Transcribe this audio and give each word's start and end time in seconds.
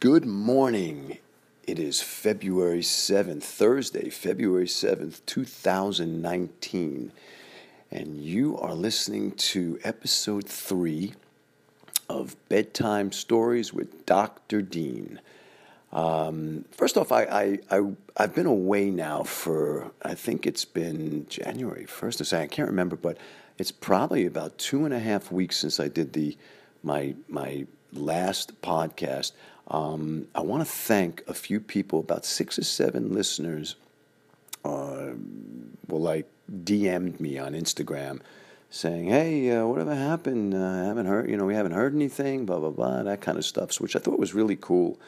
Good 0.00 0.26
morning. 0.26 1.18
It 1.66 1.80
is 1.80 2.00
February 2.00 2.82
7th, 2.82 3.42
Thursday, 3.42 4.10
February 4.10 4.66
7th, 4.66 5.22
2019. 5.26 7.10
And 7.90 8.22
you 8.22 8.56
are 8.60 8.74
listening 8.74 9.32
to 9.32 9.80
episode 9.82 10.48
three 10.48 11.14
of 12.08 12.36
Bedtime 12.48 13.10
Stories 13.10 13.74
with 13.74 14.06
Dr. 14.06 14.62
Dean. 14.62 15.18
Um, 15.92 16.64
first 16.70 16.96
off, 16.96 17.10
I, 17.10 17.24
I, 17.24 17.58
I, 17.76 18.22
have 18.22 18.36
been 18.36 18.46
away 18.46 18.90
now 18.90 19.24
for, 19.24 19.90
I 20.02 20.14
think 20.14 20.46
it's 20.46 20.64
been 20.64 21.26
January 21.28 21.86
1st 21.86 22.20
or 22.20 22.24
second, 22.24 22.44
I 22.44 22.54
can't 22.54 22.68
remember, 22.68 22.94
but 22.94 23.18
it's 23.58 23.72
probably 23.72 24.26
about 24.26 24.58
two 24.58 24.84
and 24.84 24.94
a 24.94 25.00
half 25.00 25.32
weeks 25.32 25.56
since 25.56 25.80
I 25.80 25.88
did 25.88 26.12
the 26.12 26.36
my 26.84 27.16
my 27.28 27.66
last 27.92 28.60
podcast. 28.62 29.32
Um, 29.68 30.28
I 30.34 30.40
want 30.40 30.62
to 30.62 30.70
thank 30.70 31.22
a 31.28 31.34
few 31.34 31.60
people, 31.60 32.00
about 32.00 32.24
six 32.24 32.58
or 32.58 32.64
seven 32.64 33.12
listeners, 33.12 33.76
uh, 34.64 35.10
well, 35.86 36.00
like 36.00 36.26
DM'd 36.50 37.20
me 37.20 37.38
on 37.38 37.52
Instagram 37.52 38.20
saying, 38.70 39.06
"Hey, 39.06 39.50
uh, 39.50 39.66
whatever 39.66 39.94
happened? 39.94 40.54
Uh, 40.54 40.84
haven't 40.84 41.06
heard. 41.06 41.30
You 41.30 41.36
know, 41.36 41.44
we 41.44 41.54
haven't 41.54 41.72
heard 41.72 41.94
anything. 41.94 42.46
Blah 42.46 42.60
blah 42.60 42.70
blah. 42.70 43.02
That 43.02 43.20
kind 43.20 43.38
of 43.38 43.44
stuff." 43.44 43.80
Which 43.80 43.96
I 43.96 43.98
thought 43.98 44.18
was 44.18 44.34
really 44.34 44.56
cool. 44.56 44.98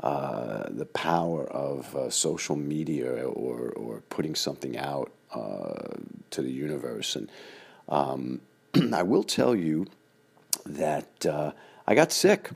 Uh, 0.00 0.64
the 0.70 0.86
power 0.86 1.44
of 1.44 1.94
uh, 1.94 2.10
social 2.10 2.56
media 2.56 3.10
or 3.26 3.70
or 3.70 4.02
putting 4.08 4.34
something 4.34 4.78
out 4.78 5.10
uh, 5.34 5.96
to 6.30 6.42
the 6.42 6.50
universe, 6.50 7.16
and 7.16 7.30
um, 7.88 8.40
I 8.92 9.02
will 9.02 9.24
tell 9.24 9.54
you 9.54 9.86
that 10.66 11.26
uh, 11.26 11.52
I 11.86 11.94
got 11.94 12.12
sick. 12.12 12.50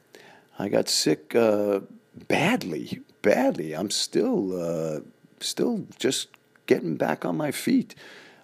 I 0.58 0.68
got 0.68 0.88
sick 0.88 1.34
uh, 1.34 1.80
badly, 2.28 3.00
badly. 3.22 3.74
I'm 3.74 3.90
still, 3.90 4.60
uh, 4.60 5.00
still 5.40 5.86
just 5.98 6.28
getting 6.66 6.96
back 6.96 7.24
on 7.24 7.36
my 7.36 7.50
feet. 7.50 7.94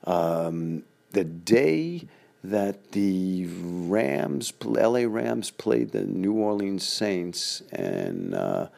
Um, 0.05 0.83
the 1.13 1.25
day 1.25 2.07
that 2.43 2.93
the 2.93 3.47
Rams, 3.47 4.53
LA 4.65 5.05
Rams, 5.07 5.51
played 5.51 5.93
the 5.93 6.05
New 6.05 6.33
Orleans 6.33 6.87
Saints, 6.87 7.63
and 7.71 8.35
uh, 8.35 8.69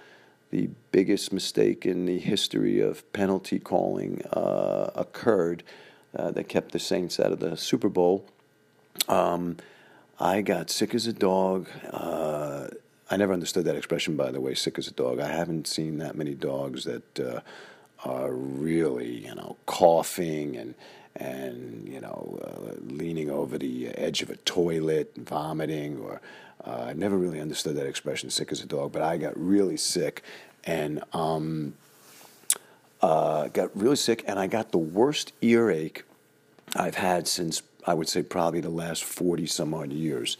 the 0.50 0.68
biggest 0.90 1.32
mistake 1.32 1.86
in 1.86 2.06
the 2.06 2.18
history 2.18 2.80
of 2.80 3.10
penalty 3.12 3.58
calling 3.58 4.22
uh, 4.32 4.90
occurred 4.94 5.62
uh, 6.14 6.30
that 6.32 6.48
kept 6.48 6.72
the 6.72 6.78
Saints 6.78 7.18
out 7.20 7.32
of 7.32 7.40
the 7.40 7.56
Super 7.56 7.88
Bowl. 7.88 8.26
Um, 9.08 9.56
I 10.20 10.42
got 10.42 10.68
sick 10.68 10.94
as 10.94 11.06
a 11.06 11.12
dog. 11.12 11.68
I 13.12 13.16
never 13.18 13.34
understood 13.34 13.66
that 13.66 13.76
expression, 13.76 14.16
by 14.16 14.30
the 14.30 14.40
way, 14.40 14.54
sick 14.54 14.78
as 14.78 14.88
a 14.88 14.90
dog. 14.90 15.20
I 15.20 15.28
haven't 15.28 15.66
seen 15.66 15.98
that 15.98 16.16
many 16.16 16.32
dogs 16.34 16.84
that 16.84 17.20
uh, 17.20 17.40
are 18.06 18.32
really, 18.32 19.26
you 19.26 19.34
know, 19.34 19.56
coughing 19.66 20.56
and 20.56 20.74
and 21.14 21.86
you 21.86 22.00
know, 22.00 22.40
uh, 22.42 22.72
leaning 22.86 23.28
over 23.28 23.58
the 23.58 23.88
edge 23.88 24.22
of 24.22 24.30
a 24.30 24.36
toilet, 24.36 25.12
and 25.14 25.28
vomiting, 25.28 25.98
or 25.98 26.22
uh, 26.66 26.86
I 26.88 26.92
never 26.94 27.18
really 27.18 27.38
understood 27.38 27.76
that 27.76 27.84
expression, 27.84 28.30
sick 28.30 28.50
as 28.50 28.62
a 28.62 28.66
dog. 28.66 28.92
But 28.92 29.02
I 29.02 29.18
got 29.18 29.38
really 29.38 29.76
sick, 29.76 30.22
and 30.64 31.04
um, 31.12 31.74
uh, 33.02 33.48
got 33.48 33.76
really 33.76 33.96
sick, 33.96 34.24
and 34.26 34.38
I 34.38 34.46
got 34.46 34.72
the 34.72 34.78
worst 34.78 35.34
earache 35.42 36.04
I've 36.74 36.94
had 36.94 37.28
since 37.28 37.60
I 37.86 37.92
would 37.92 38.08
say 38.08 38.22
probably 38.22 38.62
the 38.62 38.70
last 38.70 39.04
forty 39.04 39.44
some 39.44 39.74
odd 39.74 39.92
years. 39.92 40.38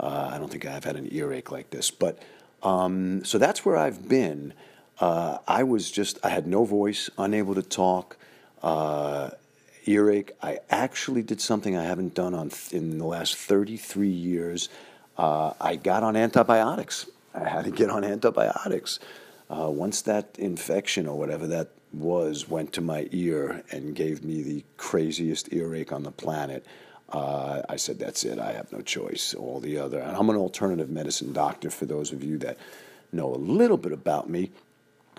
Uh, 0.00 0.30
I 0.32 0.38
don't 0.38 0.50
think 0.50 0.64
I've 0.64 0.84
had 0.84 0.96
an 0.96 1.08
earache 1.12 1.50
like 1.50 1.70
this. 1.70 1.90
But 1.90 2.18
um, 2.62 3.24
so 3.24 3.38
that's 3.38 3.64
where 3.64 3.76
I've 3.76 4.08
been. 4.08 4.54
Uh, 4.98 5.38
I 5.46 5.62
was 5.62 5.90
just, 5.90 6.18
I 6.24 6.30
had 6.30 6.46
no 6.46 6.64
voice, 6.64 7.10
unable 7.18 7.54
to 7.54 7.62
talk, 7.62 8.16
uh, 8.62 9.30
earache. 9.86 10.32
I 10.42 10.60
actually 10.70 11.22
did 11.22 11.40
something 11.40 11.76
I 11.76 11.84
haven't 11.84 12.14
done 12.14 12.34
on 12.34 12.50
th- 12.50 12.72
in 12.72 12.98
the 12.98 13.06
last 13.06 13.36
33 13.36 14.08
years. 14.08 14.68
Uh, 15.16 15.52
I 15.60 15.76
got 15.76 16.02
on 16.02 16.16
antibiotics. 16.16 17.06
I 17.34 17.48
had 17.48 17.64
to 17.66 17.70
get 17.70 17.90
on 17.90 18.04
antibiotics. 18.04 18.98
Uh, 19.50 19.68
once 19.68 20.02
that 20.02 20.36
infection 20.38 21.06
or 21.06 21.18
whatever 21.18 21.46
that 21.46 21.70
was 21.92 22.48
went 22.48 22.72
to 22.72 22.80
my 22.80 23.08
ear 23.10 23.64
and 23.70 23.94
gave 23.94 24.24
me 24.24 24.42
the 24.42 24.64
craziest 24.76 25.52
earache 25.52 25.92
on 25.92 26.04
the 26.04 26.12
planet, 26.12 26.64
uh, 27.12 27.62
I 27.68 27.76
said, 27.76 27.98
that's 27.98 28.24
it. 28.24 28.38
I 28.38 28.52
have 28.52 28.72
no 28.72 28.80
choice. 28.80 29.34
All 29.34 29.60
the 29.60 29.78
other, 29.78 29.98
and 29.98 30.16
I'm 30.16 30.30
an 30.30 30.36
alternative 30.36 30.90
medicine 30.90 31.32
doctor 31.32 31.70
for 31.70 31.86
those 31.86 32.12
of 32.12 32.22
you 32.22 32.38
that 32.38 32.56
know 33.12 33.34
a 33.34 33.36
little 33.36 33.76
bit 33.76 33.92
about 33.92 34.28
me. 34.28 34.50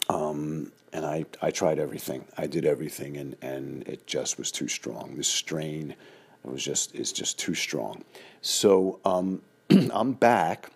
Um, 0.09 0.71
and 0.93 1.05
I, 1.05 1.25
I 1.41 1.51
tried 1.51 1.79
everything. 1.79 2.25
I 2.37 2.47
did 2.47 2.65
everything, 2.65 3.17
and, 3.17 3.35
and 3.41 3.87
it 3.87 4.07
just 4.07 4.37
was 4.37 4.51
too 4.51 4.67
strong. 4.67 5.15
The 5.15 5.23
strain 5.23 5.95
was 6.43 6.63
just 6.63 6.95
is 6.95 7.11
just 7.11 7.37
too 7.37 7.53
strong. 7.53 8.03
So 8.41 8.99
um, 9.05 9.41
I'm 9.69 10.13
back, 10.13 10.71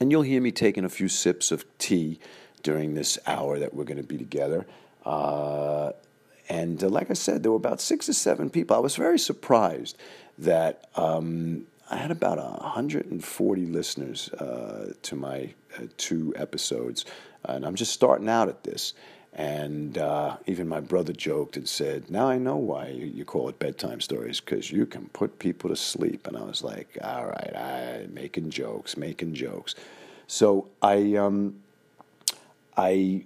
and 0.00 0.10
you'll 0.10 0.22
hear 0.22 0.40
me 0.40 0.50
taking 0.50 0.84
a 0.84 0.88
few 0.88 1.08
sips 1.08 1.50
of 1.50 1.64
tea 1.78 2.18
during 2.62 2.94
this 2.94 3.18
hour 3.26 3.58
that 3.58 3.74
we're 3.74 3.84
going 3.84 3.98
to 3.98 4.06
be 4.06 4.18
together. 4.18 4.66
Uh, 5.04 5.92
and 6.48 6.82
uh, 6.82 6.88
like 6.88 7.10
I 7.10 7.14
said, 7.14 7.42
there 7.42 7.52
were 7.52 7.56
about 7.56 7.80
six 7.80 8.08
or 8.08 8.14
seven 8.14 8.50
people. 8.50 8.76
I 8.76 8.80
was 8.80 8.96
very 8.96 9.18
surprised 9.18 9.96
that 10.38 10.88
um, 10.96 11.66
I 11.90 11.96
had 11.96 12.10
about 12.10 12.38
140 12.38 13.66
listeners 13.66 14.28
uh, 14.34 14.92
to 15.02 15.16
my 15.16 15.54
uh, 15.76 15.82
two 15.96 16.32
episodes, 16.36 17.04
and 17.44 17.64
I'm 17.64 17.74
just 17.74 17.92
starting 17.92 18.28
out 18.28 18.48
at 18.48 18.64
this. 18.64 18.94
And 19.34 19.98
uh, 19.98 20.38
even 20.46 20.66
my 20.66 20.80
brother 20.80 21.12
joked 21.12 21.56
and 21.56 21.68
said, 21.68 22.10
"Now 22.10 22.28
I 22.28 22.38
know 22.38 22.56
why 22.56 22.88
you, 22.88 23.06
you 23.06 23.24
call 23.24 23.48
it 23.48 23.58
bedtime 23.58 24.00
stories 24.00 24.40
because 24.40 24.72
you 24.72 24.84
can 24.86 25.06
put 25.10 25.38
people 25.38 25.70
to 25.70 25.76
sleep." 25.76 26.26
And 26.26 26.36
I 26.36 26.42
was 26.42 26.62
like, 26.62 26.98
"All 27.02 27.26
right, 27.26 27.54
I 27.54 28.06
making 28.10 28.50
jokes, 28.50 28.96
making 28.96 29.34
jokes." 29.34 29.74
So 30.26 30.68
I, 30.82 31.14
um, 31.14 31.60
I 32.76 33.24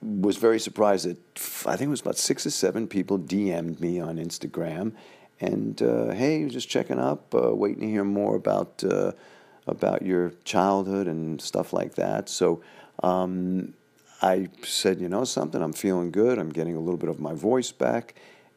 was 0.00 0.36
very 0.36 0.60
surprised 0.60 1.06
that 1.06 1.18
I 1.66 1.76
think 1.76 1.88
it 1.88 1.90
was 1.90 2.02
about 2.02 2.18
six 2.18 2.46
or 2.46 2.50
seven 2.50 2.86
people 2.86 3.18
DM'd 3.18 3.80
me 3.80 4.00
on 4.00 4.16
Instagram 4.16 4.92
and 5.40 5.80
uh, 5.82 6.12
hey, 6.12 6.48
just 6.48 6.68
checking 6.68 6.98
up, 6.98 7.34
uh, 7.34 7.54
waiting 7.54 7.80
to 7.80 7.86
hear 7.86 8.04
more 8.04 8.36
about 8.36 8.82
uh, 8.84 9.12
about 9.66 10.02
your 10.02 10.32
childhood 10.44 11.06
and 11.06 11.40
stuff 11.40 11.72
like 11.72 11.94
that. 11.94 12.28
So 12.28 12.62
um, 13.02 13.74
I 14.22 14.48
said, 14.64 15.00
you 15.00 15.08
know 15.08 15.24
something, 15.24 15.62
I'm 15.62 15.72
feeling 15.72 16.10
good. 16.10 16.38
I'm 16.38 16.50
getting 16.50 16.74
a 16.74 16.80
little 16.80 16.96
bit 16.96 17.10
of 17.10 17.20
my 17.20 17.34
voice 17.34 17.70
back, 17.70 18.14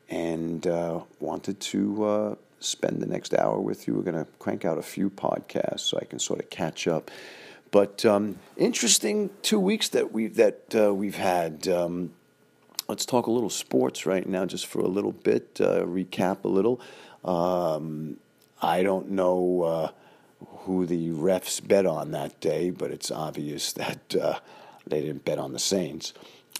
and 0.09 0.66
uh, 0.66 1.02
wanted 1.20 1.59
to 1.59 2.03
uh, 2.06 2.36
spend 2.59 3.02
the 3.02 3.08
next 3.08 3.34
hour 3.34 3.59
with 3.59 3.88
you. 3.88 3.94
We're 3.94 4.03
going 4.12 4.25
to 4.25 4.31
crank 4.40 4.66
out 4.66 4.78
a 4.78 4.84
few 4.84 5.09
podcasts 5.09 5.81
so 5.81 6.00
I 6.02 6.06
can 6.06 6.20
sort 6.20 6.40
of 6.40 6.50
catch 6.50 6.88
up. 6.88 7.12
But 7.70 8.06
um, 8.06 8.38
interesting 8.58 9.30
two 9.41 9.59
weeks 9.59 9.90
that 9.90 10.12
we 10.12 10.28
that 10.28 10.75
uh, 10.75 10.94
we've 10.94 11.16
had. 11.16 11.68
Um, 11.68 12.14
let's 12.91 13.06
talk 13.06 13.28
a 13.28 13.31
little 13.31 13.50
sports 13.50 14.06
right 14.06 14.28
now, 14.28 14.46
just 14.46 14.68
for 14.68 14.79
a 14.79 14.88
little 14.88 15.13
bit. 15.13 15.62
Uh, 15.62 15.85
recap 15.85 16.44
a 16.44 16.50
little. 16.50 16.81
Um, 17.24 18.18
I 18.62 18.84
don't 18.84 19.12
know 19.12 19.62
uh, 19.63 19.91
who 20.46 20.85
the 20.85 21.12
refs 21.12 21.66
bet 21.66 21.85
on 21.85 22.12
that 22.12 22.41
day, 22.41 22.69
but 22.69 22.91
it's 22.91 23.09
obvious 23.09 23.72
that 23.81 24.13
uh, 24.16 24.40
they 24.85 25.00
didn't 25.00 25.24
bet 25.24 25.40
on 25.40 25.53
the 25.53 25.59
Saints. 25.59 26.13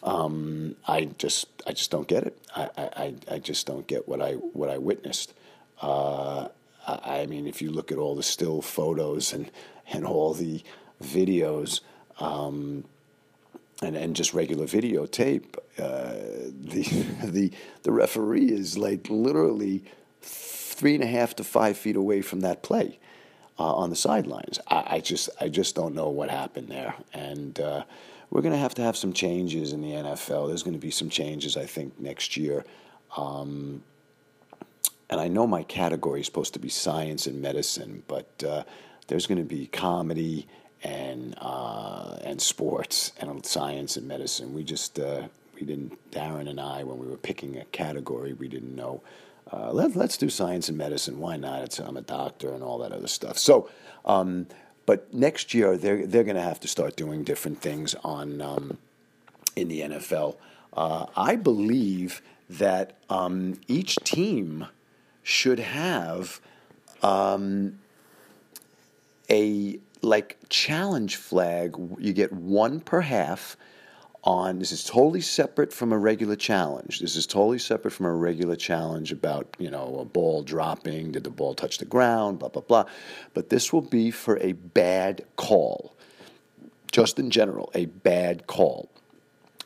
Um, 0.04 0.78
I 0.88 1.06
just, 1.18 1.48
I 1.68 1.74
just 1.74 1.92
don't 1.92 2.08
get 2.08 2.24
it. 2.24 2.38
I, 2.56 2.70
I, 2.78 3.16
I 3.30 3.40
just 3.40 3.68
don't 3.68 3.86
get 3.86 4.08
what 4.08 4.22
I, 4.22 4.36
what 4.36 4.70
I 4.70 4.78
witnessed. 4.78 5.34
Uh, 5.82 6.48
I 6.88 7.26
mean, 7.26 7.46
if 7.46 7.62
you 7.62 7.72
look 7.72 7.92
at 7.92 7.98
all 7.98 8.16
the 8.16 8.24
still 8.24 8.62
photos 8.62 9.34
and 9.34 9.52
and 9.92 10.06
all 10.06 10.34
the 10.34 10.64
videos. 11.04 11.82
Um, 12.20 12.86
and, 13.82 13.96
and 13.96 14.16
just 14.16 14.34
regular 14.34 14.66
videotape, 14.66 15.58
uh, 15.80 16.14
the, 16.52 16.84
the, 17.24 17.52
the 17.84 17.92
referee 17.92 18.52
is 18.52 18.78
like 18.78 19.10
literally 19.10 19.84
three 20.22 20.96
and 20.96 21.04
a 21.04 21.08
half 21.08 21.36
to 21.36 21.44
five 21.44 21.78
feet 21.78 21.96
away 21.96 22.22
from 22.22 22.42
that 22.42 22.64
play 22.64 23.00
uh, 23.60 23.74
on 23.76 23.90
the 23.90 23.96
sidelines. 23.96 24.60
I, 24.68 24.96
I, 24.96 25.00
just 25.00 25.30
I 25.40 25.50
just 25.50 25.76
don't 25.76 25.96
know 25.96 26.10
what 26.10 26.30
happened 26.30 26.70
there, 26.70 26.96
and 27.14 27.60
uh, 27.60 27.84
we're 28.30 28.42
going 28.42 28.54
to 28.54 28.60
have 28.60 28.76
to 28.76 28.82
have 28.82 28.96
some 28.96 29.14
changes 29.14 29.74
in 29.74 29.82
the 29.82 29.92
NFL. 29.92 30.48
There's 30.48 30.64
going 30.64 30.74
to 30.74 30.80
be 30.80 30.92
some 30.92 31.10
changes, 31.10 31.58
I 31.58 31.66
think, 31.66 32.00
next 32.00 32.38
year. 32.38 32.66
Um, 33.18 33.84
and 35.10 35.20
I 35.20 35.28
know 35.28 35.46
my 35.46 35.64
category 35.64 36.22
is 36.22 36.26
supposed 36.26 36.54
to 36.54 36.60
be 36.60 36.70
science 36.70 37.28
and 37.28 37.42
medicine, 37.42 38.04
but 38.08 38.44
uh, 38.48 38.64
there's 39.08 39.28
going 39.28 39.40
to 39.40 39.44
be 39.44 39.68
comedy 39.68 40.48
and 40.84 41.36
uh, 41.40 42.18
and 42.24 42.42
sports 42.42 43.12
and 43.20 43.46
science 43.46 43.98
and 43.98 44.08
medicine. 44.08 44.54
We 44.54 44.64
just 44.64 45.00
uh, 45.00 45.24
we 45.56 45.66
didn't 45.66 45.98
Darren 46.12 46.50
and 46.50 46.60
I 46.60 46.84
when 46.84 47.00
we 47.00 47.08
were 47.08 47.18
picking 47.18 47.58
a 47.58 47.66
category 47.66 48.34
we 48.34 48.48
didn't 48.48 48.76
know. 48.76 49.02
Uh, 49.52 49.72
let, 49.74 49.98
us 49.98 50.18
do 50.18 50.30
science 50.30 50.70
and 50.70 50.78
medicine. 50.78 51.20
Why 51.20 51.36
not? 51.36 51.64
It's, 51.64 51.80
I'm 51.80 51.98
a 51.98 52.02
doctor 52.02 52.54
and 52.54 52.64
all 52.64 52.78
that 52.78 52.94
other 52.94 53.08
stuff. 53.08 53.38
So 53.38 53.70
um, 54.06 54.48
but 54.86 55.14
next 55.14 55.54
year 55.54 55.78
they're 55.78 56.06
they're 56.06 56.24
going 56.24 56.36
to 56.36 56.42
have 56.42 56.60
to 56.62 56.68
start 56.68 56.96
doing 56.96 57.24
different 57.24 57.62
things 57.62 57.96
on 58.04 58.42
um, 58.42 58.78
in 59.56 59.68
the 59.68 59.82
NFL. 59.82 60.38
Uh, 60.74 61.06
I 61.16 61.36
believe 61.36 62.22
that 62.50 62.98
um, 63.10 63.60
each 63.68 63.96
team 63.98 64.68
should 65.24 65.60
have 65.60 66.42
um, 67.02 67.80
a 69.30 69.80
like 70.02 70.38
challenge 70.50 71.16
flag. 71.16 71.76
You 72.00 72.14
get 72.14 72.32
one 72.32 72.80
per 72.80 73.02
half 73.02 73.58
on 74.24 74.60
this 74.60 74.72
is 74.72 74.84
totally 74.84 75.22
separate 75.22 75.74
from 75.74 75.92
a 75.92 75.98
regular 75.98 76.36
challenge. 76.36 77.00
This 77.00 77.16
is 77.16 77.26
totally 77.26 77.58
separate 77.58 77.92
from 77.92 78.06
a 78.06 78.14
regular 78.14 78.56
challenge 78.56 79.12
about, 79.12 79.56
you 79.58 79.72
know, 79.72 79.98
a 80.00 80.06
ball 80.06 80.44
dropping, 80.44 81.14
did 81.14 81.24
the 81.24 81.32
ball 81.32 81.56
touch 81.56 81.80
the 81.80 81.86
ground, 81.86 82.40
blah, 82.40 82.50
blah, 82.50 82.62
blah. 82.62 82.86
But 83.34 83.50
this 83.50 83.74
will 83.74 83.82
be 83.82 84.12
for 84.12 84.38
a 84.38 84.52
bad 84.52 85.26
call. 85.38 85.96
Just 86.92 87.18
in 87.18 87.32
general, 87.32 87.72
a 87.74 87.86
bad 87.86 88.48
call. 88.48 88.90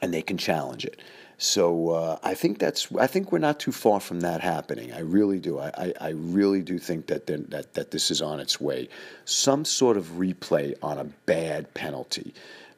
And 0.02 0.14
they 0.14 0.22
can 0.22 0.38
challenge 0.38 0.86
it. 0.86 1.00
So 1.38 1.90
uh, 1.90 2.20
I 2.24 2.34
think 2.34 2.60
that's 2.60 2.88
I 2.98 3.08
think 3.08 3.32
we're 3.32 3.40
not 3.40 3.60
too 3.60 3.72
far 3.72 4.00
from 4.00 4.22
that 4.22 4.42
happening. 4.42 4.94
I 4.94 5.00
really 5.00 5.40
do. 5.40 5.60
I, 5.60 5.72
I, 5.78 5.94
I 6.00 6.10
really 6.10 6.62
do 6.62 6.80
think 6.80 7.08
that, 7.08 7.28
that 7.28 7.74
that 7.74 7.92
this 7.92 8.10
is 8.10 8.22
on 8.22 8.40
its 8.40 8.62
way. 8.62 8.88
Some 9.26 9.66
sort 9.66 9.98
of 9.98 10.06
replay 10.18 10.76
on 10.82 10.98
a 10.98 11.06
bad 11.26 11.74
penalty 11.74 12.34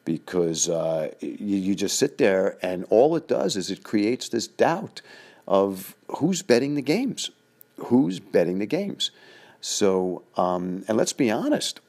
because 0.06 0.70
uh, 0.70 1.12
you, 1.20 1.58
you 1.58 1.76
just 1.76 2.00
sit 2.00 2.18
there 2.18 2.58
and 2.62 2.86
all 2.90 3.16
it 3.16 3.28
does 3.28 3.58
is 3.58 3.70
it 3.70 3.84
creates 3.84 4.30
this 4.30 4.48
doubt 4.48 5.02
of 5.48 5.96
who's 6.18 6.42
betting 6.42 6.76
the 6.76 6.82
games, 6.82 7.30
who's 7.78 8.20
betting 8.20 8.60
the 8.60 8.66
games. 8.66 9.12
So, 9.62 10.24
um, 10.36 10.86
and 10.88 10.98
let's 10.98 11.14
be 11.14 11.30
honest, 11.30 11.80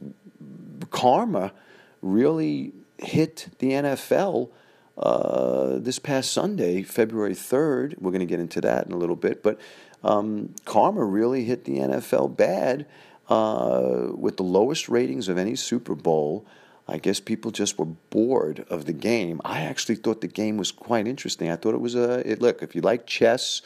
karma 0.90 1.52
really 2.02 2.72
hit 2.98 3.48
the 3.58 3.70
NFL 3.70 4.50
uh, 4.98 5.78
this 5.78 5.98
past 5.98 6.32
Sunday, 6.32 6.82
February 6.82 7.34
3rd. 7.34 8.00
We're 8.00 8.10
going 8.10 8.20
to 8.20 8.26
get 8.26 8.40
into 8.40 8.60
that 8.62 8.86
in 8.86 8.92
a 8.92 8.96
little 8.96 9.16
bit, 9.16 9.42
but 9.42 9.60
um, 10.02 10.54
karma 10.64 11.04
really 11.04 11.44
hit 11.44 11.64
the 11.64 11.78
NFL 11.78 12.36
bad 12.36 12.86
uh, 13.28 14.08
with 14.14 14.36
the 14.36 14.42
lowest 14.42 14.88
ratings 14.88 15.28
of 15.28 15.38
any 15.38 15.54
Super 15.54 15.94
Bowl. 15.94 16.46
I 16.88 16.98
guess 16.98 17.20
people 17.20 17.50
just 17.50 17.78
were 17.78 17.84
bored 17.84 18.64
of 18.70 18.86
the 18.86 18.94
game. 18.94 19.40
I 19.44 19.60
actually 19.60 19.96
thought 19.96 20.22
the 20.22 20.26
game 20.26 20.56
was 20.56 20.72
quite 20.72 21.06
interesting. 21.06 21.50
I 21.50 21.56
thought 21.56 21.74
it 21.74 21.80
was 21.80 21.94
a 21.94 22.28
it, 22.28 22.40
look. 22.40 22.62
If 22.62 22.74
you 22.74 22.80
like 22.80 23.06
chess 23.06 23.60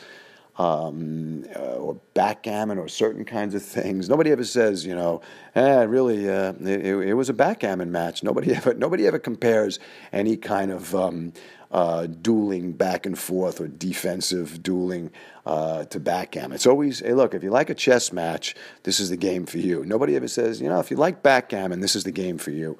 um, 0.59 1.45
uh, 1.57 1.77
or 1.77 1.95
backgammon 2.15 2.79
or 2.79 2.89
certain 2.89 3.25
kinds 3.25 3.55
of 3.55 3.63
things, 3.63 4.09
nobody 4.09 4.31
ever 4.31 4.45
says, 4.45 4.85
you 4.85 4.95
know, 4.95 5.23
eh, 5.55 5.83
really, 5.85 6.29
uh, 6.29 6.53
it, 6.61 6.87
it, 6.87 7.15
was 7.15 7.29
a 7.29 7.35
backgammon 7.35 7.91
match. 7.91 8.23
Nobody 8.23 8.55
ever 8.57 8.75
nobody 8.75 9.07
ever 9.07 9.19
compares 9.19 9.79
any 10.13 10.37
kind 10.37 10.71
of 10.71 10.95
um, 10.95 11.33
uh, 11.73 12.07
dueling 12.07 12.73
back 12.73 13.07
and 13.07 13.19
forth 13.19 13.61
or 13.61 13.67
defensive 13.67 14.63
dueling 14.63 15.11
uh, 15.47 15.85
to 15.87 15.99
backgammon. 15.99 16.53
It's 16.53 16.67
always, 16.67 17.01
hey, 17.01 17.15
look, 17.15 17.35
if 17.35 17.43
you 17.43 17.51
like 17.51 17.71
a 17.71 17.75
chess 17.75 18.13
match, 18.13 18.55
this 18.83 19.01
is 19.01 19.09
the 19.09 19.17
game 19.17 19.47
for 19.47 19.59
you. 19.59 19.85
Nobody 19.87 20.15
ever 20.17 20.29
says, 20.29 20.61
you 20.61 20.69
know, 20.69 20.81
if 20.81 20.91
you 20.91 20.99
like 20.99 21.23
backgammon, 21.23 21.81
this 21.81 21.97
is 21.97 22.05
the 22.05 22.13
game 22.13 22.37
for 22.37 22.51
you. 22.51 22.79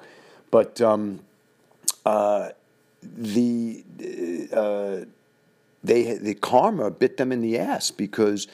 But 0.51 0.79
um, 0.79 1.21
uh, 2.05 2.49
the 3.01 3.83
uh, 4.53 5.05
they 5.83 6.17
the 6.17 6.35
karma 6.35 6.89
bit 6.91 7.17
them 7.17 7.31
in 7.31 7.41
the 7.41 7.57
ass 7.57 7.91
because 7.91 8.47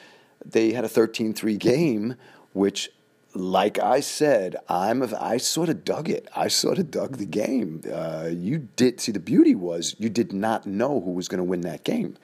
they 0.44 0.72
had 0.72 0.84
a 0.84 0.88
13-3 0.88 1.58
game, 1.58 2.14
which, 2.52 2.90
like 3.34 3.78
I 3.78 4.00
said, 4.00 4.56
I'm 4.68 5.02
a, 5.02 5.16
I 5.20 5.36
sort 5.36 5.68
of 5.68 5.84
dug 5.84 6.08
it. 6.08 6.28
I 6.34 6.48
sort 6.48 6.78
of 6.78 6.90
dug 6.90 7.18
the 7.18 7.26
game. 7.26 7.82
Uh, 7.90 8.30
you 8.32 8.68
did 8.76 9.00
see 9.00 9.12
the 9.12 9.20
beauty 9.20 9.54
was 9.54 9.94
you 9.98 10.08
did 10.08 10.32
not 10.32 10.66
know 10.66 11.00
who 11.00 11.10
was 11.12 11.28
going 11.28 11.38
to 11.38 11.44
win 11.44 11.60
that 11.62 11.84
game. 11.84 12.16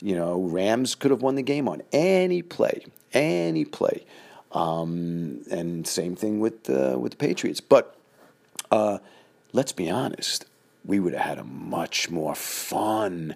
You 0.00 0.14
know, 0.14 0.42
Rams 0.42 0.94
could 0.94 1.10
have 1.10 1.22
won 1.22 1.36
the 1.36 1.42
game 1.42 1.68
on 1.68 1.82
any 1.90 2.42
play, 2.42 2.84
any 3.12 3.64
play, 3.64 4.04
um, 4.52 5.42
and 5.50 5.86
same 5.86 6.14
thing 6.14 6.38
with 6.38 6.68
uh, 6.68 6.96
with 6.98 7.12
the 7.12 7.18
Patriots, 7.18 7.60
but. 7.60 7.92
Uh, 8.70 8.98
let's 9.52 9.72
be 9.72 9.88
honest, 9.88 10.44
we 10.84 11.00
would 11.00 11.14
have 11.14 11.22
had 11.22 11.38
a 11.38 11.44
much 11.44 12.10
more 12.10 12.34
fun 12.34 13.34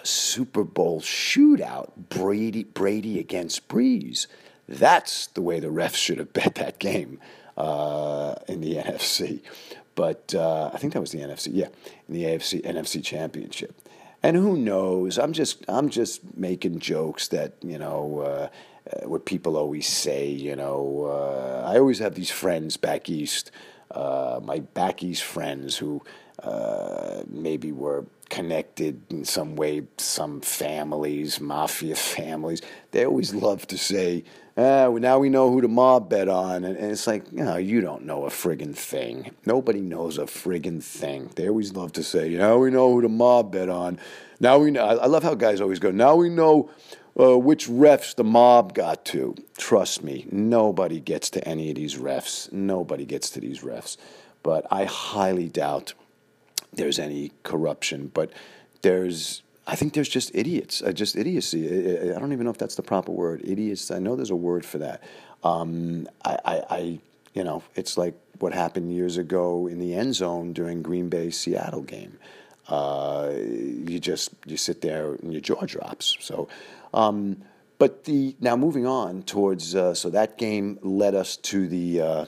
a 0.00 0.06
Super 0.06 0.64
Bowl 0.64 1.00
shootout, 1.00 1.90
Brady 2.08 2.64
Brady 2.64 3.18
against 3.18 3.68
Brees. 3.68 4.26
That's 4.68 5.26
the 5.28 5.42
way 5.42 5.60
the 5.60 5.68
refs 5.68 5.96
should 5.96 6.18
have 6.18 6.32
bet 6.32 6.54
that 6.56 6.78
game 6.78 7.20
uh, 7.56 8.36
in 8.48 8.60
the 8.60 8.74
NFC. 8.76 9.42
But 9.94 10.34
uh, 10.34 10.70
I 10.72 10.78
think 10.78 10.92
that 10.94 11.00
was 11.00 11.12
the 11.12 11.18
NFC, 11.18 11.48
yeah, 11.52 11.68
in 12.08 12.14
the 12.14 12.24
AFC 12.24 12.62
NFC 12.62 13.04
Championship. 13.04 13.74
And 14.22 14.36
who 14.36 14.56
knows? 14.56 15.18
I'm 15.18 15.32
just 15.32 15.64
I'm 15.68 15.90
just 15.90 16.36
making 16.36 16.78
jokes 16.80 17.28
that 17.28 17.54
you 17.62 17.78
know. 17.78 18.20
Uh, 18.20 18.48
uh 18.90 19.06
what 19.06 19.26
people 19.26 19.58
always 19.58 19.86
say, 19.86 20.26
you 20.26 20.56
know, 20.56 21.04
uh, 21.04 21.70
I 21.70 21.78
always 21.78 21.98
have 21.98 22.14
these 22.14 22.30
friends 22.30 22.78
back 22.78 23.10
east 23.10 23.50
uh, 23.90 24.40
my 24.42 24.60
back 24.60 25.02
east 25.02 25.22
friends 25.22 25.76
who 25.76 26.02
maybe 27.28 27.72
were 27.72 28.06
connected 28.30 29.02
in 29.10 29.24
some 29.24 29.56
way, 29.56 29.82
some 29.98 30.40
families, 30.40 31.40
mafia 31.40 31.96
families. 32.16 32.62
They 32.92 33.04
always 33.04 33.34
love 33.34 33.66
to 33.66 33.76
say, 33.76 34.24
ah, 34.56 34.88
well, 34.88 35.00
now 35.00 35.18
we 35.18 35.28
know 35.28 35.50
who 35.50 35.60
the 35.60 35.68
mob 35.68 36.08
bet 36.08 36.28
on. 36.28 36.64
And, 36.64 36.76
and 36.76 36.90
it's 36.92 37.06
like, 37.06 37.30
you 37.30 37.44
know, 37.44 37.56
you 37.56 37.80
don't 37.80 38.04
know 38.04 38.24
a 38.24 38.30
friggin' 38.30 38.74
thing. 38.74 39.34
Nobody 39.44 39.80
knows 39.80 40.16
a 40.16 40.24
friggin' 40.24 40.82
thing. 40.82 41.30
They 41.36 41.48
always 41.48 41.74
love 41.74 41.92
to 41.92 42.02
say, 42.02 42.30
now 42.30 42.58
we 42.58 42.70
know 42.70 42.92
who 42.92 43.02
the 43.02 43.08
mob 43.08 43.52
bet 43.52 43.68
on. 43.68 43.98
Now 44.38 44.58
we 44.58 44.70
know. 44.70 44.84
I 44.84 45.06
love 45.06 45.22
how 45.22 45.34
guys 45.34 45.60
always 45.60 45.78
go, 45.78 45.90
now 45.90 46.14
we 46.16 46.30
know 46.30 46.70
uh, 47.18 47.38
which 47.38 47.68
refs 47.68 48.14
the 48.14 48.24
mob 48.24 48.72
got 48.74 49.04
to. 49.06 49.34
Trust 49.58 50.02
me, 50.02 50.26
nobody 50.30 51.00
gets 51.00 51.28
to 51.30 51.46
any 51.46 51.70
of 51.70 51.76
these 51.76 51.96
refs. 51.96 52.50
Nobody 52.52 53.04
gets 53.04 53.30
to 53.30 53.40
these 53.40 53.60
refs. 53.60 53.96
But 54.42 54.66
I 54.70 54.84
highly 54.84 55.48
doubt 55.48 55.92
there's 56.72 56.98
any 56.98 57.32
corruption. 57.42 58.10
But 58.12 58.32
there's, 58.82 59.42
I 59.66 59.76
think 59.76 59.94
there's 59.94 60.08
just 60.08 60.30
idiots, 60.34 60.82
uh, 60.82 60.92
just 60.92 61.16
idiocy. 61.16 61.66
I, 61.68 62.16
I, 62.16 62.18
don't 62.18 62.32
even 62.32 62.44
know 62.44 62.50
if 62.50 62.58
that's 62.58 62.76
the 62.76 62.82
proper 62.82 63.12
word. 63.12 63.42
Idiots. 63.44 63.90
I 63.90 63.98
know 63.98 64.16
there's 64.16 64.30
a 64.30 64.36
word 64.36 64.64
for 64.64 64.78
that. 64.78 65.02
Um, 65.44 66.08
I, 66.24 66.38
I, 66.44 66.62
I, 66.70 66.98
you 67.34 67.44
know, 67.44 67.62
it's 67.74 67.96
like 67.96 68.14
what 68.38 68.52
happened 68.52 68.92
years 68.92 69.16
ago 69.16 69.66
in 69.66 69.78
the 69.78 69.94
end 69.94 70.14
zone 70.14 70.52
during 70.52 70.82
Green 70.82 71.08
Bay 71.08 71.30
Seattle 71.30 71.82
game. 71.82 72.18
Uh, 72.68 73.32
you 73.34 73.98
just 73.98 74.30
you 74.46 74.56
sit 74.56 74.80
there 74.80 75.14
and 75.14 75.32
your 75.32 75.40
jaw 75.40 75.64
drops. 75.66 76.16
So 76.20 76.48
um, 76.94 77.42
but 77.78 78.04
the 78.04 78.36
now 78.40 78.56
moving 78.56 78.86
on 78.86 79.22
towards 79.22 79.74
uh, 79.74 79.94
so 79.94 80.10
that 80.10 80.38
game 80.38 80.78
led 80.82 81.14
us 81.14 81.36
to 81.38 81.66
the 81.66 82.00
uh, 82.00 82.24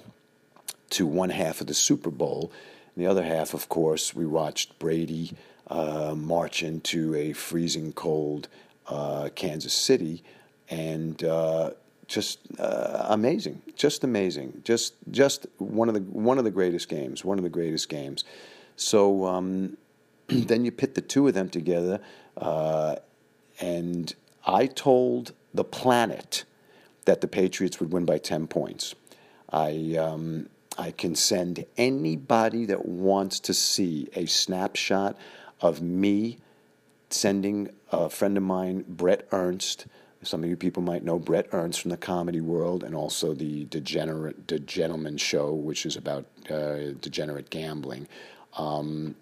to 0.90 1.06
one 1.06 1.30
half 1.30 1.60
of 1.60 1.66
the 1.66 1.74
Super 1.74 2.10
Bowl. 2.10 2.50
The 2.96 3.06
other 3.06 3.22
half, 3.22 3.54
of 3.54 3.68
course, 3.68 4.14
we 4.14 4.26
watched 4.26 4.78
Brady 4.78 5.32
uh, 5.68 6.14
march 6.16 6.62
into 6.62 7.14
a 7.14 7.32
freezing 7.32 7.92
cold 7.92 8.48
uh, 8.86 9.30
Kansas 9.34 9.72
City, 9.72 10.22
and 10.68 11.22
uh, 11.24 11.70
just 12.06 12.40
uh, 12.58 13.06
amazing, 13.08 13.62
just 13.76 14.04
amazing, 14.04 14.62
just 14.64 14.94
just 15.10 15.46
one 15.58 15.88
of 15.88 15.94
the 15.94 16.00
one 16.00 16.38
of 16.38 16.44
the 16.44 16.50
greatest 16.50 16.88
games, 16.88 17.24
one 17.24 17.38
of 17.38 17.44
the 17.44 17.50
greatest 17.50 17.88
games. 17.88 18.24
So 18.76 19.24
um, 19.26 19.76
then 20.26 20.64
you 20.64 20.72
pit 20.72 20.94
the 20.94 21.00
two 21.00 21.26
of 21.28 21.34
them 21.34 21.48
together, 21.48 22.00
and 23.60 24.14
I 24.46 24.66
told 24.66 25.32
the 25.54 25.64
planet 25.64 26.44
that 27.04 27.20
the 27.20 27.28
Patriots 27.28 27.80
would 27.80 27.92
win 27.92 28.04
by 28.04 28.18
10 28.18 28.46
points. 28.46 28.94
I, 29.50 29.96
um, 29.98 30.48
I 30.78 30.90
can 30.90 31.14
send 31.14 31.64
anybody 31.76 32.66
that 32.66 32.86
wants 32.86 33.40
to 33.40 33.54
see 33.54 34.08
a 34.14 34.26
snapshot 34.26 35.16
of 35.60 35.82
me 35.82 36.38
sending 37.10 37.70
a 37.90 38.08
friend 38.08 38.36
of 38.36 38.42
mine, 38.42 38.84
Brett 38.88 39.26
Ernst. 39.32 39.86
Some 40.22 40.44
of 40.44 40.48
you 40.48 40.56
people 40.56 40.82
might 40.82 41.04
know 41.04 41.18
Brett 41.18 41.48
Ernst 41.52 41.80
from 41.80 41.90
the 41.90 41.96
comedy 41.96 42.40
world 42.40 42.84
and 42.84 42.94
also 42.94 43.34
the 43.34 43.64
Degenerate 43.64 44.48
the 44.48 44.58
Gentleman 44.58 45.16
Show, 45.16 45.52
which 45.52 45.84
is 45.84 45.96
about 45.96 46.26
uh, 46.48 46.92
degenerate 47.00 47.50
gambling, 47.50 48.08
um, 48.56 49.16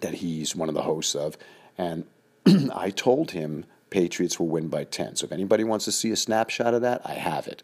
that 0.00 0.14
he's 0.14 0.54
one 0.54 0.68
of 0.68 0.74
the 0.74 0.82
hosts 0.82 1.14
of. 1.14 1.36
And 1.78 2.04
I 2.74 2.90
told 2.90 3.30
him 3.30 3.64
Patriots 3.90 4.38
will 4.38 4.48
win 4.48 4.68
by 4.68 4.84
10. 4.84 5.16
So 5.16 5.24
if 5.24 5.32
anybody 5.32 5.64
wants 5.64 5.86
to 5.86 5.92
see 5.92 6.10
a 6.10 6.16
snapshot 6.16 6.74
of 6.74 6.82
that, 6.82 7.00
I 7.04 7.14
have 7.14 7.46
it. 7.46 7.62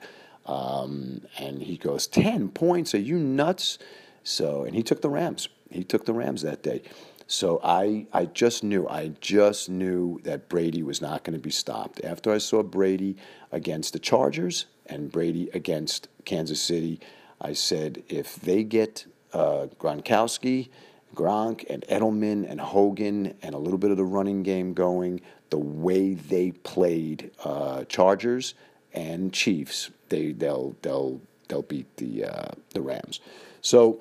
Um, 0.51 1.23
and 1.39 1.63
he 1.63 1.77
goes, 1.77 2.09
10 2.09 2.49
points? 2.49 2.93
Are 2.93 2.99
you 2.99 3.17
nuts? 3.19 3.79
So, 4.25 4.65
and 4.65 4.75
he 4.75 4.83
took 4.83 5.01
the 5.01 5.09
Rams. 5.09 5.49
He 5.71 5.85
took 5.85 6.07
the 6.07 6.13
Rams 6.13 6.43
that 6.43 6.65
day. 6.65 6.83
So 7.29 7.61
I, 7.63 8.09
I 8.13 8.25
just 8.25 8.65
knew, 8.65 8.89
I 8.89 9.13
just 9.21 9.69
knew 9.69 10.19
that 10.25 10.49
Brady 10.49 10.83
was 10.83 11.01
not 11.01 11.23
going 11.23 11.35
to 11.39 11.43
be 11.43 11.53
stopped. 11.53 12.03
After 12.03 12.33
I 12.33 12.39
saw 12.39 12.65
Brady 12.65 13.17
against 13.53 13.93
the 13.93 14.01
Chargers 14.01 14.67
and 14.87 15.13
Brady 15.13 15.49
against 15.55 16.09
Kansas 16.25 16.61
City, 16.61 16.99
I 17.41 17.53
said 17.53 18.03
if 18.09 18.35
they 18.35 18.65
get 18.65 19.07
uh, 19.33 19.69
Gronkowski, 19.79 20.71
Gronk, 21.15 21.65
and 21.71 21.85
Edelman 21.89 22.51
and 22.51 22.61
Hogan 22.61 23.35
and 23.41 23.55
a 23.55 23.59
little 23.59 23.79
bit 23.79 23.93
of 23.93 23.97
the 23.97 24.05
running 24.05 24.43
game 24.43 24.75
going, 24.75 25.21
the 25.51 25.59
way 25.59 26.15
they 26.15 26.51
played 26.51 27.31
uh, 27.45 27.85
Chargers 27.85 28.55
and 28.93 29.33
Chiefs, 29.33 29.91
they 30.11 30.33
they'll 30.33 30.77
they'll 30.83 31.21
they'll 31.49 31.63
beat 31.63 31.97
the 31.97 32.27
uh, 32.27 32.49
the 32.75 32.83
Rams. 32.83 33.21
So 33.63 34.01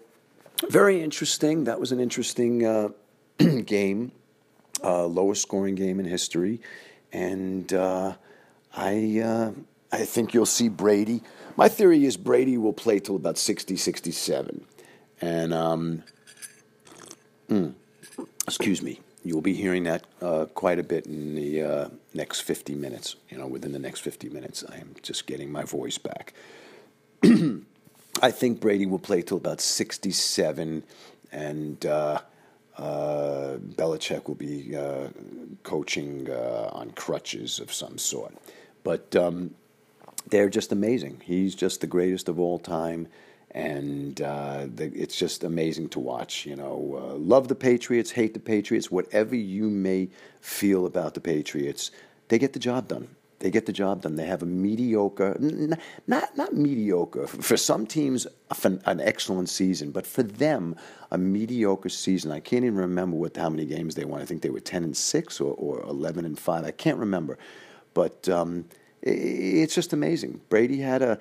very 0.69 1.01
interesting. 1.01 1.63
That 1.63 1.79
was 1.79 1.91
an 1.91 1.99
interesting 1.99 2.65
uh, 2.65 2.89
game, 3.65 4.11
uh, 4.83 5.05
lowest 5.05 5.41
scoring 5.41 5.75
game 5.75 5.99
in 5.99 6.05
history, 6.05 6.59
and 7.13 7.71
uh, 7.73 8.15
I 8.75 9.21
uh, 9.23 9.51
I 9.91 10.05
think 10.05 10.33
you'll 10.33 10.45
see 10.45 10.67
Brady. 10.67 11.21
My 11.55 11.69
theory 11.69 12.05
is 12.05 12.17
Brady 12.17 12.57
will 12.57 12.73
play 12.73 12.99
till 12.99 13.15
about 13.15 13.37
60, 13.37 13.75
67. 13.75 14.65
and 15.19 15.53
um, 15.53 16.03
mm, 17.49 17.73
excuse 18.47 18.81
me. 18.81 19.01
You 19.25 19.33
will 19.35 19.41
be 19.41 19.53
hearing 19.53 19.83
that 19.83 20.05
uh, 20.21 20.45
quite 20.53 20.79
a 20.79 20.83
bit 20.83 21.05
in 21.05 21.35
the 21.35 21.91
next 22.13 22.41
50 22.41 22.75
minutes. 22.75 23.15
You 23.29 23.37
know, 23.37 23.47
within 23.47 23.71
the 23.71 23.79
next 23.79 24.01
50 24.01 24.29
minutes, 24.29 24.63
I 24.67 24.77
am 24.77 24.95
just 25.01 25.27
getting 25.27 25.51
my 25.51 25.63
voice 25.63 25.97
back. 25.97 26.33
I 28.21 28.31
think 28.31 28.59
Brady 28.59 28.85
will 28.85 28.99
play 28.99 29.21
till 29.21 29.37
about 29.37 29.61
67, 29.61 30.83
and 31.31 31.85
uh, 31.85 32.21
uh, 32.77 33.57
Belichick 33.75 34.27
will 34.27 34.35
be 34.35 34.75
uh, 34.75 35.07
coaching 35.63 36.29
uh, 36.29 36.69
on 36.73 36.91
crutches 36.91 37.59
of 37.59 37.71
some 37.71 37.97
sort. 37.97 38.33
But 38.83 39.15
um, 39.15 39.55
they're 40.29 40.49
just 40.49 40.71
amazing. 40.71 41.21
He's 41.23 41.55
just 41.55 41.81
the 41.81 41.87
greatest 41.87 42.29
of 42.29 42.39
all 42.39 42.59
time 42.59 43.07
and 43.51 44.21
uh, 44.21 44.67
the, 44.73 44.91
it's 44.95 45.15
just 45.15 45.43
amazing 45.43 45.89
to 45.89 45.99
watch. 45.99 46.45
You 46.45 46.55
know, 46.55 46.99
uh, 47.01 47.15
love 47.15 47.47
the 47.47 47.55
Patriots, 47.55 48.11
hate 48.11 48.33
the 48.33 48.39
Patriots, 48.39 48.91
whatever 48.91 49.35
you 49.35 49.69
may 49.69 50.09
feel 50.41 50.85
about 50.85 51.13
the 51.13 51.21
Patriots, 51.21 51.91
they 52.27 52.37
get 52.37 52.53
the 52.53 52.59
job 52.59 52.87
done. 52.87 53.07
They 53.39 53.51
get 53.51 53.65
the 53.65 53.71
job 53.71 54.01
done. 54.01 54.17
They 54.17 54.25
have 54.25 54.43
a 54.43 54.45
mediocre, 54.45 55.37
n- 55.39 55.77
not 56.07 56.35
not 56.37 56.53
mediocre. 56.53 57.25
For 57.25 57.55
some 57.55 57.87
teams, 57.87 58.27
an 58.63 58.99
excellent 58.99 59.47
season, 59.47 59.91
but 59.91 60.05
for 60.05 60.23
them, 60.23 60.75
a 61.09 61.17
mediocre 61.17 61.89
season. 61.89 62.31
I 62.31 62.41
can't 62.41 62.65
even 62.65 62.77
remember 62.77 63.15
what 63.15 63.37
how 63.37 63.49
many 63.49 63.65
games 63.65 63.95
they 63.95 64.03
won. 64.03 64.21
I 64.21 64.25
think 64.25 64.41
they 64.41 64.49
were 64.49 64.59
ten 64.59 64.83
and 64.83 64.95
six 64.95 65.39
or, 65.39 65.53
or 65.53 65.81
eleven 65.83 66.25
and 66.25 66.37
five. 66.37 66.65
I 66.65 66.71
can't 66.71 66.97
remember, 66.97 67.37
but 67.93 68.27
um, 68.27 68.65
it, 69.01 69.11
it's 69.11 69.73
just 69.73 69.93
amazing. 69.93 70.41
Brady 70.49 70.81
had 70.81 71.01
a 71.01 71.17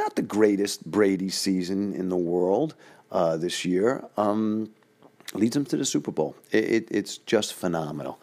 not 0.00 0.16
the 0.16 0.22
greatest 0.22 0.84
Brady 0.84 1.28
season 1.28 1.94
in 1.94 2.08
the 2.08 2.16
world 2.16 2.74
uh, 3.12 3.36
this 3.36 3.64
year. 3.64 4.04
Um, 4.16 4.70
leads 5.34 5.54
them 5.54 5.64
to 5.66 5.76
the 5.76 5.84
Super 5.84 6.10
Bowl. 6.10 6.34
It, 6.50 6.64
it, 6.64 6.88
it's 6.90 7.18
just 7.18 7.54
phenomenal. 7.54 8.18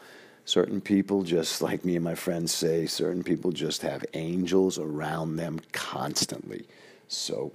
Certain 0.45 0.81
people, 0.81 1.23
just 1.23 1.61
like 1.61 1.85
me 1.85 1.95
and 1.95 2.03
my 2.03 2.15
friends 2.15 2.53
say, 2.53 2.85
certain 2.85 3.23
people 3.23 3.51
just 3.51 3.81
have 3.81 4.05
angels 4.13 4.79
around 4.79 5.35
them 5.35 5.59
constantly. 5.71 6.65
So, 7.07 7.51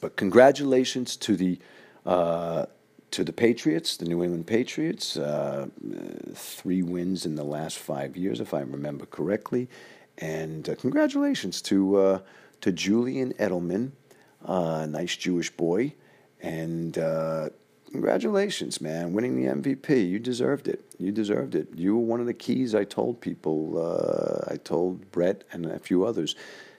but 0.00 0.16
congratulations 0.16 1.16
to 1.16 1.36
the 1.36 1.58
uh, 2.04 2.66
to 3.10 3.24
the 3.24 3.32
Patriots, 3.32 3.96
the 3.96 4.04
New 4.04 4.22
England 4.22 4.46
Patriots. 4.46 5.16
Uh, 5.16 5.68
three 6.34 6.82
wins 6.82 7.24
in 7.24 7.34
the 7.34 7.44
last 7.44 7.78
five 7.78 8.16
years, 8.16 8.40
if 8.40 8.52
I 8.52 8.60
remember 8.60 9.06
correctly, 9.06 9.68
and 10.18 10.68
uh, 10.68 10.74
congratulations 10.76 11.62
to 11.62 11.96
uh, 11.96 12.18
to 12.60 12.72
Julian 12.72 13.32
Edelman, 13.34 13.92
a 14.44 14.50
uh, 14.50 14.86
nice 14.86 15.16
Jewish 15.16 15.50
boy, 15.50 15.94
and 16.40 16.96
uh, 16.98 17.50
congratulations, 17.90 18.80
man, 18.80 19.12
winning 19.12 19.36
the 19.36 19.50
MVP. 19.50 20.08
You 20.08 20.18
deserved 20.18 20.68
it. 20.68 20.84
You 20.98 21.12
deserved 21.12 21.54
it. 21.54 21.68
You 21.74 21.96
were 21.96 22.04
one 22.04 22.20
of 22.20 22.26
the 22.26 22.34
keys. 22.34 22.74
I 22.74 22.84
told 22.84 23.20
people. 23.20 23.78
Uh, 23.78 24.52
I 24.52 24.56
told 24.56 25.10
Brett 25.12 25.44
and 25.52 25.66
a 25.66 25.78
few 25.78 26.04
others. 26.04 26.36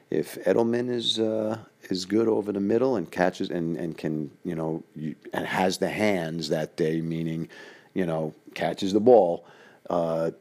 If 0.09 0.35
Edelman 0.45 0.89
is 0.89 1.19
uh, 1.19 1.57
is 1.89 2.05
good 2.05 2.27
over 2.27 2.51
the 2.51 2.59
middle 2.59 2.95
and 2.95 3.11
catches 3.11 3.49
and, 3.49 3.75
and 3.77 3.97
can 3.97 4.31
you 4.43 4.55
know 4.55 4.83
you, 4.95 5.15
and 5.33 5.45
has 5.45 5.77
the 5.77 5.89
hands 5.89 6.49
that 6.49 6.77
day, 6.77 7.01
meaning 7.01 7.49
you 7.93 8.05
know 8.05 8.33
catches 8.53 8.93
the 8.93 8.99
ball, 8.99 9.45
uh, 9.89 10.31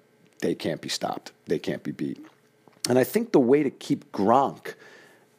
they 0.40 0.54
can't 0.54 0.80
be 0.80 0.88
stopped. 0.88 1.32
They 1.46 1.58
can't 1.58 1.82
be 1.82 1.92
beat. 1.92 2.24
And 2.88 2.98
I 2.98 3.04
think 3.04 3.32
the 3.32 3.40
way 3.40 3.62
to 3.62 3.70
keep 3.70 4.12
Gronk 4.12 4.74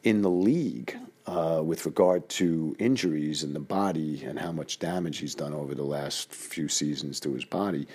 in 0.08 0.22
the 0.22 0.30
league 0.30 0.96
uh, 1.26 1.60
with 1.62 1.84
regard 1.84 2.26
to 2.30 2.74
injuries 2.78 3.42
in 3.42 3.52
the 3.52 3.60
body 3.60 4.24
and 4.24 4.38
how 4.38 4.50
much 4.50 4.78
damage 4.78 5.18
he's 5.18 5.34
done 5.34 5.52
over 5.52 5.74
the 5.74 5.84
last 5.84 6.32
few 6.32 6.66
seasons 6.66 7.20
to 7.20 7.34
his 7.34 7.44
body, 7.44 7.86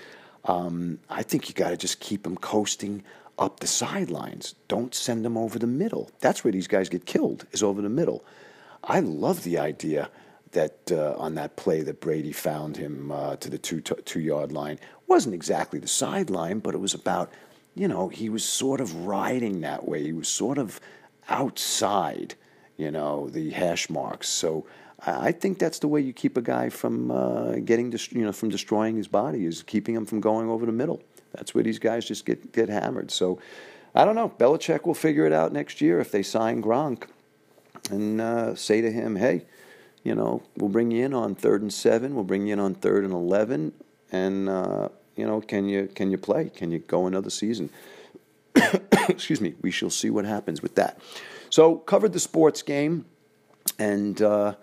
um, 0.46 1.00
I 1.10 1.24
think 1.24 1.50
you 1.50 1.56
got 1.56 1.72
to 1.72 1.78
just 1.78 2.00
keep 2.00 2.28
him 2.28 2.38
coasting 2.38 3.04
up 3.40 3.62
the 3.62 3.66
sidelines. 3.68 4.54
Don't 4.68 4.94
send 4.94 5.26
him 5.26 5.36
over 5.36 5.58
the 5.58 5.66
middle. 5.66 6.12
That's 6.20 6.44
where 6.44 6.52
these 6.52 6.68
guys 6.68 6.88
get 6.88 7.08
killed, 7.08 7.48
is 7.52 7.64
over 7.64 7.82
the 7.82 7.90
middle. 7.90 8.24
I 8.84 9.00
love 9.00 9.44
the 9.44 9.58
idea 9.58 10.12
that 10.52 10.92
uh, 10.92 11.16
on 11.18 11.34
that 11.34 11.56
play 11.56 11.82
that 11.82 12.00
Brady 12.00 12.32
found 12.32 12.78
him 12.78 13.12
uh, 13.12 13.38
to 13.38 13.50
the 13.50 13.58
two 13.58 13.82
two 13.82 14.20
yard 14.20 14.52
line 14.52 14.78
wasn't 15.08 15.34
exactly 15.34 15.80
the 15.80 15.88
sideline, 15.88 16.60
but 16.60 16.76
it 16.76 16.80
was 16.80 16.94
about 16.94 17.32
you 17.74 17.88
know 17.88 18.10
he 18.10 18.30
was 18.30 18.46
sort 18.46 18.82
of 18.82 18.94
riding 19.08 19.62
that 19.62 19.88
way. 19.88 20.04
He 20.04 20.14
was 20.14 20.28
sort 20.28 20.60
of 20.60 20.80
outside, 21.30 22.36
you 22.78 22.92
know, 22.92 23.30
the 23.30 23.52
hash 23.52 23.90
marks. 23.90 24.30
So 24.30 24.66
I 25.06 25.32
think 25.32 25.60
that's 25.60 25.80
the 25.80 25.88
way 25.88 26.02
you 26.02 26.14
keep 26.14 26.38
a 26.38 26.42
guy 26.42 26.70
from 26.70 27.12
uh, 27.12 27.56
getting, 27.56 27.92
you 28.12 28.26
know, 28.26 28.32
from 28.32 28.50
destroying 28.50 28.96
his 28.96 29.08
body 29.08 29.46
is 29.46 29.64
keeping 29.64 29.96
him 29.96 30.06
from 30.06 30.22
going 30.22 30.50
over 30.50 30.66
the 30.66 30.72
middle. 30.72 31.02
That's 31.34 31.54
where 31.54 31.64
these 31.64 31.80
guys 31.80 32.06
just 32.06 32.26
get 32.26 32.54
get 32.54 32.70
hammered. 32.70 33.12
So 33.12 33.40
I 33.96 34.06
don't 34.06 34.16
know. 34.16 34.30
Belichick 34.30 34.86
will 34.86 34.94
figure 34.94 35.26
it 35.26 35.34
out 35.34 35.52
next 35.52 35.82
year 35.82 36.00
if 36.00 36.12
they 36.12 36.24
sign 36.24 36.62
Gronk 36.62 37.04
and 37.90 38.22
uh, 38.22 38.56
say 38.56 38.82
to 38.82 38.92
him, 38.92 39.16
"Hey, 39.16 39.46
you 40.04 40.16
know, 40.16 40.44
we'll 40.58 40.70
bring 40.70 40.92
you 40.92 41.06
in 41.06 41.14
on 41.14 41.36
third 41.36 41.62
and 41.62 41.74
seven. 41.74 42.16
We'll 42.16 42.24
bring 42.24 42.48
you 42.48 42.54
in 42.54 42.60
on 42.60 42.76
third 42.76 43.04
and 43.04 43.14
eleven, 43.14 43.74
and 44.12 44.48
uh, 44.48 44.90
you 45.16 45.26
know, 45.26 45.42
can 45.42 45.68
you 45.68 45.90
can 45.94 46.12
you 46.12 46.18
play? 46.18 46.50
Can 46.50 46.72
you 46.72 46.80
go 46.80 47.08
another 47.08 47.30
season?" 47.30 47.70
excuse 49.10 49.42
me, 49.42 49.56
we 49.62 49.72
shall 49.72 49.90
see 49.90 50.10
what 50.10 50.26
happens 50.26 50.62
with 50.62 50.76
that. 50.76 51.00
So, 51.50 51.76
covered 51.78 52.14
the 52.14 52.20
sports 52.20 52.62
game, 52.62 53.06
and 53.78 54.22
uh, 54.22 54.56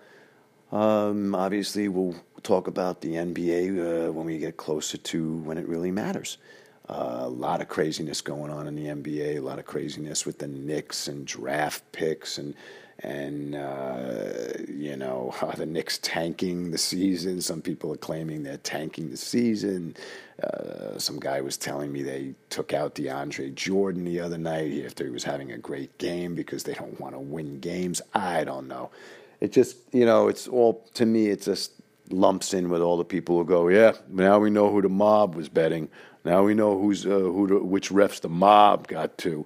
um, 0.71 1.35
obviously, 1.35 1.87
we'll 1.87 2.15
talk 2.43 2.67
about 2.67 3.01
the 3.01 3.13
NBA 3.13 4.07
uh, 4.07 4.11
when 4.11 4.25
we 4.25 4.37
get 4.37 4.57
closer 4.57 4.97
to 4.97 5.37
when 5.37 5.57
it 5.57 5.67
really 5.67 5.91
matters. 5.91 6.37
Uh, 6.89 7.19
a 7.21 7.29
lot 7.29 7.61
of 7.61 7.69
craziness 7.69 8.21
going 8.21 8.51
on 8.51 8.67
in 8.67 8.75
the 8.75 8.85
NBA, 8.87 9.37
a 9.37 9.39
lot 9.39 9.59
of 9.59 9.65
craziness 9.65 10.25
with 10.25 10.39
the 10.39 10.47
Knicks 10.47 11.07
and 11.07 11.25
draft 11.25 11.89
picks 11.91 12.37
and 12.37 12.55
and 12.99 13.55
uh, 13.55 14.53
you 14.67 14.95
know 14.95 15.33
the 15.57 15.65
Knicks 15.65 15.99
tanking 15.99 16.71
the 16.71 16.77
season. 16.77 17.41
Some 17.41 17.61
people 17.61 17.93
are 17.93 17.97
claiming 17.97 18.43
they're 18.43 18.57
tanking 18.57 19.09
the 19.09 19.17
season. 19.17 19.95
Uh, 20.43 20.97
some 20.97 21.19
guy 21.19 21.41
was 21.41 21.57
telling 21.57 21.91
me 21.91 22.03
they 22.03 22.33
took 22.49 22.73
out 22.73 22.95
DeAndre 22.95 23.53
Jordan 23.53 24.05
the 24.05 24.19
other 24.19 24.37
night 24.37 24.85
after 24.85 25.03
he 25.03 25.11
was 25.11 25.23
having 25.23 25.51
a 25.51 25.57
great 25.57 25.97
game 25.97 26.35
because 26.35 26.63
they 26.63 26.73
don't 26.73 26.99
want 26.99 27.13
to 27.13 27.19
win 27.19 27.59
games. 27.59 28.01
I 28.13 28.43
don't 28.43 28.67
know. 28.67 28.91
It 29.39 29.51
just 29.51 29.77
you 29.91 30.05
know 30.05 30.27
it's 30.27 30.47
all 30.47 30.87
to 30.95 31.05
me. 31.05 31.27
It 31.27 31.41
just 31.41 31.73
lumps 32.11 32.53
in 32.53 32.69
with 32.69 32.81
all 32.81 32.97
the 32.97 33.05
people 33.05 33.37
who 33.37 33.45
go, 33.45 33.67
yeah. 33.69 33.93
Now 34.09 34.39
we 34.39 34.49
know 34.49 34.69
who 34.69 34.81
the 34.81 34.89
mob 34.89 35.35
was 35.35 35.49
betting. 35.49 35.89
Now 36.23 36.43
we 36.43 36.53
know 36.53 36.79
who's 36.79 37.05
uh, 37.05 37.09
who 37.09 37.47
the, 37.47 37.59
which 37.63 37.89
refs 37.89 38.21
the 38.21 38.29
mob 38.29 38.87
got 38.87 39.17
to. 39.19 39.45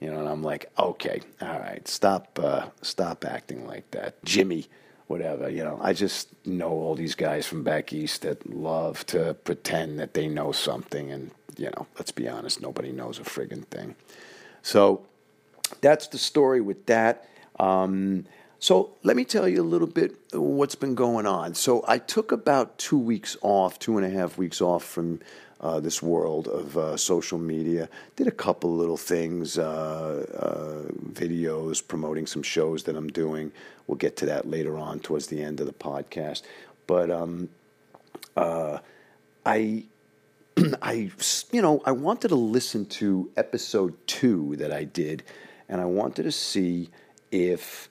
You 0.00 0.10
know, 0.10 0.20
and 0.20 0.28
I'm 0.28 0.42
like, 0.42 0.70
okay, 0.78 1.20
all 1.42 1.58
right, 1.60 1.86
stop, 1.86 2.38
uh, 2.42 2.68
stop 2.80 3.22
acting 3.26 3.66
like 3.66 3.90
that, 3.90 4.14
Jimmy, 4.24 4.66
whatever. 5.10 5.50
You 5.50 5.64
know, 5.64 5.78
I 5.82 5.92
just 5.92 6.28
know 6.46 6.70
all 6.70 6.94
these 6.94 7.16
guys 7.16 7.44
from 7.44 7.64
back 7.64 7.92
east 7.92 8.22
that 8.22 8.48
love 8.48 9.04
to 9.06 9.34
pretend 9.34 9.98
that 9.98 10.14
they 10.14 10.28
know 10.28 10.52
something, 10.52 11.10
and 11.10 11.32
you 11.58 11.70
know, 11.76 11.86
let's 11.98 12.12
be 12.12 12.28
honest, 12.28 12.62
nobody 12.62 12.92
knows 12.92 13.18
a 13.18 13.22
friggin' 13.22 13.66
thing. 13.66 13.96
So 14.62 15.04
that's 15.80 16.06
the 16.06 16.18
story 16.18 16.60
with 16.60 16.86
that. 16.86 17.28
Um, 17.58 18.24
so 18.60 18.92
let 19.02 19.16
me 19.16 19.24
tell 19.24 19.48
you 19.48 19.62
a 19.62 19.64
little 19.74 19.88
bit 19.88 20.14
what's 20.32 20.76
been 20.76 20.94
going 20.94 21.26
on. 21.26 21.54
So 21.54 21.84
I 21.88 21.98
took 21.98 22.30
about 22.30 22.78
two 22.78 22.98
weeks 22.98 23.36
off, 23.42 23.78
two 23.78 23.98
and 23.98 24.06
a 24.06 24.10
half 24.10 24.38
weeks 24.38 24.60
off 24.60 24.84
from 24.84 25.20
uh, 25.60 25.80
this 25.80 26.02
world 26.02 26.48
of 26.48 26.76
uh, 26.76 26.96
social 26.96 27.38
media. 27.38 27.88
Did 28.16 28.26
a 28.26 28.32
couple 28.32 28.74
little 28.74 28.96
things, 28.96 29.58
uh, 29.58 30.26
uh, 30.34 30.92
videos 31.12 31.86
promoting 31.86 32.26
some 32.26 32.42
shows 32.42 32.84
that 32.84 32.96
I'm 32.96 33.08
doing. 33.08 33.52
We'll 33.90 33.96
get 33.96 34.16
to 34.18 34.26
that 34.26 34.48
later 34.48 34.78
on 34.78 35.00
towards 35.00 35.26
the 35.26 35.42
end 35.42 35.58
of 35.58 35.66
the 35.66 35.72
podcast. 35.72 36.42
But 36.86 37.10
um, 37.10 37.48
uh, 38.36 38.78
I, 39.44 39.82
I, 40.80 41.10
you 41.50 41.60
know, 41.60 41.82
I 41.84 41.90
wanted 41.90 42.28
to 42.28 42.36
listen 42.36 42.86
to 42.86 43.32
episode 43.36 43.96
two 44.06 44.54
that 44.58 44.72
I 44.72 44.84
did, 44.84 45.24
and 45.68 45.80
I 45.80 45.86
wanted 45.86 46.22
to 46.22 46.30
see 46.30 46.90
if 47.32 47.88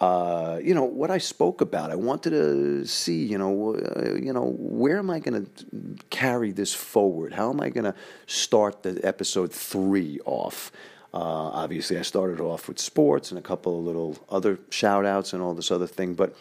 uh, 0.00 0.60
you 0.62 0.72
know 0.72 0.84
what 0.84 1.10
I 1.10 1.18
spoke 1.18 1.60
about. 1.60 1.90
I 1.90 1.96
wanted 1.96 2.30
to 2.30 2.86
see, 2.86 3.24
you 3.24 3.36
know, 3.36 3.74
uh, 3.74 4.14
you 4.14 4.32
know, 4.32 4.54
where 4.56 4.98
am 4.98 5.10
I 5.10 5.18
going 5.18 5.44
to 5.44 5.66
carry 6.10 6.52
this 6.52 6.72
forward? 6.72 7.32
How 7.32 7.50
am 7.50 7.60
I 7.60 7.70
going 7.70 7.84
to 7.86 7.96
start 8.28 8.84
the 8.84 9.00
episode 9.02 9.52
three 9.52 10.20
off? 10.24 10.70
Uh, 11.12 11.50
obviously, 11.52 11.98
I 11.98 12.02
started 12.02 12.40
off 12.40 12.68
with 12.68 12.78
sports 12.78 13.30
and 13.30 13.38
a 13.38 13.42
couple 13.42 13.78
of 13.78 13.84
little 13.84 14.18
other 14.28 14.58
shout 14.70 15.04
outs 15.04 15.32
and 15.32 15.42
all 15.42 15.54
this 15.54 15.70
other 15.70 15.86
thing, 15.86 16.14
but 16.14 16.36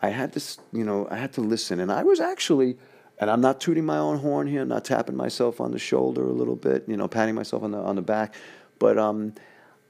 I 0.00 0.10
had 0.10 0.32
to, 0.34 0.42
you 0.72 0.84
know, 0.84 1.08
I 1.10 1.16
had 1.16 1.32
to 1.34 1.40
listen, 1.40 1.80
and 1.80 1.90
I 1.90 2.02
was 2.02 2.20
actually. 2.20 2.76
And 3.18 3.30
I'm 3.30 3.42
not 3.42 3.60
tooting 3.60 3.84
my 3.84 3.98
own 3.98 4.18
horn 4.18 4.48
here, 4.48 4.64
not 4.64 4.84
tapping 4.84 5.16
myself 5.16 5.60
on 5.60 5.70
the 5.70 5.78
shoulder 5.78 6.24
a 6.24 6.32
little 6.32 6.56
bit, 6.56 6.88
you 6.88 6.96
know, 6.96 7.06
patting 7.06 7.36
myself 7.36 7.62
on 7.62 7.70
the 7.70 7.78
on 7.78 7.94
the 7.94 8.02
back, 8.02 8.34
but 8.80 8.98
um, 8.98 9.34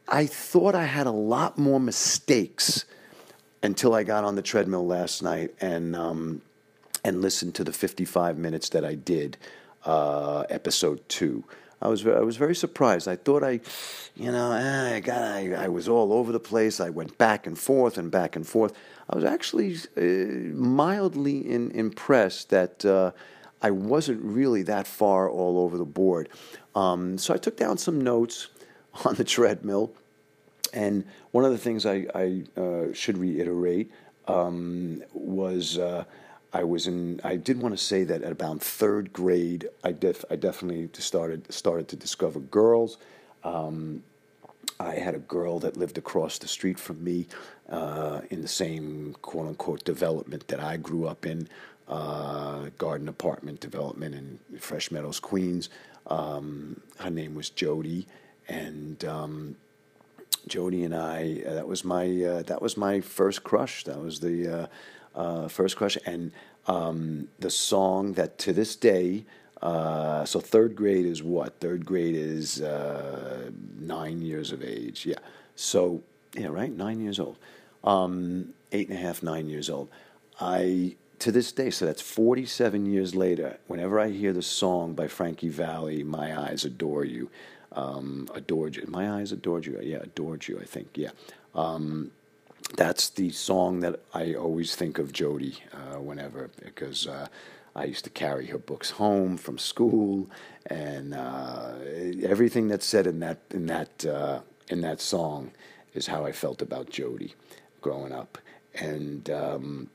I 0.08 0.26
thought 0.26 0.74
I 0.74 0.84
had 0.84 1.06
a 1.06 1.12
lot 1.12 1.56
more 1.56 1.80
mistakes 1.80 2.84
until 3.62 3.94
I 3.94 4.02
got 4.02 4.24
on 4.24 4.34
the 4.34 4.42
treadmill 4.42 4.86
last 4.86 5.22
night 5.22 5.54
and 5.60 5.96
um, 5.96 6.42
and 7.04 7.20
listened 7.20 7.54
to 7.56 7.64
the 7.64 7.72
55 7.72 8.38
minutes 8.38 8.68
that 8.70 8.84
I 8.84 8.94
did, 8.94 9.36
uh, 9.84 10.44
episode 10.50 11.08
two. 11.08 11.44
I 11.82 11.88
was 11.88 12.06
I 12.06 12.20
was 12.20 12.36
very 12.36 12.54
surprised. 12.54 13.08
I 13.08 13.16
thought 13.16 13.42
I, 13.42 13.60
you 14.14 14.30
know, 14.30 14.52
eh, 14.52 14.96
I 14.96 15.00
got 15.00 15.22
I, 15.22 15.52
I 15.64 15.68
was 15.68 15.88
all 15.88 16.12
over 16.12 16.32
the 16.32 16.40
place. 16.40 16.80
I 16.80 16.90
went 16.90 17.18
back 17.18 17.46
and 17.46 17.58
forth 17.58 17.98
and 17.98 18.10
back 18.10 18.36
and 18.36 18.46
forth. 18.46 18.72
I 19.10 19.16
was 19.16 19.24
actually 19.24 19.76
uh, 19.96 20.54
mildly 20.54 21.38
in, 21.38 21.70
impressed 21.72 22.50
that 22.50 22.84
uh, 22.84 23.10
I 23.60 23.70
wasn't 23.70 24.22
really 24.22 24.62
that 24.62 24.86
far 24.86 25.28
all 25.28 25.58
over 25.58 25.76
the 25.76 25.84
board. 25.84 26.28
Um, 26.74 27.18
so 27.18 27.34
I 27.34 27.36
took 27.36 27.56
down 27.56 27.78
some 27.78 28.00
notes 28.00 28.48
on 29.04 29.14
the 29.16 29.24
treadmill 29.24 29.92
and 30.72 31.04
one 31.32 31.44
of 31.44 31.52
the 31.52 31.58
things 31.58 31.84
I, 31.86 32.06
I 32.14 32.44
uh, 32.58 32.92
should 32.92 33.18
reiterate 33.18 33.92
um, 34.26 35.02
was 35.12 35.78
uh, 35.78 36.04
I 36.52 36.64
was 36.64 36.86
in. 36.86 37.20
I 37.24 37.36
did 37.36 37.62
want 37.62 37.76
to 37.76 37.82
say 37.82 38.04
that 38.04 38.22
at 38.22 38.30
about 38.30 38.60
third 38.60 39.12
grade, 39.12 39.68
I 39.82 39.92
def, 39.92 40.24
I 40.30 40.36
definitely 40.36 40.90
started 41.00 41.52
started 41.52 41.88
to 41.88 41.96
discover 41.96 42.40
girls. 42.40 42.98
Um, 43.42 44.02
I 44.78 44.94
had 44.94 45.14
a 45.14 45.18
girl 45.18 45.58
that 45.60 45.76
lived 45.76 45.96
across 45.96 46.38
the 46.38 46.48
street 46.48 46.78
from 46.78 47.02
me 47.02 47.26
uh, 47.68 48.20
in 48.30 48.42
the 48.42 48.48
same 48.48 49.16
quote 49.22 49.46
unquote 49.46 49.84
development 49.84 50.48
that 50.48 50.60
I 50.60 50.76
grew 50.76 51.06
up 51.06 51.24
in, 51.24 51.48
uh, 51.88 52.68
garden 52.78 53.08
apartment 53.08 53.60
development 53.60 54.14
in 54.14 54.58
Fresh 54.58 54.90
Meadows, 54.90 55.20
Queens. 55.20 55.70
Um, 56.06 56.80
her 56.98 57.10
name 57.10 57.34
was 57.34 57.48
Jody, 57.48 58.06
and 58.48 59.02
um, 59.06 59.56
Jody 60.48 60.84
and 60.84 60.94
I. 60.94 61.42
Uh, 61.46 61.54
that 61.54 61.68
was 61.68 61.82
my 61.82 62.06
uh, 62.22 62.42
that 62.42 62.60
was 62.60 62.76
my 62.76 63.00
first 63.00 63.42
crush. 63.42 63.84
That 63.84 64.00
was 64.00 64.20
the 64.20 64.68
uh, 65.14 65.48
first 65.48 65.76
crush, 65.76 65.96
and 66.06 66.32
um, 66.66 67.28
the 67.38 67.50
song 67.50 68.14
that 68.14 68.38
to 68.38 68.52
this 68.52 68.76
day. 68.76 69.24
Uh, 69.60 70.24
so 70.24 70.40
third 70.40 70.74
grade 70.74 71.06
is 71.06 71.22
what? 71.22 71.60
Third 71.60 71.86
grade 71.86 72.16
is 72.16 72.60
uh, 72.60 73.50
nine 73.78 74.20
years 74.20 74.50
of 74.50 74.62
age. 74.62 75.06
Yeah. 75.06 75.18
So 75.54 76.02
yeah, 76.34 76.48
right. 76.48 76.72
Nine 76.72 77.00
years 77.00 77.20
old. 77.20 77.38
Um, 77.84 78.54
eight 78.72 78.88
and 78.88 78.98
a 78.98 79.00
half, 79.00 79.22
nine 79.22 79.48
years 79.48 79.70
old. 79.70 79.88
I 80.40 80.96
to 81.20 81.30
this 81.30 81.52
day, 81.52 81.70
so 81.70 81.86
that's 81.86 82.02
47 82.02 82.84
years 82.86 83.14
later, 83.14 83.58
whenever 83.68 84.00
I 84.00 84.10
hear 84.10 84.32
the 84.32 84.42
song 84.42 84.94
by 84.94 85.06
Frankie 85.06 85.50
Valli, 85.50 86.02
My 86.02 86.36
Eyes 86.36 86.64
Adore 86.64 87.04
You, 87.04 87.30
um, 87.70 88.28
adored 88.34 88.74
you. 88.74 88.84
My 88.88 89.20
eyes 89.20 89.30
adored 89.30 89.64
you. 89.64 89.78
Yeah, 89.80 89.98
adored 89.98 90.48
you. 90.48 90.58
I 90.60 90.64
think. 90.64 90.88
Yeah. 90.96 91.10
Um, 91.54 92.10
that's 92.76 93.10
the 93.10 93.30
song 93.30 93.80
that 93.80 94.00
I 94.14 94.34
always 94.34 94.74
think 94.74 94.98
of 94.98 95.12
Jody 95.12 95.58
uh, 95.72 96.00
whenever 96.00 96.50
because 96.62 97.06
uh, 97.06 97.26
I 97.74 97.84
used 97.84 98.04
to 98.04 98.10
carry 98.10 98.46
her 98.46 98.58
books 98.58 98.90
home 98.90 99.36
from 99.36 99.58
school, 99.58 100.30
and 100.66 101.14
uh, 101.14 101.74
everything 102.22 102.68
that's 102.68 102.86
said 102.86 103.06
in 103.06 103.20
that 103.20 103.38
in 103.50 103.66
that 103.66 104.04
uh, 104.04 104.40
in 104.68 104.80
that 104.82 105.00
song 105.00 105.52
is 105.94 106.06
how 106.06 106.24
I 106.24 106.32
felt 106.32 106.62
about 106.62 106.90
Jody 106.90 107.34
growing 107.80 108.12
up, 108.12 108.38
and 108.74 109.28
um, 109.30 109.90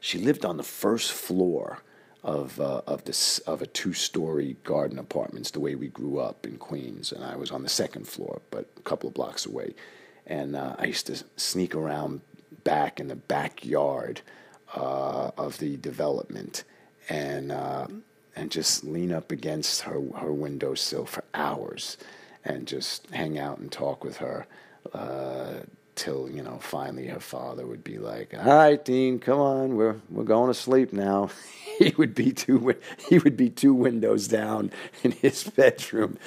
she 0.00 0.18
lived 0.18 0.44
on 0.44 0.56
the 0.56 0.62
first 0.62 1.12
floor 1.12 1.82
of 2.22 2.60
uh, 2.60 2.82
of 2.86 3.04
this 3.04 3.38
of 3.40 3.62
a 3.62 3.66
two 3.66 3.92
story 3.92 4.56
garden 4.64 4.98
apartments 4.98 5.50
the 5.50 5.60
way 5.60 5.74
we 5.74 5.88
grew 5.88 6.18
up 6.18 6.46
in 6.46 6.56
Queens, 6.56 7.12
and 7.12 7.24
I 7.24 7.36
was 7.36 7.50
on 7.50 7.62
the 7.62 7.68
second 7.68 8.06
floor, 8.06 8.40
but 8.50 8.70
a 8.76 8.82
couple 8.82 9.08
of 9.08 9.14
blocks 9.14 9.46
away, 9.46 9.74
and 10.26 10.56
uh, 10.56 10.76
I 10.78 10.86
used 10.86 11.06
to 11.08 11.22
sneak 11.36 11.74
around 11.74 12.20
back 12.64 13.00
in 13.00 13.08
the 13.08 13.16
backyard 13.16 14.20
uh, 14.74 15.30
of 15.38 15.58
the 15.58 15.76
development, 15.76 16.64
and 17.08 17.52
uh, 17.52 17.86
and 18.34 18.50
just 18.50 18.84
lean 18.84 19.12
up 19.12 19.30
against 19.32 19.82
her 19.82 20.00
her 20.18 20.32
windowsill 20.32 21.06
for 21.06 21.24
hours, 21.34 21.96
and 22.44 22.66
just 22.66 23.08
hang 23.10 23.38
out 23.38 23.58
and 23.58 23.70
talk 23.70 24.04
with 24.04 24.18
her 24.18 24.46
uh, 24.92 25.54
till 25.94 26.28
you 26.30 26.42
know 26.42 26.58
finally 26.60 27.06
her 27.08 27.20
father 27.20 27.66
would 27.66 27.84
be 27.84 27.98
like, 27.98 28.34
"All 28.38 28.44
right, 28.56 28.84
Dean, 28.84 29.18
come 29.18 29.38
on, 29.40 29.76
we're 29.76 29.96
we're 30.10 30.24
going 30.24 30.48
to 30.48 30.54
sleep 30.54 30.92
now." 30.92 31.30
he 31.78 31.94
would 31.96 32.14
be 32.14 32.32
two 32.32 32.74
he 33.08 33.18
would 33.18 33.36
be 33.36 33.50
two 33.50 33.74
windows 33.74 34.28
down 34.28 34.70
in 35.02 35.12
his 35.12 35.44
bedroom, 35.56 36.18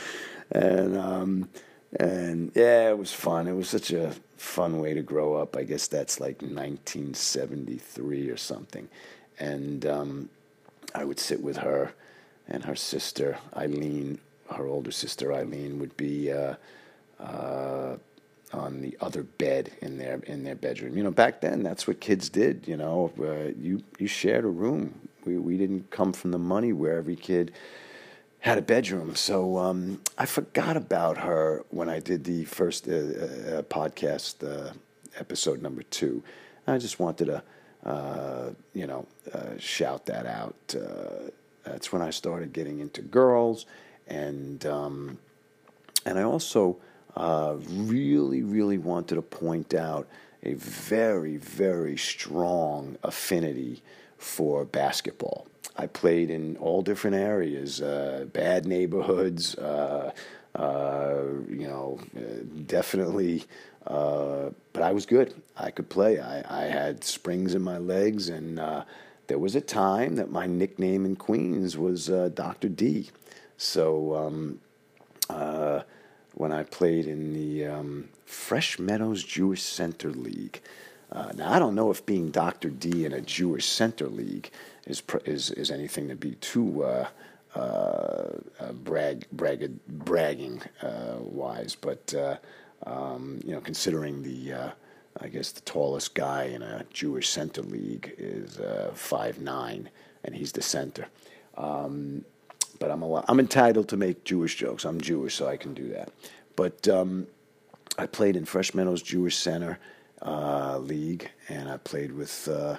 and 0.51 0.97
um, 0.97 1.49
and 1.97 2.52
yeah, 2.56 2.89
it 2.89 2.97
was 2.97 3.13
fun. 3.13 3.47
It 3.47 3.54
was 3.54 3.69
such 3.69 3.91
a 3.91 4.13
fun 4.38 4.80
way 4.80 4.93
to 4.93 5.02
grow 5.02 5.36
up. 5.36 5.56
I 5.56 5.63
guess 5.63 5.88
that's 5.88 6.19
like 6.19 6.41
1973 6.41 8.30
or 8.30 8.38
something, 8.38 8.88
and 9.39 9.86
um, 9.86 10.30
I 10.93 11.06
would 11.06 11.19
sit 11.19 11.41
with 11.41 11.58
her 11.58 11.93
and 12.47 12.63
her 12.65 12.75
sister 12.75 13.38
Eileen. 13.56 14.19
Her 14.52 14.65
older 14.65 14.91
sister 14.91 15.34
Eileen 15.34 15.80
would 15.80 15.95
be. 15.97 16.32
Uh, 16.32 16.56
uh, 17.19 17.97
on 18.54 18.82
the 18.82 18.97
other 19.02 19.23
bed 19.23 19.71
in 19.82 19.97
their 19.97 20.15
in 20.25 20.43
their 20.43 20.56
bedroom. 20.56 20.97
You 20.97 21.04
know, 21.04 21.12
back 21.12 21.41
then 21.41 21.63
that's 21.63 21.88
what 21.88 21.99
kids 21.99 22.30
did. 22.30 22.67
You 22.67 22.78
know, 22.78 23.12
uh, 23.19 23.54
you 23.58 23.84
you 23.99 24.08
shared 24.08 24.45
a 24.45 24.49
room. 24.49 25.08
We 25.25 25.38
we 25.38 25.58
didn't 25.58 25.91
come 25.91 26.13
from 26.13 26.32
the 26.32 26.39
money 26.39 26.73
where 26.73 26.97
every 26.97 27.15
kid 27.15 27.52
had 28.39 28.58
a 28.58 28.62
bedroom. 28.62 29.15
So 29.15 29.58
um, 29.58 30.02
I 30.17 30.25
forgot 30.25 30.78
about 30.78 31.17
her 31.17 31.65
when 31.69 31.89
I 31.89 31.99
did 31.99 32.23
the 32.23 32.45
first 32.45 32.88
uh, 32.88 32.91
uh, 32.91 33.62
podcast 33.63 34.43
uh, 34.43 34.73
episode 35.19 35.62
number 35.62 35.84
two. 35.84 36.23
I 36.67 36.78
just 36.78 36.99
wanted 36.99 37.25
to, 37.25 37.43
uh, 37.89 38.49
you 38.73 38.86
know, 38.86 39.08
uh, 39.34 39.58
shout 39.58 40.06
that 40.06 40.25
out. 40.25 40.75
that's 41.63 41.91
when 41.91 42.02
I 42.02 42.12
started 42.12 42.54
getting 42.54 42.80
into 42.80 43.02
girls, 43.02 43.65
and 44.08 44.65
um, 44.65 45.17
and 46.06 46.17
I 46.19 46.23
also 46.23 46.78
uh, 47.15 47.56
really, 47.67 48.43
really 48.43 48.78
wanted 48.78 49.15
to 49.15 49.21
point 49.21 49.73
out 49.73 50.08
a 50.43 50.54
very, 50.54 51.38
very 51.38 51.97
strong 51.97 52.97
affinity 53.04 53.82
for 54.17 54.63
basketball. 54.63 55.48
I 55.80 55.88
played 55.88 56.30
in 56.30 56.58
all 56.58 56.82
different 56.82 57.15
areas, 57.15 57.82
uh, 57.82 58.26
bad 58.34 58.65
neighborhoods, 58.65 59.56
uh, 59.56 60.12
uh, 60.54 61.22
you 61.48 61.70
know, 61.70 62.02
uh, 62.18 62.44
definitely. 62.65 63.46
Uh, 63.88 64.50
but 64.74 64.84
I 64.84 64.92
was 64.92 65.06
good. 65.06 65.34
I 65.56 65.72
could 65.72 65.88
play. 65.88 66.20
I, 66.20 66.63
I 66.63 66.65
had 66.65 67.06
springs 67.06 67.56
in 67.56 67.62
my 67.62 67.78
legs, 67.78 68.28
and 68.28 68.60
uh, 68.60 68.84
there 69.28 69.38
was 69.38 69.56
a 69.56 69.62
time 69.62 70.18
that 70.18 70.30
my 70.30 70.48
nickname 70.48 71.06
in 71.06 71.15
Queens 71.15 71.78
was 71.78 72.08
Dr. 72.08 72.68
D. 72.68 73.10
So, 73.56 74.15
um, 74.15 74.60
when 76.34 76.52
I 76.52 76.63
played 76.63 77.06
in 77.08 77.34
the 77.34 77.68
um, 77.68 78.10
Fresh 78.26 78.80
Meadows 78.80 79.24
Jewish 79.24 79.63
Center 79.63 80.10
League. 80.10 80.60
Now 81.36 81.54
I 81.54 81.58
don't 81.58 81.74
know 81.74 81.89
if 81.89 82.06
being 82.06 82.32
Dr. 82.32 82.70
D 82.70 83.06
in 83.06 83.13
a 83.13 83.22
Jewish 83.22 83.65
Center 83.65 84.10
League 84.10 84.52
is 84.89 85.04
is 85.25 85.52
is 85.52 85.71
anything 85.71 86.10
to 86.10 86.15
be 86.15 86.32
too 86.36 86.84
uh, 86.84 87.08
uh, 87.56 87.60
uh 88.60 88.71
brag, 88.73 89.25
brag 89.32 89.69
bragging 89.88 90.62
uh, 90.82 91.15
wise, 91.19 91.75
but 91.75 92.13
uh, 92.15 92.36
um, 92.86 93.39
you 93.45 93.52
know 93.52 93.62
considering 93.62 94.23
the 94.23 94.73
I 95.21 95.28
guess 95.28 95.52
the 95.52 95.62
tallest 95.62 96.15
guy 96.15 96.45
in 96.45 96.62
a 96.62 96.86
Jewish 96.91 97.30
Center 97.30 97.62
League 97.62 98.13
is 98.17 98.60
five 98.93 99.39
nine, 99.39 99.89
and 100.23 100.36
he's 100.36 100.52
the 100.52 100.62
center. 100.62 101.08
Um, 101.56 102.25
but 102.80 102.89
I'm 102.91 103.04
a, 103.04 103.23
I'm 103.28 103.39
entitled 103.39 103.89
to 103.89 103.97
make 103.97 104.23
Jewish 104.23 104.56
jokes. 104.56 104.86
I'm 104.86 105.02
Jewish, 105.02 105.36
so 105.36 105.47
I 105.47 105.58
can 105.58 105.73
do 105.73 105.89
that. 105.89 106.12
But 106.56 106.88
um, 106.88 107.28
I 107.97 108.06
played 108.06 108.36
in 108.36 108.45
Fresh 108.45 108.73
Meadows 108.73 109.02
Jewish 109.02 109.38
Center 109.38 109.78
League, 110.80 111.30
and 111.47 111.69
I 111.69 111.78
played 111.78 112.12
with. 112.12 112.47
Uh, 112.47 112.78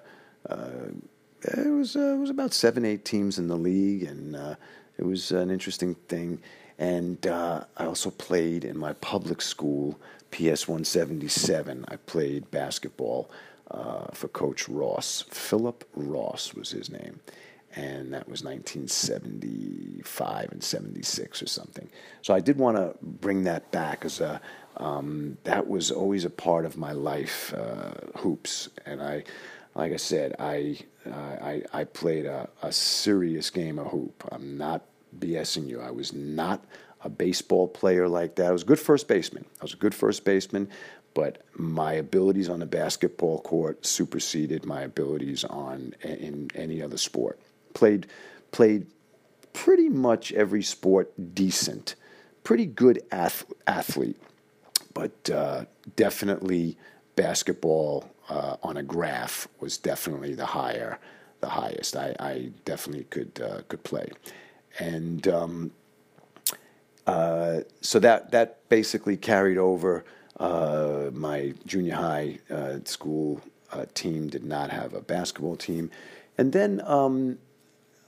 it 1.43 1.71
was 1.71 1.97
uh, 1.97 2.15
it 2.15 2.19
was 2.19 2.31
about 2.31 2.53
seven 2.53 2.85
eight 2.85 3.05
teams 3.05 3.39
in 3.39 3.49
the 3.49 3.57
league, 3.57 4.05
and 4.05 4.37
uh, 4.37 4.55
it 4.99 5.05
was 5.05 5.33
an 5.33 5.51
interesting 5.51 5.95
thing. 6.09 6.41
And 6.79 7.27
uh, 7.27 7.65
I 7.77 7.85
also 7.85 8.11
played 8.11 8.65
in 8.65 8.79
my 8.79 8.95
public 8.95 9.43
school, 9.43 9.99
PS 10.31 10.67
177. 10.67 11.85
I 11.89 11.97
played 11.97 12.51
basketball 12.51 13.31
uh, 13.71 14.07
for 14.13 14.29
Coach 14.29 14.67
Ross. 14.69 15.25
Philip 15.29 15.85
Ross 15.95 16.55
was 16.55 16.71
his 16.71 16.91
name. 16.91 17.21
And 17.77 18.15
that 18.15 18.29
was 18.29 18.43
1975 18.43 20.51
and 20.51 20.65
76 20.65 21.43
or 21.43 21.47
something. 21.47 21.89
So 22.23 22.35
I 22.35 22.41
did 22.41 22.59
want 22.59 22.79
to 22.79 22.97
bring 23.01 23.45
that 23.45 23.71
back 23.71 24.05
as 24.05 24.21
a, 24.21 24.41
um, 24.79 25.39
that 25.45 25.69
was 25.69 25.93
always 25.93 26.25
a 26.25 26.31
part 26.31 26.65
of 26.65 26.77
my 26.77 26.91
life, 26.93 27.55
uh, 27.55 27.93
hoops. 28.17 28.71
And 28.87 29.01
I, 29.01 29.23
like 29.81 29.95
I 29.95 29.97
said, 29.97 30.35
I, 30.39 30.77
uh, 31.11 31.15
I, 31.15 31.63
I 31.73 31.85
played 31.85 32.27
a, 32.27 32.51
a 32.63 32.71
serious 32.71 33.49
game 33.49 33.79
of 33.79 33.87
hoop. 33.87 34.29
I'm 34.31 34.59
not 34.59 34.83
BSing 35.19 35.67
you. 35.67 35.81
I 35.81 35.91
was 35.91 36.13
not 36.13 36.63
a 37.03 37.09
baseball 37.09 37.67
player 37.67 38.07
like 38.07 38.35
that. 38.35 38.47
I 38.49 38.51
was 38.51 38.61
a 38.61 38.67
good 38.67 38.79
first 38.79 39.09
baseman. 39.09 39.47
I 39.59 39.65
was 39.65 39.73
a 39.73 39.79
good 39.79 39.95
first 39.95 40.23
baseman, 40.23 40.69
but 41.15 41.43
my 41.55 41.95
abilities 41.95 42.51
on 42.51 42.59
the 42.61 42.67
basketball 42.67 43.41
court 43.41 43.87
superseded 43.87 44.67
my 44.67 44.83
abilities 44.83 45.45
on 45.45 45.95
in 46.03 46.51
any 46.55 46.83
other 46.83 46.99
sport. 46.99 47.41
Played 47.73 48.07
played 48.53 48.87
pretty 49.55 49.89
much 49.89 50.31
every 50.33 50.63
sport 50.63 51.11
decent, 51.35 51.95
pretty 52.45 52.67
good 52.67 53.03
ath- 53.11 53.51
athlete, 53.67 54.21
but 54.93 55.31
uh, 55.31 55.65
definitely 55.97 56.77
basketball 57.17 58.11
uh, 58.31 58.57
on 58.63 58.77
a 58.77 58.83
graph 58.83 59.49
was 59.59 59.77
definitely 59.77 60.35
the 60.35 60.47
higher, 60.47 60.99
the 61.41 61.49
highest. 61.49 61.97
I, 61.97 62.15
I 62.21 62.53
definitely 62.65 63.05
could 63.05 63.43
uh, 63.43 63.63
could 63.69 63.83
play, 63.83 64.09
and 64.79 65.27
um, 65.29 65.73
uh, 67.07 67.61
so 67.81 67.99
that 67.99 68.31
that 68.31 68.69
basically 68.69 69.17
carried 69.17 69.59
over. 69.59 70.05
Uh, 70.39 71.11
my 71.13 71.53
junior 71.67 71.97
high 71.97 72.39
uh, 72.51 72.79
school 72.85 73.43
uh, 73.73 73.85
team 73.93 74.29
did 74.29 74.43
not 74.43 74.71
have 74.71 74.95
a 74.95 75.01
basketball 75.03 75.57
team, 75.57 75.91
and 76.39 76.53
then 76.53 76.81
um, 76.87 77.37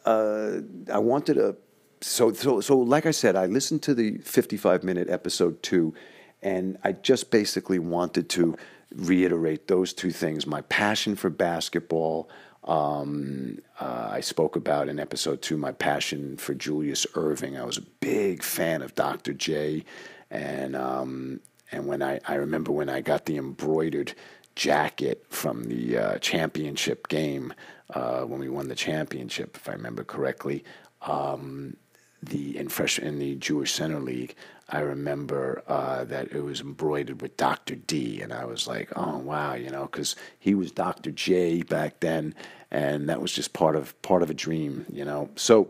I 0.07 0.99
wanted 0.99 1.37
a. 1.37 1.57
So 2.01 2.33
so 2.33 2.61
so 2.61 2.79
like 2.79 3.07
I 3.07 3.11
said, 3.11 3.37
I 3.37 3.47
listened 3.47 3.83
to 3.83 3.95
the 3.95 4.19
fifty-five 4.19 4.83
minute 4.83 5.11
episode 5.11 5.63
two, 5.63 5.95
and 6.43 6.79
I 6.83 6.93
just 6.93 7.31
basically 7.31 7.79
wanted 7.79 8.29
to 8.31 8.57
reiterate 8.97 9.69
those 9.69 9.93
two 9.93 10.11
things: 10.11 10.47
my 10.47 10.63
passion 10.63 11.17
for 11.17 11.31
basketball. 11.31 12.29
Um, 12.65 13.59
uh, 13.81 14.11
I 14.13 14.21
spoke 14.21 14.55
about 14.55 14.89
in 14.89 15.01
episode 15.01 15.43
two 15.43 15.57
my 15.57 15.73
passion 15.73 16.37
for 16.37 16.55
Julius 16.55 17.07
Erving. 17.15 17.61
I 17.61 17.65
was 17.65 17.79
a 17.79 17.83
big 18.01 18.43
fan 18.43 18.83
of 18.83 18.95
Dr. 18.95 19.33
J, 19.33 19.85
and 20.31 20.77
um, 20.77 21.41
and 21.73 21.87
when 21.87 22.03
I 22.03 22.21
I 22.27 22.35
remember 22.35 22.71
when 22.73 22.89
I 22.89 23.01
got 23.01 23.27
the 23.27 23.37
embroidered 23.37 24.15
jacket 24.55 25.25
from 25.29 25.65
the 25.65 25.97
uh, 25.97 26.19
championship 26.19 27.09
game 27.09 27.53
uh, 27.91 28.23
when 28.23 28.41
we 28.41 28.49
won 28.49 28.69
the 28.69 28.75
championship, 28.75 29.57
if 29.57 29.69
I 29.69 29.73
remember 29.73 30.05
correctly. 30.05 30.65
Um, 31.03 31.77
the 32.23 32.57
in 32.57 32.69
fresh 32.69 32.99
in 32.99 33.19
the 33.19 33.35
Jewish 33.37 33.73
Center 33.73 33.99
League, 33.99 34.37
I 34.73 34.81
remember 34.81 35.63
uh, 35.69 36.05
that 36.05 36.33
it 36.33 36.43
was 36.43 36.63
embroidered 36.63 37.21
with 37.21 37.37
Dr. 37.37 37.75
D, 37.75 38.23
and 38.23 38.33
I 38.33 38.47
was 38.47 38.67
like, 38.67 38.91
oh 38.97 39.19
wow, 39.19 39.53
you 39.53 39.69
know, 39.69 39.83
because 39.83 40.17
he 40.39 40.55
was 40.55 40.73
Dr. 40.73 41.11
J 41.11 41.63
back 41.63 42.01
then, 42.01 42.35
and 42.71 43.07
that 43.11 43.21
was 43.21 43.33
just 43.33 43.53
part 43.53 43.77
of 43.77 44.01
part 44.01 44.23
of 44.23 44.31
a 44.31 44.35
dream, 44.35 44.87
you 44.91 45.05
know. 45.05 45.29
So. 45.37 45.69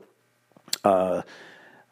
Uh, 0.85 1.23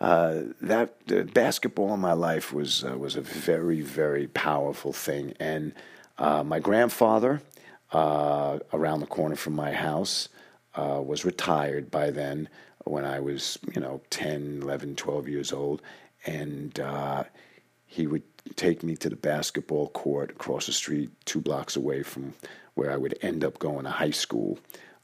uh, 0.01 0.45
that 0.63 0.97
uh, 1.13 1.23
basketball 1.35 1.93
in 1.93 2.01
my 2.01 2.15
life 2.15 2.55
was 2.55 2.83
uh, 2.85 2.97
was 2.97 3.17
a 3.17 3.21
very 3.21 3.83
very 3.83 4.27
powerful 4.29 4.95
thing, 4.95 5.35
and 5.39 5.75
uh, 6.17 6.43
my 6.43 6.59
grandfather, 6.59 7.43
around 7.93 9.01
the 9.01 9.07
corner 9.07 9.37
from 9.37 9.55
my 9.55 9.73
house, 9.73 10.31
was 10.75 11.27
retired 11.27 11.91
by 11.91 12.11
then 12.11 12.49
when 12.91 13.05
I 13.05 13.21
was, 13.21 13.59
you 13.75 13.81
know, 13.81 14.01
10, 14.11 14.61
11, 14.63 14.97
12 14.97 15.29
years 15.29 15.53
old. 15.53 15.83
And 16.27 16.79
uh, 16.81 17.25
he 17.87 18.07
would 18.07 18.23
take 18.57 18.83
me 18.83 18.97
to 18.97 19.09
the 19.09 19.17
basketball 19.17 19.89
court 19.91 20.31
across 20.31 20.67
the 20.67 20.73
street, 20.73 21.11
two 21.25 21.41
blocks 21.41 21.77
away 21.77 22.03
from 22.03 22.35
where 22.75 22.91
I 22.91 22.97
would 22.97 23.19
end 23.23 23.45
up 23.45 23.59
going 23.59 23.85
to 23.85 23.91
high 23.91 24.11
school. 24.11 24.59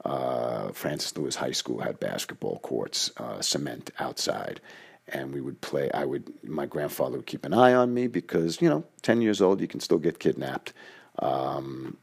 Uh, 0.05 0.71
Francis 0.73 1.17
Lewis 1.17 1.35
High 1.35 1.53
School 1.53 1.81
had 1.81 1.99
basketball 1.99 2.59
courts, 2.61 3.11
uh, 3.17 3.41
cement 3.41 3.91
outside. 3.99 4.61
And 5.09 5.33
we 5.33 5.41
would 5.41 5.61
play. 5.61 5.91
I 5.93 6.05
would. 6.05 6.33
My 6.43 6.67
grandfather 6.67 7.19
would 7.19 7.27
keep 7.27 7.45
an 7.45 7.55
eye 7.55 7.73
on 7.73 7.95
me 7.95 8.09
because 8.09 8.61
you 8.61 8.69
know, 8.69 8.83
ten 9.03 9.23
years 9.23 9.41
old, 9.41 9.61
you 9.61 9.69
can 9.69 9.79
still 9.79 9.99
get 9.99 10.19
kidnapped, 10.19 10.73
um, 11.21 11.97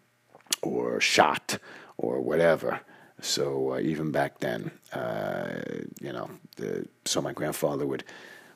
or 0.61 1.01
shot, 1.01 1.57
or 1.97 2.21
whatever. 2.21 2.79
So 3.23 3.73
uh, 3.73 3.79
even 3.79 4.11
back 4.11 4.39
then, 4.39 4.69
uh, 4.91 5.61
you 6.01 6.11
know, 6.11 6.29
the, 6.57 6.85
so 7.05 7.21
my 7.21 7.31
grandfather 7.31 7.87
would 7.87 8.03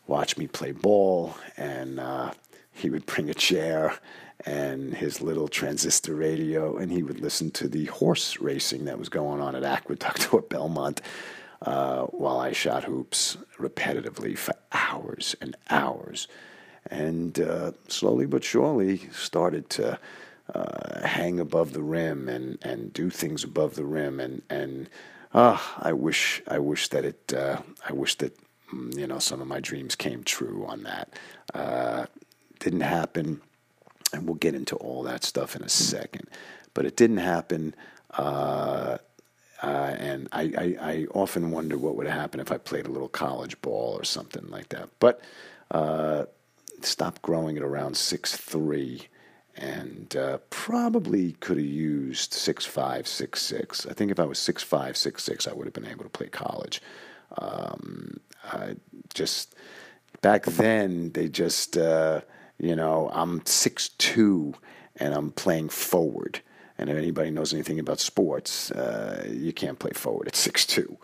watch 0.07 0.37
me 0.37 0.47
play 0.47 0.73
ball, 0.73 1.35
and 1.55 2.01
uh, 2.01 2.31
he 2.73 2.89
would 2.89 3.05
bring 3.05 3.29
a 3.29 3.33
chair 3.33 3.97
and 4.45 4.93
his 4.93 5.21
little 5.21 5.47
transistor 5.47 6.15
radio, 6.15 6.77
and 6.77 6.91
he 6.91 7.01
would 7.01 7.21
listen 7.21 7.49
to 7.51 7.69
the 7.69 7.85
horse 7.85 8.39
racing 8.41 8.83
that 8.85 8.99
was 8.99 9.07
going 9.07 9.41
on 9.41 9.55
at 9.55 9.63
Aqueduct 9.63 10.33
or 10.33 10.41
Belmont. 10.41 11.01
Uh, 11.61 12.03
while 12.07 12.39
I 12.39 12.51
shot 12.51 12.83
hoops 12.83 13.35
repetitively 13.57 14.37
for 14.37 14.53
hours 14.73 15.35
and 15.41 15.55
hours, 15.69 16.27
and 16.91 17.39
uh, 17.39 17.71
slowly 17.87 18.27
but 18.27 18.43
surely 18.43 19.09
started 19.11 19.67
to 19.71 19.97
uh, 20.53 21.05
hang 21.05 21.39
above 21.39 21.73
the 21.73 21.81
rim 21.81 22.29
and, 22.29 22.57
and 22.61 22.93
do 22.93 23.09
things 23.09 23.43
above 23.43 23.75
the 23.75 23.85
rim 23.85 24.19
and 24.19 24.41
and 24.49 24.89
uh, 25.33 25.57
I 25.79 25.93
wish 25.93 26.41
I 26.47 26.59
wish 26.59 26.87
that 26.89 27.05
it 27.05 27.33
uh, 27.33 27.61
I 27.87 27.93
wish 27.93 28.15
that 28.15 28.37
mm, 28.73 28.97
you 28.97 29.07
know 29.07 29.19
some 29.19 29.41
of 29.41 29.47
my 29.47 29.59
dreams 29.59 29.95
came 29.95 30.23
true 30.23 30.65
on 30.67 30.83
that. 30.83 31.13
Uh, 31.53 32.05
didn't 32.59 32.81
happen 32.81 33.41
and 34.13 34.25
we'll 34.25 34.35
get 34.35 34.55
into 34.55 34.75
all 34.77 35.03
that 35.03 35.23
stuff 35.23 35.55
in 35.55 35.61
a 35.63 35.69
second. 35.69 36.27
But 36.73 36.85
it 36.85 36.95
didn't 36.95 37.17
happen 37.17 37.75
uh, 38.11 38.97
uh, 39.61 39.67
and 39.99 40.27
I, 40.31 40.41
I, 40.41 40.77
I, 40.91 41.07
often 41.13 41.51
wonder 41.51 41.77
what 41.77 41.95
would 41.95 42.07
happen 42.07 42.39
if 42.39 42.51
I 42.51 42.57
played 42.57 42.85
a 42.85 42.91
little 42.91 43.09
college 43.09 43.59
ball 43.61 43.97
or 43.99 44.03
something 44.03 44.47
like 44.49 44.69
that. 44.69 44.89
But 44.99 45.21
stopped 46.81 47.21
growing 47.21 47.57
at 47.57 47.63
around 47.63 47.97
six 47.97 48.37
three 48.37 49.07
and 49.57 50.15
uh, 50.15 50.37
probably 50.49 51.33
could 51.33 51.57
have 51.57 51.65
used 51.65 52.33
six 52.33 52.65
five, 52.65 53.07
six 53.07 53.41
six. 53.41 53.85
I 53.85 53.93
think 53.93 54.11
if 54.11 54.19
I 54.19 54.25
was 54.25 54.39
six 54.39 54.61
five, 54.63 54.95
six 54.95 55.23
six, 55.23 55.47
I 55.47 55.53
would 55.53 55.65
have 55.65 55.73
been 55.73 55.87
able 55.87 56.03
to 56.03 56.09
play 56.09 56.27
college. 56.27 56.81
Um, 57.37 58.19
just 59.13 59.55
back 60.21 60.45
then, 60.45 61.11
they 61.11 61.27
just 61.27 61.77
uh, 61.77 62.21
you 62.59 62.75
know 62.75 63.09
I'm 63.13 63.45
six 63.45 63.89
two 63.89 64.53
and 64.95 65.13
I'm 65.13 65.31
playing 65.31 65.69
forward. 65.69 66.41
And 66.77 66.89
if 66.89 66.97
anybody 66.97 67.31
knows 67.31 67.53
anything 67.53 67.79
about 67.79 67.99
sports, 67.99 68.69
uh, 68.71 69.27
you 69.27 69.51
can't 69.51 69.79
play 69.79 69.91
forward 69.91 70.27
at 70.27 70.35
six 70.35 70.65
two. 70.65 70.97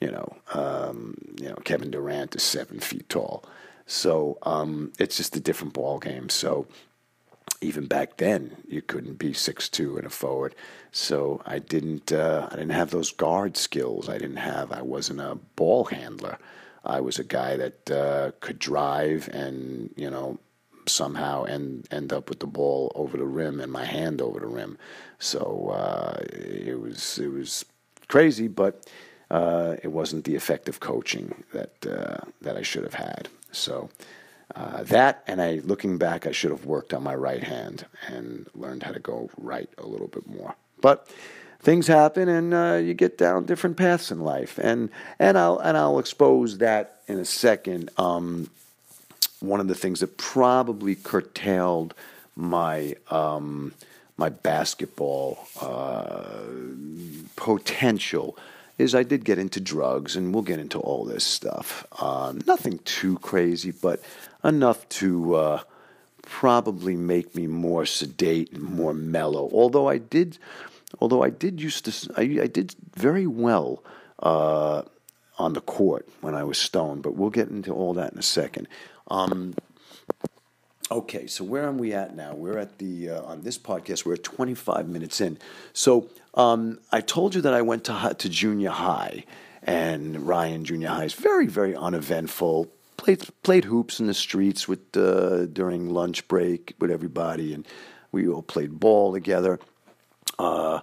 You 0.00 0.10
know, 0.10 0.36
um, 0.52 1.16
you 1.40 1.48
know 1.48 1.56
Kevin 1.64 1.90
Durant 1.90 2.36
is 2.36 2.42
seven 2.42 2.80
feet 2.80 3.08
tall, 3.08 3.44
so 3.86 4.36
um, 4.42 4.92
it's 4.98 5.16
just 5.16 5.36
a 5.36 5.40
different 5.40 5.72
ball 5.72 5.98
game. 5.98 6.28
So 6.28 6.66
even 7.64 7.86
back 7.86 8.18
then, 8.18 8.56
you 8.68 8.82
couldn't 8.82 9.18
be 9.18 9.32
six 9.32 9.68
two 9.68 9.96
and 9.96 10.06
a 10.06 10.10
forward. 10.10 10.54
So 10.92 11.40
I 11.46 11.58
didn't 11.58 12.12
uh, 12.12 12.48
I 12.50 12.56
didn't 12.56 12.70
have 12.70 12.90
those 12.90 13.10
guard 13.10 13.56
skills. 13.56 14.08
I 14.08 14.18
didn't 14.18 14.36
have. 14.36 14.70
I 14.70 14.82
wasn't 14.82 15.20
a 15.20 15.38
ball 15.56 15.84
handler. 15.84 16.38
I 16.84 17.00
was 17.00 17.18
a 17.18 17.24
guy 17.24 17.56
that 17.56 17.90
uh, 17.90 18.32
could 18.40 18.58
drive 18.58 19.28
and 19.32 19.90
you 19.96 20.10
know 20.10 20.38
somehow 20.86 21.44
end 21.44 21.88
end 21.90 22.12
up 22.12 22.28
with 22.28 22.40
the 22.40 22.46
ball 22.46 22.92
over 22.94 23.16
the 23.16 23.24
rim 23.24 23.60
and 23.60 23.72
my 23.72 23.84
hand 23.84 24.20
over 24.20 24.38
the 24.38 24.46
rim. 24.46 24.78
So 25.18 25.70
uh, 25.74 26.18
it 26.32 26.78
was 26.78 27.18
it 27.18 27.32
was 27.32 27.64
crazy, 28.08 28.48
but 28.48 28.86
uh, 29.30 29.76
it 29.82 29.88
wasn't 29.88 30.24
the 30.24 30.34
effective 30.34 30.80
coaching 30.80 31.44
that 31.52 31.86
uh, 31.86 32.18
that 32.42 32.56
I 32.56 32.62
should 32.62 32.84
have 32.84 32.94
had. 32.94 33.28
So. 33.50 33.88
Uh, 34.54 34.82
that 34.84 35.22
and 35.26 35.40
I, 35.40 35.60
looking 35.64 35.98
back, 35.98 36.26
I 36.26 36.32
should 36.32 36.50
have 36.50 36.66
worked 36.66 36.92
on 36.92 37.02
my 37.02 37.14
right 37.14 37.42
hand 37.42 37.86
and 38.08 38.46
learned 38.54 38.82
how 38.82 38.92
to 38.92 39.00
go 39.00 39.30
right 39.38 39.68
a 39.78 39.86
little 39.86 40.08
bit 40.08 40.26
more. 40.26 40.54
But 40.80 41.08
things 41.60 41.86
happen, 41.86 42.28
and 42.28 42.54
uh, 42.54 42.80
you 42.82 42.94
get 42.94 43.18
down 43.18 43.46
different 43.46 43.76
paths 43.76 44.10
in 44.10 44.20
life, 44.20 44.58
and 44.58 44.90
and 45.18 45.38
I'll 45.38 45.58
and 45.58 45.76
I'll 45.76 45.98
expose 45.98 46.58
that 46.58 47.00
in 47.06 47.18
a 47.18 47.24
second. 47.24 47.90
Um, 47.96 48.50
one 49.40 49.60
of 49.60 49.68
the 49.68 49.74
things 49.74 50.00
that 50.00 50.16
probably 50.16 50.94
curtailed 50.94 51.94
my 52.36 52.94
um, 53.10 53.72
my 54.16 54.28
basketball 54.28 55.38
uh, 55.60 56.40
potential 57.36 58.36
is 58.76 58.94
I 58.94 59.04
did 59.04 59.24
get 59.24 59.38
into 59.38 59.60
drugs, 59.60 60.16
and 60.16 60.34
we'll 60.34 60.42
get 60.42 60.58
into 60.58 60.78
all 60.78 61.04
this 61.04 61.24
stuff. 61.24 61.86
Um, 62.02 62.40
nothing 62.46 62.80
too 62.84 63.18
crazy, 63.20 63.70
but 63.70 64.02
enough 64.44 64.88
to 64.90 65.34
uh, 65.34 65.62
probably 66.22 66.96
make 66.96 67.34
me 67.34 67.46
more 67.46 67.86
sedate 67.86 68.52
and 68.52 68.62
more 68.62 68.94
mellow. 68.94 69.48
Although 69.52 69.88
I 69.88 69.98
did, 69.98 70.38
although 71.00 71.22
I 71.22 71.30
did 71.30 71.60
used 71.60 71.84
to, 71.86 72.14
I, 72.16 72.22
I 72.42 72.46
did 72.46 72.74
very 72.94 73.26
well 73.26 73.82
uh, 74.20 74.82
on 75.38 75.54
the 75.54 75.60
court 75.60 76.08
when 76.20 76.34
I 76.34 76.44
was 76.44 76.58
stoned. 76.58 77.02
But 77.02 77.14
we'll 77.14 77.30
get 77.30 77.48
into 77.48 77.72
all 77.72 77.94
that 77.94 78.12
in 78.12 78.18
a 78.18 78.22
second. 78.22 78.68
Um, 79.08 79.54
okay, 80.90 81.26
so 81.26 81.44
where 81.44 81.66
are 81.66 81.72
we 81.72 81.92
at 81.92 82.14
now? 82.14 82.34
We're 82.34 82.58
at 82.58 82.78
the 82.78 83.10
uh, 83.10 83.22
on 83.22 83.42
this 83.42 83.58
podcast. 83.58 84.04
We're 84.04 84.14
at 84.14 84.22
25 84.22 84.88
minutes 84.88 85.20
in. 85.20 85.38
So 85.72 86.08
um, 86.34 86.80
I 86.92 87.00
told 87.00 87.34
you 87.34 87.40
that 87.42 87.54
I 87.54 87.62
went 87.62 87.84
to 87.84 88.14
to 88.18 88.28
junior 88.28 88.70
high, 88.70 89.24
and 89.62 90.26
Ryan 90.26 90.64
Junior 90.64 90.88
High 90.88 91.04
is 91.04 91.14
very 91.14 91.46
very 91.46 91.74
uneventful 91.74 92.70
played 92.96 93.28
played 93.42 93.64
hoops 93.64 94.00
in 94.00 94.06
the 94.06 94.14
streets 94.14 94.68
with 94.68 94.96
uh, 94.96 95.46
during 95.46 95.90
lunch 95.90 96.26
break 96.28 96.74
with 96.78 96.90
everybody, 96.90 97.52
and 97.54 97.66
we 98.12 98.28
all 98.28 98.42
played 98.42 98.80
ball 98.80 99.12
together. 99.12 99.58
Uh, 100.38 100.80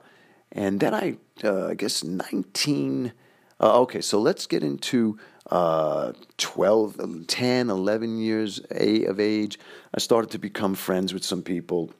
and 0.51 0.79
then 0.79 0.93
I, 0.93 1.17
uh, 1.43 1.67
I 1.67 1.73
guess, 1.75 2.03
nineteen. 2.03 3.13
Uh, 3.59 3.81
okay, 3.81 4.01
so 4.01 4.19
let's 4.19 4.47
get 4.47 4.63
into 4.63 5.19
uh, 5.51 6.13
12, 6.37 7.27
10, 7.27 7.69
11 7.69 8.17
years 8.17 8.59
of 8.71 9.19
age. 9.19 9.59
I 9.93 9.99
started 9.99 10.31
to 10.31 10.39
become 10.39 10.73
friends 10.73 11.13
with 11.13 11.23
some 11.23 11.43
people. 11.43 11.91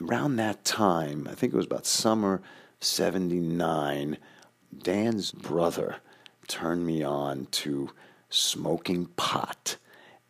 around 0.00 0.36
that 0.36 0.64
time, 0.64 1.26
I 1.30 1.34
think 1.34 1.52
it 1.52 1.56
was 1.56 1.66
about 1.66 1.86
summer 1.86 2.42
'79, 2.80 4.18
Dan's 4.76 5.32
brother 5.32 5.96
turned 6.46 6.86
me 6.86 7.02
on 7.02 7.46
to 7.50 7.90
smoking 8.30 9.06
pot. 9.16 9.76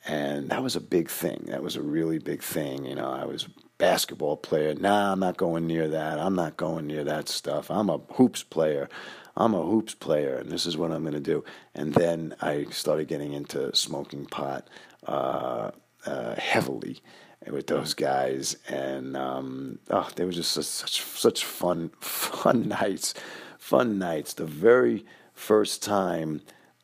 And 0.07 0.49
that 0.49 0.63
was 0.63 0.77
a 0.77 0.81
big 0.81 1.11
thing. 1.11 1.45
That 1.49 1.63
was 1.63 1.77
a 1.77 1.83
really 1.83 2.19
big 2.19 2.43
thing. 2.43 2.87
You 2.87 2.95
know, 2.95 3.11
I 3.11 3.25
was 3.25 3.47
basketball 3.79 4.37
player. 4.37 4.75
Nah, 4.75 5.13
I'm 5.13 5.21
not 5.21 5.37
going 5.37 5.67
near 5.67 5.89
that. 5.89 6.19
I'm 6.19 6.35
not 6.35 6.57
going 6.57 6.87
near 6.87 7.05
that 7.05 7.29
stuff. 7.29 7.71
I'm 7.71 7.89
a 7.89 7.99
hoops 8.15 8.43
player. 8.43 8.89
I'm 9.37 9.55
a 9.55 9.63
hoops 9.63 9.95
player, 9.95 10.35
and 10.35 10.51
this 10.51 10.67
is 10.67 10.77
what 10.77 10.91
I'm 10.91 11.03
going 11.03 11.15
to 11.15 11.21
do. 11.21 11.45
And 11.75 11.95
then 11.95 12.35
I 12.41 12.67
started 12.71 13.07
getting 13.07 13.33
into 13.33 13.75
smoking 13.75 14.27
pot 14.27 14.69
uh, 15.07 15.71
uh, 16.05 16.35
heavily 16.35 17.01
with 17.47 17.69
those 17.69 17.95
guys, 17.95 18.57
and 18.69 19.17
um, 19.17 19.79
oh, 19.91 20.09
they 20.17 20.25
were 20.25 20.33
just 20.33 20.51
such, 20.51 20.65
such 20.65 21.03
such 21.03 21.45
fun 21.45 21.91
fun 22.01 22.69
nights, 22.69 23.15
fun 23.59 23.99
nights. 23.99 24.35
The 24.35 24.45
very 24.45 25.07
first 25.35 25.85
time 25.85 26.43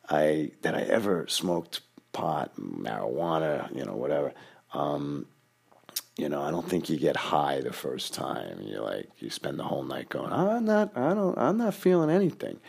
I 0.08 0.52
that 0.62 0.76
I 0.76 0.82
ever 0.82 1.26
smoked 1.26 1.80
pot, 2.12 2.52
marijuana, 2.56 3.74
you 3.76 3.84
know, 3.84 3.96
whatever. 3.96 4.32
Um, 4.72 5.26
you 6.16 6.28
know, 6.28 6.42
I 6.42 6.50
don't 6.50 6.68
think 6.68 6.88
you 6.88 6.96
get 6.96 7.16
high 7.16 7.60
the 7.60 7.72
first 7.72 8.14
time. 8.14 8.60
You 8.62 8.80
like 8.80 9.08
you 9.18 9.30
spend 9.30 9.58
the 9.58 9.64
whole 9.64 9.82
night 9.82 10.08
going, 10.08 10.32
I'm 10.32 10.64
not, 10.64 10.96
I 10.96 11.12
don't, 11.12 11.36
I'm 11.36 11.58
not 11.58 11.74
feeling 11.74 12.10
anything. 12.10 12.60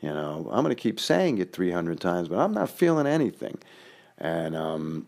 You 0.00 0.10
know, 0.10 0.48
I'm 0.50 0.64
to 0.64 0.74
keep 0.74 1.00
saying 1.00 1.38
it 1.38 1.52
300 1.52 2.00
times, 2.00 2.28
but 2.28 2.38
I'm 2.38 2.52
not 2.52 2.70
feeling 2.70 3.06
anything. 3.06 3.58
And 4.18 4.56
um, 4.56 5.06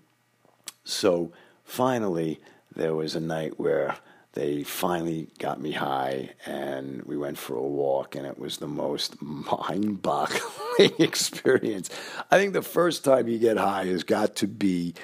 so 0.85 1.33
finally, 1.65 2.41
there 2.75 2.95
was 2.95 3.15
a 3.15 3.21
night 3.21 3.59
where 3.59 3.97
they 4.33 4.63
finally 4.63 5.29
got 5.39 5.61
me 5.61 5.73
high, 5.73 6.31
and 6.45 7.03
we 7.05 7.17
went 7.17 7.39
for 7.39 7.57
a 7.57 7.63
walk, 7.63 8.15
and 8.15 8.27
it 8.27 8.39
was 8.39 8.59
the 8.59 8.69
most 8.69 9.21
mind-boggling 9.23 10.41
experience. 10.99 11.89
I 12.31 12.37
think 12.37 12.53
the 12.53 12.61
first 12.61 13.03
time 13.03 13.29
you 13.29 13.39
get 13.39 13.57
high 13.57 13.87
has 13.87 14.05
got 14.05 14.37
to 14.37 14.47
be 14.47 14.95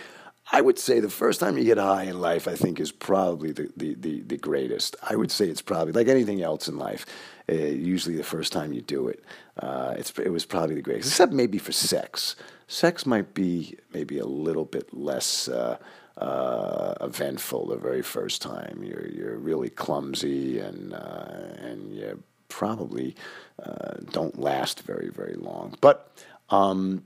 I 0.55 0.61
would 0.61 0.79
say 0.79 1.01
the 1.01 1.09
first 1.09 1.41
time 1.41 1.57
you 1.57 1.65
get 1.65 1.79
high 1.79 2.05
in 2.05 2.21
life, 2.21 2.47
I 2.47 2.55
think, 2.55 2.79
is 2.79 2.93
probably 2.93 3.53
the, 3.53 3.73
the, 3.75 3.95
the, 3.95 4.21
the 4.21 4.37
greatest. 4.37 4.95
I 5.03 5.17
would 5.17 5.31
say 5.31 5.47
it's 5.47 5.62
probably 5.62 5.95
like 5.95 6.09
anything 6.09 6.43
else 6.43 6.69
in 6.69 6.79
life. 6.79 7.07
Uh, 7.49 7.55
usually, 7.55 8.17
the 8.17 8.23
first 8.23 8.53
time 8.53 8.75
you 8.75 8.83
do 8.83 9.09
it, 9.09 9.25
uh, 9.59 9.95
it's, 9.97 10.12
it 10.19 10.29
was 10.29 10.45
probably 10.45 10.75
the 10.75 10.83
greatest, 10.83 11.09
except 11.09 11.33
maybe 11.33 11.57
for 11.57 11.73
sex. 11.73 12.37
Sex 12.69 13.07
might 13.07 13.33
be 13.33 13.79
maybe 13.95 14.19
a 14.19 14.27
little 14.27 14.67
bit 14.67 14.93
less 14.95 15.49
uh, 15.49 15.79
uh 16.19 16.95
eventful 17.01 17.67
the 17.67 17.77
very 17.77 18.03
first 18.03 18.43
time. 18.43 18.83
You're, 18.85 19.09
you're 19.09 19.38
really 19.38 19.71
clumsy 19.71 20.59
and, 20.59 20.93
uh, 20.93 21.57
and 21.61 21.95
you 21.95 22.23
probably 22.49 23.17
uh, 23.62 23.95
don't 24.11 24.38
last 24.38 24.83
very, 24.83 25.09
very 25.09 25.35
long. 25.35 25.75
But 25.81 26.12
um, 26.51 27.05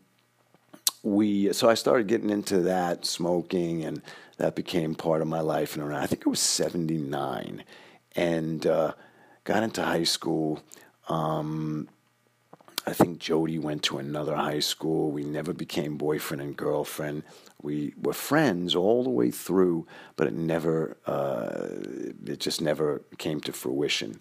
we 1.07 1.53
so 1.53 1.71
I 1.71 1.75
started 1.75 2.09
getting 2.09 2.31
into 2.31 2.61
that 2.63 3.07
smoking, 3.07 3.85
and 3.85 4.03
that 4.39 4.57
became 4.57 4.95
part 4.97 5.23
of 5.23 5.29
my 5.29 5.41
life. 5.41 5.75
And 5.75 5.85
around 5.85 6.03
I 6.03 6.07
think 6.07 6.23
it 6.23 6.29
was 6.29 6.41
seventy 6.41 6.99
nine, 6.99 7.63
and 8.17 8.67
uh, 8.67 8.93
got 9.45 9.63
into 9.63 9.83
high 9.83 10.05
school. 10.05 10.63
Um, 11.09 11.89
I 12.89 12.93
think 12.93 13.19
Jody 13.19 13.59
went 13.59 13.85
to 13.85 13.99
another 13.99 14.35
high 14.35 14.61
school. 14.61 15.11
We 15.11 15.25
never 15.25 15.53
became 15.53 15.97
boyfriend 15.97 16.41
and 16.41 16.57
girlfriend. 16.57 17.23
We 17.63 17.95
were 18.01 18.13
friends 18.13 18.75
all 18.75 19.03
the 19.03 19.11
way 19.11 19.31
through, 19.33 19.87
but 20.15 20.29
it 20.29 20.35
never, 20.35 20.97
uh, 21.05 21.67
it 22.25 22.39
just 22.39 22.61
never 22.61 23.03
came 23.19 23.41
to 23.41 23.53
fruition. 23.53 24.21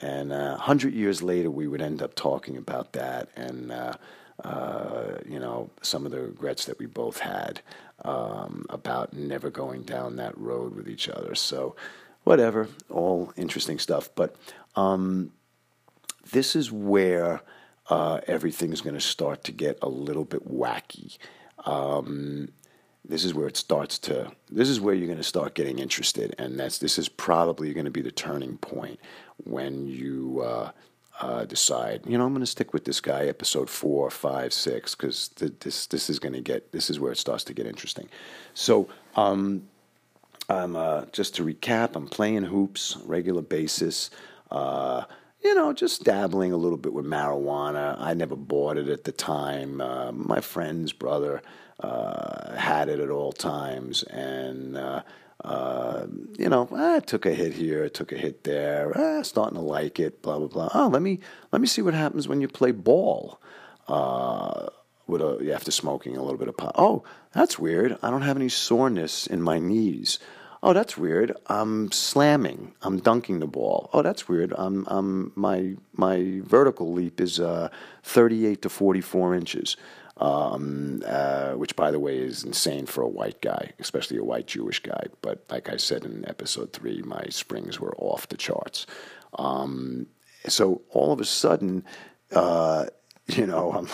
And 0.00 0.32
a 0.32 0.36
uh, 0.36 0.56
hundred 0.58 0.94
years 0.94 1.22
later, 1.22 1.50
we 1.50 1.66
would 1.66 1.82
end 1.82 2.02
up 2.02 2.14
talking 2.14 2.56
about 2.56 2.92
that, 2.92 3.30
and 3.36 3.72
uh, 4.42 5.18
you 5.26 5.38
know, 5.38 5.70
some 5.82 6.04
of 6.04 6.12
the 6.12 6.20
regrets 6.20 6.64
that 6.66 6.78
we 6.78 6.86
both 6.86 7.20
had 7.20 7.60
um, 8.04 8.66
about 8.68 9.12
never 9.12 9.50
going 9.50 9.82
down 9.82 10.16
that 10.16 10.36
road 10.36 10.74
with 10.74 10.88
each 10.88 11.08
other. 11.08 11.34
So, 11.34 11.76
whatever, 12.24 12.68
all 12.90 13.32
interesting 13.36 13.78
stuff. 13.78 14.10
But 14.14 14.34
um, 14.74 15.32
this 16.32 16.56
is 16.56 16.72
where 16.72 17.42
uh, 17.88 18.20
everything's 18.26 18.80
going 18.80 18.94
to 18.94 19.00
start 19.00 19.44
to 19.44 19.52
get 19.52 19.78
a 19.82 19.88
little 19.88 20.24
bit 20.24 20.50
wacky. 20.50 21.16
Um, 21.64 22.48
this 23.04 23.24
is 23.24 23.34
where 23.34 23.46
it 23.46 23.56
starts 23.56 23.98
to. 24.00 24.32
This 24.50 24.68
is 24.68 24.80
where 24.80 24.94
you're 24.94 25.06
going 25.06 25.18
to 25.18 25.22
start 25.22 25.54
getting 25.54 25.78
interested, 25.78 26.34
and 26.38 26.58
that's 26.58 26.78
this 26.78 26.98
is 26.98 27.08
probably 27.08 27.72
going 27.74 27.84
to 27.84 27.90
be 27.90 28.00
the 28.00 28.10
turning 28.10 28.56
point 28.56 28.98
when 29.44 29.86
you 29.86 30.42
uh, 30.42 30.70
uh, 31.20 31.44
decide, 31.44 32.02
you 32.06 32.18
know, 32.18 32.24
I'm 32.24 32.32
going 32.32 32.40
to 32.40 32.46
stick 32.46 32.72
with 32.72 32.84
this 32.84 33.00
guy, 33.00 33.26
episode 33.26 33.70
four, 33.70 34.10
five, 34.10 34.52
six, 34.52 34.94
because 34.94 35.28
th- 35.28 35.52
this 35.60 35.86
this 35.86 36.10
is 36.10 36.18
going 36.18 36.32
to 36.34 36.40
get 36.40 36.72
this 36.72 36.90
is 36.90 36.98
where 36.98 37.12
it 37.12 37.18
starts 37.18 37.44
to 37.44 37.54
get 37.54 37.66
interesting. 37.66 38.08
So, 38.54 38.88
um, 39.14 39.68
I'm 40.48 40.76
uh, 40.76 41.06
just 41.12 41.36
to 41.36 41.44
recap, 41.44 41.94
I'm 41.94 42.08
playing 42.08 42.42
hoops 42.44 42.96
regular 43.04 43.42
basis. 43.42 44.10
Uh, 44.50 45.04
you 45.42 45.54
know, 45.54 45.72
just 45.72 46.04
dabbling 46.04 46.52
a 46.52 46.56
little 46.56 46.78
bit 46.78 46.92
with 46.92 47.04
marijuana. 47.04 47.96
I 48.00 48.14
never 48.14 48.34
bought 48.34 48.78
it 48.78 48.88
at 48.88 49.04
the 49.04 49.12
time. 49.12 49.80
Uh, 49.80 50.10
my 50.12 50.40
friend's 50.40 50.92
brother 50.92 51.42
uh, 51.80 52.56
had 52.56 52.88
it 52.88 52.98
at 52.98 53.10
all 53.10 53.32
times, 53.32 54.02
and 54.04 54.76
uh, 54.76 55.02
uh, 55.44 56.06
you 56.38 56.48
know, 56.48 56.68
I 56.74 57.00
took 57.00 57.26
a 57.26 57.34
hit 57.34 57.52
here, 57.52 57.84
I 57.84 57.88
took 57.88 58.12
a 58.12 58.16
hit 58.16 58.44
there, 58.44 58.92
ah, 58.96 59.22
starting 59.22 59.56
to 59.58 59.64
like 59.64 60.00
it, 60.00 60.22
blah 60.22 60.38
blah 60.38 60.48
blah. 60.48 60.70
Oh, 60.74 60.88
let 60.88 61.02
me 61.02 61.20
let 61.52 61.60
me 61.60 61.68
see 61.68 61.82
what 61.82 61.94
happens 61.94 62.26
when 62.26 62.40
you 62.40 62.48
play 62.48 62.72
ball. 62.72 63.40
Uh, 63.86 64.68
with 65.06 65.20
a, 65.20 65.52
after 65.54 65.70
smoking 65.70 66.16
a 66.16 66.22
little 66.22 66.38
bit 66.38 66.48
of 66.48 66.56
pot. 66.56 66.74
Oh, 66.78 67.04
that's 67.32 67.58
weird. 67.58 67.98
I 68.02 68.10
don't 68.10 68.22
have 68.22 68.36
any 68.38 68.48
soreness 68.48 69.26
in 69.26 69.42
my 69.42 69.58
knees. 69.58 70.18
Oh, 70.62 70.72
that's 70.72 70.96
weird. 70.96 71.36
I'm 71.46 71.92
slamming. 71.92 72.72
I'm 72.80 72.98
dunking 72.98 73.40
the 73.40 73.46
ball. 73.46 73.90
Oh, 73.92 74.00
that's 74.00 74.26
weird. 74.26 74.54
I'm, 74.56 74.86
I'm 74.88 75.32
my 75.34 75.74
my 75.92 76.40
vertical 76.42 76.90
leap 76.94 77.20
is 77.20 77.38
uh, 77.38 77.68
38 78.02 78.62
to 78.62 78.70
44 78.70 79.34
inches 79.34 79.76
um, 80.16 81.02
uh, 81.06 81.52
which, 81.52 81.74
by 81.74 81.90
the 81.90 81.98
way, 81.98 82.18
is 82.18 82.44
insane 82.44 82.86
for 82.86 83.02
a 83.02 83.08
white 83.08 83.40
guy, 83.40 83.72
especially 83.78 84.18
a 84.18 84.24
white 84.24 84.46
Jewish 84.46 84.80
guy. 84.80 85.06
But 85.22 85.44
like 85.50 85.68
I 85.68 85.76
said 85.76 86.04
in 86.04 86.28
episode 86.28 86.72
three, 86.72 87.02
my 87.02 87.24
springs 87.30 87.80
were 87.80 87.94
off 87.96 88.28
the 88.28 88.36
charts. 88.36 88.86
Um, 89.38 90.06
so 90.46 90.82
all 90.90 91.12
of 91.12 91.20
a 91.20 91.24
sudden, 91.24 91.84
uh, 92.32 92.86
you 93.26 93.46
know, 93.46 93.72
I'm, 93.72 93.88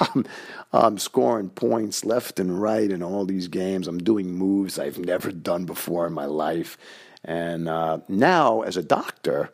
I'm, 0.14 0.26
I'm 0.72 0.98
scoring 0.98 1.50
points 1.50 2.04
left 2.04 2.40
and 2.40 2.60
right 2.60 2.90
in 2.90 3.02
all 3.02 3.24
these 3.24 3.48
games. 3.48 3.86
I'm 3.86 3.98
doing 3.98 4.32
moves 4.32 4.78
I've 4.78 4.98
never 4.98 5.30
done 5.30 5.64
before 5.64 6.06
in 6.06 6.12
my 6.12 6.26
life. 6.26 6.78
And 7.24 7.68
uh, 7.68 7.98
now, 8.08 8.62
as 8.62 8.76
a 8.76 8.82
doctor, 8.82 9.50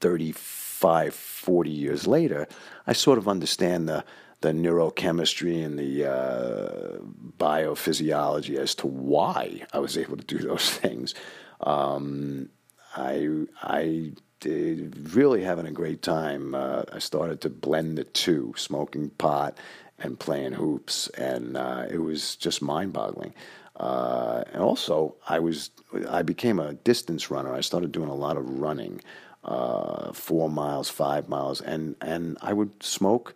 35, 0.00 1.14
40 1.14 1.70
years 1.70 2.06
later, 2.06 2.48
I 2.86 2.94
sort 2.94 3.18
of 3.18 3.28
understand 3.28 3.88
the 3.88 4.04
the 4.40 4.52
neurochemistry 4.52 5.64
and 5.64 5.78
the 5.78 6.10
uh, 6.10 6.98
biophysiology 7.38 8.56
as 8.56 8.74
to 8.76 8.86
why 8.86 9.62
I 9.72 9.78
was 9.78 9.98
able 9.98 10.16
to 10.16 10.24
do 10.24 10.38
those 10.48 10.70
things. 10.70 11.14
Um, 11.60 12.48
I 12.96 13.28
I 13.62 14.12
did 14.40 15.14
really 15.14 15.42
having 15.44 15.66
a 15.66 15.70
great 15.72 16.02
time. 16.02 16.54
Uh, 16.54 16.82
I 16.92 16.98
started 16.98 17.40
to 17.42 17.50
blend 17.50 17.98
the 17.98 18.04
two, 18.04 18.54
smoking 18.56 19.10
pot 19.10 19.58
and 19.98 20.18
playing 20.18 20.52
hoops, 20.52 21.08
and 21.08 21.56
uh, 21.56 21.84
it 21.90 21.98
was 21.98 22.36
just 22.36 22.62
mind-boggling. 22.62 23.34
Uh, 23.76 24.42
and 24.52 24.62
also, 24.62 25.16
I 25.28 25.38
was 25.38 25.70
I 26.08 26.22
became 26.22 26.58
a 26.58 26.74
distance 26.74 27.30
runner. 27.30 27.54
I 27.54 27.60
started 27.60 27.92
doing 27.92 28.08
a 28.08 28.14
lot 28.14 28.36
of 28.36 28.48
running, 28.60 29.02
uh, 29.44 30.12
four 30.12 30.50
miles, 30.50 30.88
five 30.88 31.28
miles, 31.28 31.60
and 31.60 31.96
and 32.00 32.38
I 32.42 32.52
would 32.52 32.82
smoke 32.82 33.34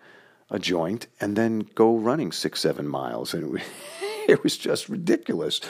a 0.51 0.59
joint 0.59 1.07
and 1.21 1.37
then 1.37 1.67
go 1.75 1.97
running 1.97 2.33
six, 2.33 2.61
seven 2.61 2.87
miles. 2.87 3.35
And 3.35 3.61
it 4.29 4.43
was, 4.43 4.57
just 4.57 4.89
ridiculous. 4.89 5.61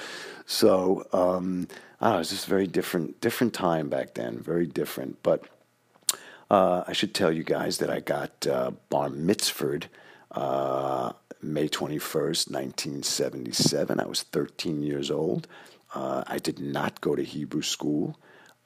So, 0.46 1.06
um, 1.12 1.68
I 2.00 2.06
don't 2.06 2.12
know, 2.12 2.16
it 2.16 2.18
was 2.18 2.30
just 2.30 2.46
a 2.46 2.50
very 2.50 2.66
different, 2.66 3.20
different 3.20 3.54
time 3.54 3.88
back 3.88 4.14
then, 4.14 4.38
very 4.38 4.66
different. 4.66 5.22
But 5.22 5.44
uh, 6.50 6.84
I 6.86 6.92
should 6.92 7.14
tell 7.14 7.32
you 7.32 7.42
guys 7.42 7.78
that 7.78 7.90
I 7.90 8.00
got 8.00 8.46
uh, 8.46 8.72
bar 8.90 9.08
mitzvahed 9.08 9.84
uh, 10.32 11.12
May 11.40 11.68
21st, 11.68 12.50
1977. 12.50 14.00
I 14.00 14.06
was 14.06 14.22
13 14.22 14.82
years 14.82 15.10
old. 15.10 15.46
Uh, 15.94 16.24
I 16.26 16.38
did 16.38 16.58
not 16.58 17.00
go 17.00 17.14
to 17.14 17.22
Hebrew 17.22 17.62
school. 17.62 18.18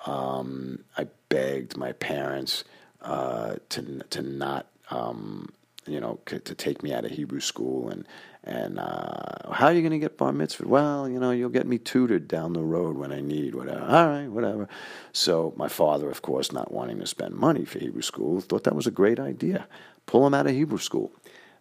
Um, 0.06 0.84
I 0.96 1.08
begged 1.28 1.76
my 1.76 1.92
parents 1.92 2.64
uh, 3.02 3.56
to 3.70 4.00
to 4.10 4.22
not 4.22 4.66
um, 4.90 5.52
you 5.88 6.00
know, 6.00 6.18
to 6.26 6.38
take 6.38 6.82
me 6.82 6.92
out 6.92 7.04
of 7.04 7.10
Hebrew 7.10 7.40
school. 7.40 7.88
And 7.88 8.06
and 8.44 8.78
uh, 8.78 9.52
how 9.52 9.66
are 9.66 9.72
you 9.72 9.82
going 9.82 9.92
to 9.92 9.98
get 9.98 10.16
bar 10.16 10.32
mitzvah? 10.32 10.66
Well, 10.66 11.08
you 11.08 11.18
know, 11.18 11.32
you'll 11.32 11.50
get 11.50 11.66
me 11.66 11.76
tutored 11.78 12.28
down 12.28 12.54
the 12.54 12.62
road 12.62 12.96
when 12.96 13.12
I 13.12 13.20
need 13.20 13.54
whatever. 13.54 13.82
All 13.82 14.08
right, 14.08 14.28
whatever. 14.28 14.68
So 15.12 15.52
my 15.56 15.68
father, 15.68 16.10
of 16.10 16.22
course, 16.22 16.50
not 16.52 16.72
wanting 16.72 16.98
to 17.00 17.06
spend 17.06 17.34
money 17.34 17.64
for 17.64 17.78
Hebrew 17.78 18.02
school, 18.02 18.40
thought 18.40 18.64
that 18.64 18.74
was 18.74 18.86
a 18.86 18.92
great 18.92 19.20
idea. 19.20 19.66
Pull 20.06 20.26
him 20.26 20.34
out 20.34 20.46
of 20.46 20.52
Hebrew 20.52 20.78
school. 20.78 21.12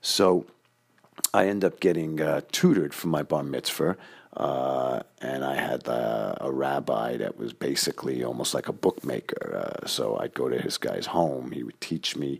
So 0.01 0.45
I 1.33 1.47
end 1.47 1.65
up 1.65 1.79
getting 1.79 2.21
uh, 2.21 2.41
tutored 2.51 2.93
for 2.93 3.07
my 3.07 3.23
bar 3.23 3.43
mitzvah. 3.43 3.97
Uh, 4.35 5.01
and 5.19 5.43
I 5.43 5.55
had 5.55 5.87
uh, 5.87 6.35
a 6.39 6.51
rabbi 6.51 7.17
that 7.17 7.37
was 7.37 7.53
basically 7.53 8.23
almost 8.23 8.53
like 8.53 8.67
a 8.67 8.73
bookmaker. 8.73 9.81
Uh, 9.83 9.87
so 9.87 10.17
I'd 10.19 10.35
go 10.35 10.47
to 10.47 10.61
his 10.61 10.77
guy's 10.77 11.07
home. 11.07 11.51
He 11.51 11.63
would 11.63 11.81
teach 11.81 12.15
me 12.15 12.39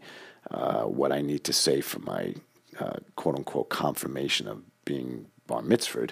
uh, 0.51 0.83
what 0.83 1.11
I 1.11 1.21
need 1.21 1.43
to 1.45 1.53
say 1.53 1.81
for 1.81 1.99
my 1.99 2.35
uh, 2.79 2.97
quote 3.15 3.35
unquote 3.35 3.69
confirmation 3.69 4.47
of 4.47 4.61
being 4.85 5.27
bar 5.47 5.61
mitzvahed, 5.61 6.11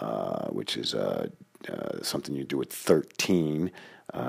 uh, 0.00 0.48
which 0.48 0.76
is 0.76 0.94
uh, 0.94 1.28
something 2.02 2.34
you 2.34 2.44
do 2.44 2.60
at 2.60 2.70
13, 2.70 3.70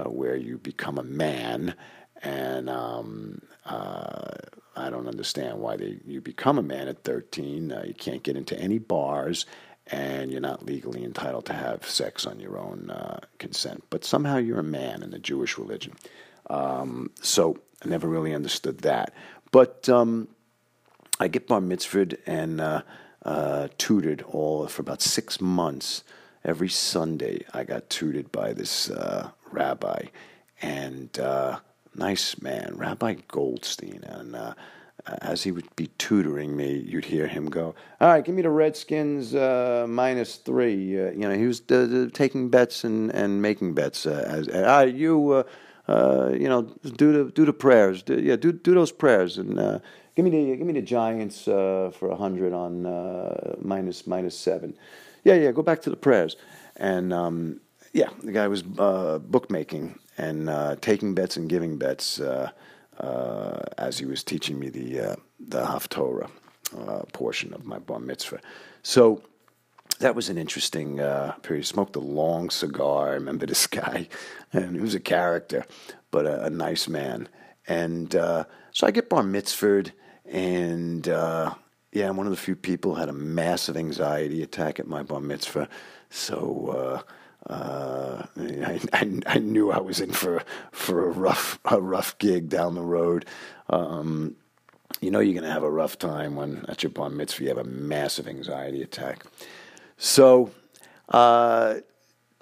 where 0.06 0.36
you 0.36 0.58
become 0.58 0.98
a 0.98 1.04
man. 1.04 1.76
And 2.22 2.70
um, 2.70 3.42
I 3.66 4.90
don't 4.90 5.08
understand 5.08 5.60
why 5.60 5.78
they, 5.78 6.00
you 6.06 6.22
become 6.22 6.58
a 6.58 6.64
man 6.64 6.88
at 6.88 7.04
13. 7.04 7.74
you 7.86 7.94
can't 7.94 8.24
get 8.24 8.38
into 8.38 8.58
any 8.58 8.80
bars 8.80 9.46
and 9.88 10.32
you're 10.32 10.42
not 10.42 10.66
legally 10.66 11.04
entitled 11.04 11.46
to 11.46 11.54
have 11.54 11.88
sex 11.88 12.26
on 12.26 12.40
your 12.40 12.58
own 12.58 12.90
uh, 12.90 13.20
consent. 13.38 13.84
But 13.90 14.04
somehow 14.04 14.38
you're 14.38 14.60
a 14.60 14.64
man 14.64 15.04
in 15.04 15.12
the 15.12 15.20
Jewish 15.20 15.58
religion. 15.58 15.94
Um, 16.50 17.12
so 17.22 17.58
I 17.84 17.90
never 17.90 18.08
really 18.08 18.34
understood 18.34 18.80
that. 18.80 19.14
But 19.56 19.88
um, 19.88 20.28
I 21.18 21.30
get 21.30 21.48
bar 21.48 21.62
mitzvahed 21.62 22.18
and 22.26 22.60
uh, 22.60 22.82
uh, 23.24 23.70
tutored 23.78 24.22
all 24.24 24.68
for 24.68 24.82
about 24.82 25.02
six 25.02 25.40
months. 25.40 26.04
Every 26.44 26.68
Sunday, 26.68 27.46
I 27.54 27.64
got 27.64 27.90
tutored 27.90 28.34
by 28.34 28.52
this 28.52 28.90
uh, 28.90 29.30
rabbi, 29.54 30.08
and 30.62 31.18
uh, 31.18 31.60
nice 31.96 32.42
man, 32.42 32.74
Rabbi 32.76 33.16
Goldstein. 33.30 34.04
And 34.04 34.36
uh, 34.36 34.56
as 35.22 35.44
he 35.44 35.54
would 35.54 35.74
be 35.78 35.88
tutoring 35.98 36.58
me, 36.58 36.76
you'd 36.76 37.06
hear 37.06 37.28
him 37.28 37.46
go, 37.46 37.76
"All 38.02 38.10
right, 38.10 38.26
give 38.26 38.36
me 38.36 38.42
the 38.42 38.50
Redskins 38.50 39.34
uh, 39.34 39.86
minus 39.88 40.36
three. 40.36 40.76
you 40.76 41.16
know, 41.16 41.32
he 41.32 41.48
was 41.48 41.62
taking 42.12 42.50
bets 42.50 42.84
and, 42.84 43.10
and 43.12 43.42
making 43.42 43.74
bets. 43.74 44.06
as 44.06 44.50
all 44.50 44.62
right, 44.64 44.94
you 44.94 45.46
uh, 45.88 46.32
you 46.34 46.50
know, 46.50 46.64
do 46.64 47.12
the 47.14 47.32
do 47.32 47.46
the 47.46 47.54
prayers. 47.54 48.04
Do, 48.04 48.20
yeah, 48.20 48.36
do 48.36 48.52
do 48.52 48.74
those 48.74 48.92
prayers 48.92 49.38
and 49.38 49.60
uh, 49.60 49.80
give 50.16 50.26
me 50.26 50.32
the 50.32 50.58
give 50.58 50.66
me 50.66 50.74
the 50.74 50.82
Giants 50.82 51.48
uh, 51.48 51.92
for 51.98 52.16
hundred 52.16 52.54
on 52.54 52.86
uh, 52.86 53.56
minus 53.62 54.08
minus 54.08 54.38
seven. 54.38 54.76
Yeah, 55.24 55.36
yeah, 55.36 55.52
go 55.52 55.62
back 55.62 55.82
to 55.84 55.90
the 55.90 55.96
prayers. 55.96 56.38
And 56.78 57.14
um, 57.14 57.62
yeah, 57.94 58.10
the 58.24 58.32
guy 58.32 58.48
was 58.48 58.64
uh, 58.78 59.20
bookmaking 59.20 60.00
and 60.18 60.50
taking 60.82 61.14
bets 61.14 61.38
and 61.38 61.50
giving 61.50 61.78
bets 61.78 62.20
as 63.78 64.00
he 64.00 64.06
was 64.06 64.24
teaching 64.24 64.60
me 64.60 64.70
the 64.70 65.18
the 65.40 65.64
Haftorah 65.64 66.30
portion 67.14 67.54
of 67.54 67.66
my 67.66 67.80
bar 67.80 68.00
mitzvah. 68.00 68.40
So 68.82 69.22
that 70.00 70.16
was 70.16 70.30
an 70.30 70.38
interesting 70.38 71.00
uh, 71.00 71.34
period. 71.42 71.66
Smoked 71.66 71.96
a 71.96 72.00
long 72.00 72.50
cigar. 72.50 73.10
I 73.10 73.14
remember 73.14 73.46
this 73.46 73.68
guy, 73.82 74.08
and 74.54 74.76
he 74.76 74.82
was 74.82 74.96
a 74.96 75.00
character, 75.00 75.66
but 76.12 76.26
a, 76.26 76.46
a 76.46 76.50
nice 76.50 76.88
man. 76.88 77.28
And 77.68 78.16
uh, 78.16 78.46
so 78.72 78.86
I 78.86 78.92
get 78.92 79.10
bar 79.10 79.24
mitzvahed, 79.24 79.92
and 80.26 81.08
uh, 81.08 81.54
yeah, 81.92 82.10
I'm 82.10 82.18
one 82.18 82.28
of 82.28 82.32
the 82.32 82.38
few 82.38 82.56
people 82.56 82.96
had 82.96 83.10
a 83.10 83.14
massive 83.14 83.78
anxiety 83.78 84.44
attack 84.44 84.80
at 84.80 84.88
my 84.88 85.02
bar 85.02 85.22
mitzvah. 85.22 85.70
So 86.10 87.04
uh, 87.48 87.52
uh, 87.52 88.26
I, 88.38 88.80
I, 88.94 89.22
I, 89.28 89.40
knew 89.40 89.72
I 89.72 89.80
was 89.80 90.02
in 90.02 90.12
for 90.12 90.44
for 90.72 91.08
a 91.08 91.12
rough 91.12 91.60
a 91.66 91.80
rough 91.80 92.18
gig 92.18 92.50
down 92.50 92.76
the 92.76 92.82
road. 92.82 93.26
Um, 93.70 94.36
you 95.02 95.10
know 95.10 95.20
you're 95.20 95.34
going 95.34 95.48
to 95.48 95.54
have 95.54 95.64
a 95.64 95.72
rough 95.72 95.98
time 95.98 96.36
when 96.36 96.66
at 96.68 96.84
your 96.84 96.92
bar 96.92 97.10
mitzvah 97.10 97.44
you 97.44 97.50
have 97.50 97.58
a 97.58 97.64
massive 97.64 98.28
anxiety 98.28 98.82
attack. 98.82 99.26
So 99.98 100.52
uh, 101.10 101.76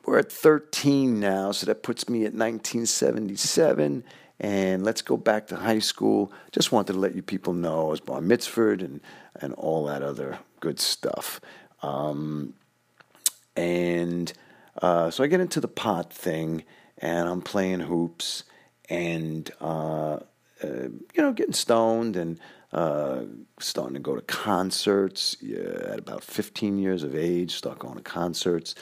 we're 0.06 0.20
at 0.20 0.32
13 0.32 1.20
now, 1.20 1.52
so 1.52 1.66
that 1.66 1.84
puts 1.84 2.10
me 2.10 2.20
at 2.20 2.34
1977. 2.34 4.04
And 4.40 4.84
let's 4.84 5.02
go 5.02 5.16
back 5.16 5.48
to 5.48 5.56
high 5.56 5.80
school. 5.80 6.32
Just 6.52 6.72
wanted 6.72 6.94
to 6.94 7.00
let 7.00 7.16
you 7.16 7.22
people 7.22 7.54
know 7.54 7.88
I 7.88 7.90
was 7.92 8.00
bar 8.02 8.20
mitzvahed 8.20 8.84
and, 8.84 9.00
and 9.36 9.54
all 9.54 9.86
that 9.86 10.02
other 10.02 10.40
good 10.60 10.80
stuff. 10.80 11.40
Um, 11.82 12.54
and 13.56 14.34
uh, 14.82 15.12
so 15.12 15.24
I 15.24 15.28
get 15.28 15.40
into 15.40 15.62
the 15.62 15.68
pot 15.68 16.12
thing, 16.12 16.64
and 16.98 17.30
I'm 17.30 17.42
playing 17.42 17.82
hoops, 17.82 18.44
and 18.90 19.50
uh, 19.62 20.20
uh, 20.64 20.90
you 21.14 21.22
know, 21.22 21.32
getting 21.32 21.54
stoned 21.54 22.16
and 22.16 22.40
uh, 22.74 23.22
starting 23.60 23.94
to 23.94 24.00
go 24.00 24.16
to 24.16 24.22
concerts 24.24 25.38
yeah, 25.40 25.60
at 25.92 26.00
about 26.00 26.24
15 26.24 26.80
years 26.80 27.04
of 27.04 27.16
age. 27.16 27.56
Start 27.56 27.80
going 27.80 27.96
to 27.96 28.02
concerts. 28.02 28.74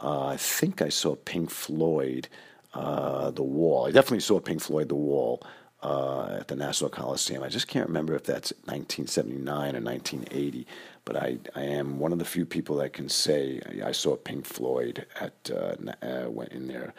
Uh, 0.00 0.26
I 0.26 0.36
think 0.36 0.82
I 0.82 0.90
saw 0.90 1.16
Pink 1.16 1.50
Floyd, 1.50 2.28
uh, 2.74 3.30
The 3.30 3.42
Wall. 3.42 3.86
I 3.86 3.90
definitely 3.90 4.20
saw 4.20 4.38
Pink 4.38 4.60
Floyd, 4.60 4.88
The 4.88 4.94
Wall. 4.94 5.42
Uh, 5.80 6.38
at 6.40 6.48
the 6.48 6.56
Nassau 6.56 6.88
Coliseum. 6.88 7.44
I 7.44 7.48
just 7.48 7.68
can't 7.68 7.86
remember 7.86 8.16
if 8.16 8.24
that's 8.24 8.52
1979 8.64 9.76
or 9.76 9.80
1980, 9.80 10.66
but 11.04 11.14
I, 11.14 11.38
I 11.54 11.62
am 11.62 12.00
one 12.00 12.10
of 12.10 12.18
the 12.18 12.24
few 12.24 12.44
people 12.44 12.74
that 12.78 12.92
can 12.92 13.08
say 13.08 13.60
I, 13.64 13.90
I 13.90 13.92
saw 13.92 14.16
Pink 14.16 14.44
Floyd 14.44 15.06
at 15.20 15.48
uh, 15.54 16.28
went 16.28 16.50
in 16.50 16.66
there. 16.66 16.94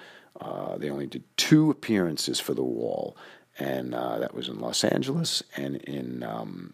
They 0.78 0.90
only 0.90 1.08
did 1.08 1.26
two 1.36 1.70
appearances 1.70 2.40
for 2.40 2.54
the 2.54 2.64
Wall, 2.64 3.18
and 3.60 3.94
uh, 3.94 4.18
that 4.20 4.34
was 4.34 4.48
in 4.48 4.60
Los 4.60 4.84
Angeles 4.84 5.44
and 5.56 5.76
in 5.78 6.24
um, 6.24 6.74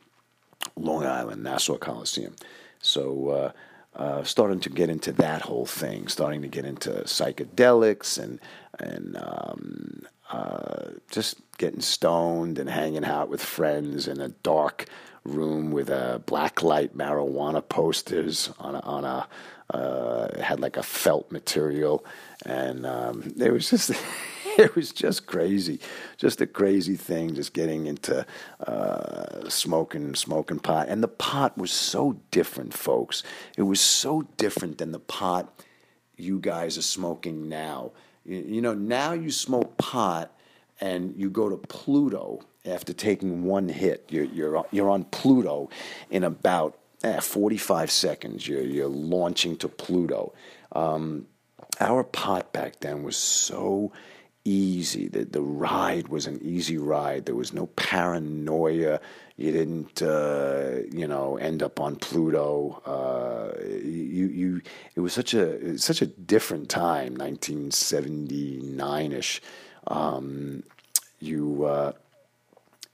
Long 0.77 1.05
Island, 1.05 1.43
Nassau 1.43 1.77
Coliseum. 1.77 2.35
So. 2.79 3.29
Uh, 3.29 3.51
uh, 3.95 4.23
starting 4.23 4.59
to 4.59 4.69
get 4.69 4.89
into 4.89 5.13
that 5.13 5.41
whole 5.41 5.65
thing, 5.65 6.09
starting 6.09 6.41
to 6.41 6.49
get 6.49 6.65
into 6.65 6.89
psychedelics 7.05 8.21
and 8.21 8.41
and 8.77 9.15
um, 9.15 10.01
uh, 10.31 10.89
just 11.09 11.37
getting 11.57 11.79
stoned 11.79 12.59
and 12.59 12.69
hanging 12.69 13.05
out 13.05 13.29
with 13.29 13.41
friends 13.41 14.07
in 14.07 14.19
a 14.19 14.27
dark 14.27 14.85
room 15.23 15.71
with 15.71 15.89
a 15.89 16.21
black 16.25 16.61
light 16.61 16.97
marijuana 16.97 17.67
posters 17.67 18.51
on 18.59 18.75
a, 18.75 18.79
on 18.79 19.05
a 19.05 19.27
uh, 19.73 20.41
had 20.41 20.59
like 20.59 20.77
a 20.77 20.83
felt 20.83 21.31
material, 21.31 22.05
and 22.45 22.85
um, 22.85 23.33
it 23.39 23.51
was 23.51 23.69
just. 23.69 23.91
it 24.57 24.75
was 24.75 24.91
just 24.91 25.25
crazy, 25.25 25.79
just 26.17 26.41
a 26.41 26.47
crazy 26.47 26.95
thing. 26.95 27.35
Just 27.35 27.53
getting 27.53 27.87
into 27.87 28.25
uh, 28.65 29.49
smoking, 29.49 30.15
smoking 30.15 30.59
pot, 30.59 30.87
and 30.89 31.03
the 31.03 31.07
pot 31.07 31.57
was 31.57 31.71
so 31.71 32.17
different, 32.31 32.73
folks. 32.73 33.23
It 33.57 33.63
was 33.63 33.81
so 33.81 34.23
different 34.37 34.77
than 34.77 34.91
the 34.91 34.99
pot 34.99 35.63
you 36.17 36.39
guys 36.39 36.77
are 36.77 36.83
smoking 36.83 37.49
now. 37.49 37.91
You, 38.23 38.37
you 38.47 38.61
know, 38.61 38.73
now 38.73 39.13
you 39.13 39.31
smoke 39.31 39.77
pot 39.77 40.31
and 40.79 41.13
you 41.15 41.29
go 41.29 41.49
to 41.49 41.57
Pluto 41.57 42.41
after 42.65 42.93
taking 42.93 43.43
one 43.43 43.69
hit. 43.69 44.05
You're, 44.09 44.25
you're, 44.25 44.65
you're 44.71 44.89
on 44.89 45.05
Pluto 45.05 45.69
in 46.09 46.23
about 46.23 46.77
eh, 47.03 47.19
45 47.19 47.91
seconds. 47.91 48.47
You're, 48.47 48.63
you're 48.63 48.87
launching 48.87 49.57
to 49.57 49.67
Pluto. 49.67 50.33
Um, 50.71 51.27
our 51.79 52.03
pot 52.03 52.53
back 52.53 52.79
then 52.79 53.03
was 53.03 53.17
so 53.17 53.91
easy. 54.45 55.07
The, 55.07 55.25
the 55.25 55.41
ride 55.41 56.07
was 56.07 56.27
an 56.27 56.39
easy 56.41 56.77
ride. 56.77 57.25
There 57.25 57.35
was 57.35 57.51
no 57.51 57.65
paranoia. 57.65 59.01
You 59.35 59.51
didn't, 59.51 60.01
uh, 60.01 60.83
you 60.91 61.07
know, 61.07 61.35
end 61.37 61.61
up 61.61 61.79
on 61.79 61.97
Pluto. 61.97 62.81
Uh, 62.85 63.59
you, 63.65 64.27
you, 64.27 64.61
it 64.95 65.01
was 65.01 65.11
such 65.11 65.33
a 65.33 65.77
such 65.77 66.01
a 66.01 66.05
different 66.05 66.69
time, 66.69 67.15
1979 67.15 69.11
ish. 69.11 69.41
Um, 69.87 70.63
you, 71.19 71.65
uh, 71.65 71.93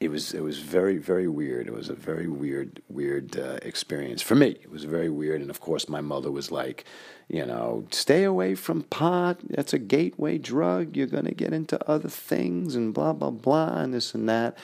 it 0.02 0.10
was 0.10 0.34
it 0.34 0.42
was 0.42 0.58
very 0.58 0.98
very 0.98 1.28
weird. 1.28 1.68
It 1.68 1.74
was 1.74 1.90
a 1.90 1.94
very 1.94 2.28
weird 2.28 2.82
weird 2.90 3.38
uh, 3.38 3.60
experience 3.62 4.22
for 4.24 4.34
me. 4.34 4.50
It 4.50 4.72
was 4.72 4.84
very 4.84 5.10
weird, 5.10 5.42
and 5.42 5.52
of 5.52 5.62
course 5.62 5.88
my 5.88 6.02
mother 6.02 6.32
was 6.32 6.52
like, 6.52 6.86
you 7.30 7.46
know, 7.46 7.86
stay 7.92 8.24
away 8.24 8.56
from 8.56 8.82
pot. 8.82 9.40
That's 9.48 9.74
a 9.74 9.80
gateway 9.80 10.40
drug. 10.40 10.98
You're 10.98 11.06
gonna 11.06 11.36
get 11.36 11.54
into 11.54 11.78
other 11.88 12.10
things 12.10 12.76
and 12.76 12.96
blah 12.96 13.14
blah 13.14 13.30
blah 13.30 13.78
and 13.78 13.94
this 13.94 14.16
and 14.16 14.28
that. 14.28 14.58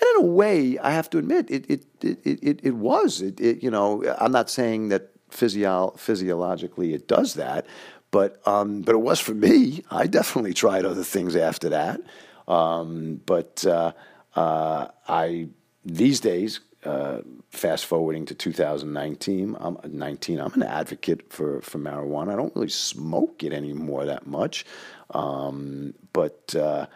And 0.00 0.08
in 0.16 0.24
a 0.24 0.32
way, 0.32 0.78
I 0.78 0.92
have 0.92 1.10
to 1.10 1.18
admit, 1.18 1.50
it 1.50 1.68
it 1.68 1.84
it 2.00 2.18
it, 2.24 2.60
it 2.62 2.76
was. 2.76 3.20
It, 3.20 3.40
it 3.40 3.64
you 3.64 3.72
know, 3.72 4.04
I'm 4.18 4.32
not 4.32 4.48
saying 4.48 4.90
that 4.90 5.10
physio- 5.28 5.94
physiologically 5.96 6.94
it 6.94 7.08
does 7.08 7.34
that, 7.34 7.66
but 8.12 8.40
um, 8.46 8.82
but 8.82 8.94
it 8.94 9.02
was 9.02 9.18
for 9.18 9.34
me. 9.34 9.82
I 9.90 10.06
definitely 10.06 10.54
tried 10.54 10.84
other 10.84 11.02
things 11.04 11.34
after 11.34 11.68
that. 11.70 12.00
Um, 12.46 13.20
but 13.26 13.66
uh, 13.66 13.92
uh, 14.34 14.88
I 15.08 15.48
these 15.84 16.20
days, 16.20 16.60
uh, 16.84 17.20
fast 17.50 17.86
forwarding 17.86 18.26
to 18.26 18.34
2019, 18.34 19.56
I'm 19.58 19.78
19. 19.86 20.40
I'm 20.40 20.52
an 20.54 20.62
advocate 20.62 21.32
for 21.32 21.60
for 21.60 21.78
marijuana. 21.78 22.32
I 22.32 22.36
don't 22.36 22.54
really 22.54 22.68
smoke 22.68 23.42
it 23.42 23.52
anymore 23.52 24.06
that 24.06 24.26
much, 24.26 24.64
um, 25.10 25.94
but. 26.12 26.54
Uh, 26.54 26.86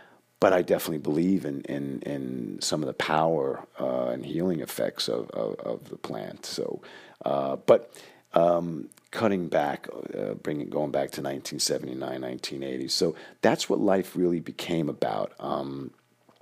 but 0.41 0.53
I 0.53 0.63
definitely 0.63 0.99
believe 0.99 1.45
in, 1.45 1.63
in, 1.63 2.01
in 2.03 2.59
some 2.61 2.81
of 2.81 2.87
the 2.87 2.95
power 2.95 3.67
uh, 3.81 4.11
and 4.11 4.25
healing 4.25 4.61
effects 4.61 5.09
of, 5.09 5.29
of, 5.31 5.57
of 5.59 5.89
the 5.89 5.97
plant. 5.97 6.47
So, 6.47 6.81
uh, 7.25 7.57
but 7.57 7.93
um, 8.35 8.89
cutting 9.11 9.49
back, 9.49 9.89
uh, 10.17 10.35
bringing 10.35 10.69
going 10.69 10.91
back 10.91 11.11
to 11.13 11.23
1979, 11.23 11.99
1980. 11.99 12.89
So 12.89 13.17
that's 13.43 13.69
what 13.69 13.81
life 13.81 14.15
really 14.15 14.41
became 14.41 14.89
about. 14.89 15.33
Um, 15.41 15.91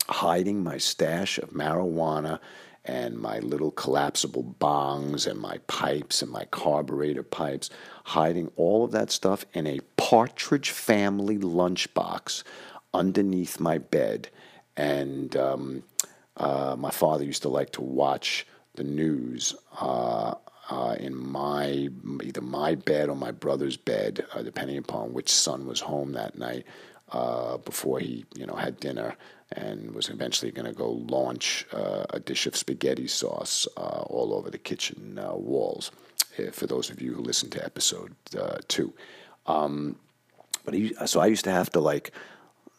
hiding 0.09 0.63
my 0.63 0.79
stash 0.79 1.39
of 1.39 1.51
marijuana 1.51 2.39
and 2.85 3.19
my 3.19 3.41
little 3.41 3.73
collapsible 3.73 4.55
bongs 4.61 5.27
and 5.27 5.41
my 5.41 5.59
pipes 5.67 6.23
and 6.23 6.31
my 6.31 6.45
carburetor 6.47 7.23
pipes, 7.23 7.71
hiding 8.05 8.51
all 8.57 8.85
of 8.85 8.93
that 8.93 9.11
stuff 9.11 9.45
in 9.53 9.67
a 9.67 9.81
Partridge 9.97 10.71
Family 10.71 11.37
lunchbox 11.37 12.45
underneath 12.95 13.59
my 13.59 13.79
bed. 13.79 14.29
And 14.77 15.37
um, 15.37 15.83
uh, 16.37 16.77
my 16.79 16.91
father 16.91 17.25
used 17.25 17.43
to 17.43 17.49
like 17.49 17.71
to 17.73 17.83
watch 17.83 18.47
the 18.75 18.85
news 18.85 19.55
uh, 19.81 20.35
uh, 20.71 20.97
in 20.99 21.17
my 21.17 21.89
either 22.23 22.41
my 22.41 22.75
bed 22.75 23.09
or 23.09 23.17
my 23.17 23.31
brother's 23.31 23.77
bed, 23.77 24.25
uh, 24.35 24.43
depending 24.43 24.79
upon 24.79 25.13
which 25.13 25.31
son 25.31 25.67
was 25.67 25.81
home 25.81 26.13
that 26.13 26.39
night. 26.39 26.65
Uh, 27.13 27.57
before 27.59 28.01
he, 28.01 28.25
you 28.35 28.45
know, 28.45 28.57
had 28.57 28.81
dinner, 28.81 29.15
and 29.53 29.93
was 29.93 30.09
eventually 30.09 30.51
going 30.51 30.67
to 30.67 30.73
go 30.73 30.91
launch 30.91 31.67
uh, 31.73 32.05
a 32.11 32.21
dish 32.21 32.47
of 32.47 32.57
spaghetti 32.57 33.07
sauce 33.07 33.67
uh, 33.77 34.03
all 34.07 34.35
over 34.35 34.51
the 34.51 34.59
kitchen 34.59 35.19
uh, 35.19 35.35
walls. 35.35 35.91
Eh, 36.39 36.51
for 36.51 36.67
those 36.67 36.91
of 36.91 37.01
you 37.01 37.15
who 37.15 37.23
listened 37.23 37.53
to 37.53 37.65
episode 37.65 38.15
uh, 38.39 38.59
two, 38.69 38.93
um, 39.47 39.97
but 40.65 40.75
he, 40.75 40.95
so 41.07 41.21
I 41.21 41.27
used 41.27 41.45
to 41.45 41.53
have 41.53 41.71
to 41.71 41.81
like 41.81 42.13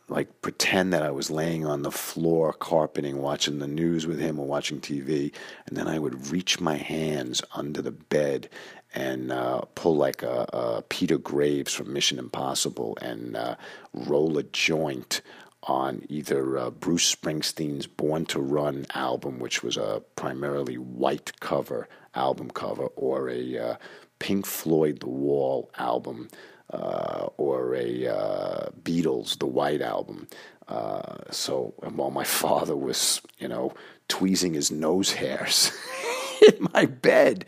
like 0.10 0.42
pretend 0.42 0.94
that 0.94 1.04
I 1.04 1.12
was 1.12 1.30
laying 1.30 1.66
on 1.66 1.82
the 1.82 1.92
floor 1.92 2.54
carpeting, 2.54 3.22
watching 3.22 3.60
the 3.60 3.68
news 3.68 4.08
with 4.08 4.20
him 4.20 4.40
or 4.40 4.46
watching 4.46 4.80
TV, 4.80 5.34
and 5.66 5.76
then 5.76 5.88
I 5.88 6.00
would 6.00 6.32
reach 6.32 6.62
my 6.62 6.76
hands 6.76 7.42
under 7.54 7.82
the 7.82 7.92
bed 7.92 8.50
and 8.96 9.32
uh, 9.32 9.62
pull 9.76 9.98
like 9.98 10.24
a, 10.24 10.48
a, 10.54 10.82
Peter 10.84 11.18
Graves 11.18 11.74
from 11.74 11.92
Mission 11.92 12.20
Impossible 12.20 12.98
and 13.02 13.36
uh, 13.36 13.56
roll 13.94 14.38
a 14.38 14.44
joint 14.44 15.22
on 15.64 16.04
either 16.08 16.58
uh, 16.58 16.70
Bruce 16.70 17.14
Springsteen's 17.14 17.88
Born 17.88 18.26
to 18.28 18.40
Run 18.40 18.86
album, 18.94 19.40
which 19.40 19.64
was 19.64 19.78
a 19.78 20.02
primarily 20.16 20.78
white 20.78 21.40
cover 21.40 21.88
album 22.16 22.50
cover, 22.52 22.88
or 22.96 23.30
a 23.30 23.58
uh, 23.58 23.76
Pink 24.20 24.46
Floyd 24.46 25.00
The 25.02 25.10
Wall 25.10 25.70
album, 25.78 26.30
uh, 26.72 27.28
or 27.38 27.76
a 27.76 28.08
uh, 28.08 28.70
Beatles 28.84 29.40
The 29.40 29.46
White 29.46 29.82
Album. 29.82 30.28
Uh, 30.68 31.18
so 31.32 31.74
while 31.96 32.12
my 32.12 32.24
father 32.42 32.76
was, 32.76 33.22
you 33.38 33.48
know, 33.48 33.74
tweezing 34.08 34.54
his 34.54 34.72
nose 34.72 35.14
hairs 35.14 35.72
in 36.48 36.68
my 36.74 36.86
bed, 36.86 37.46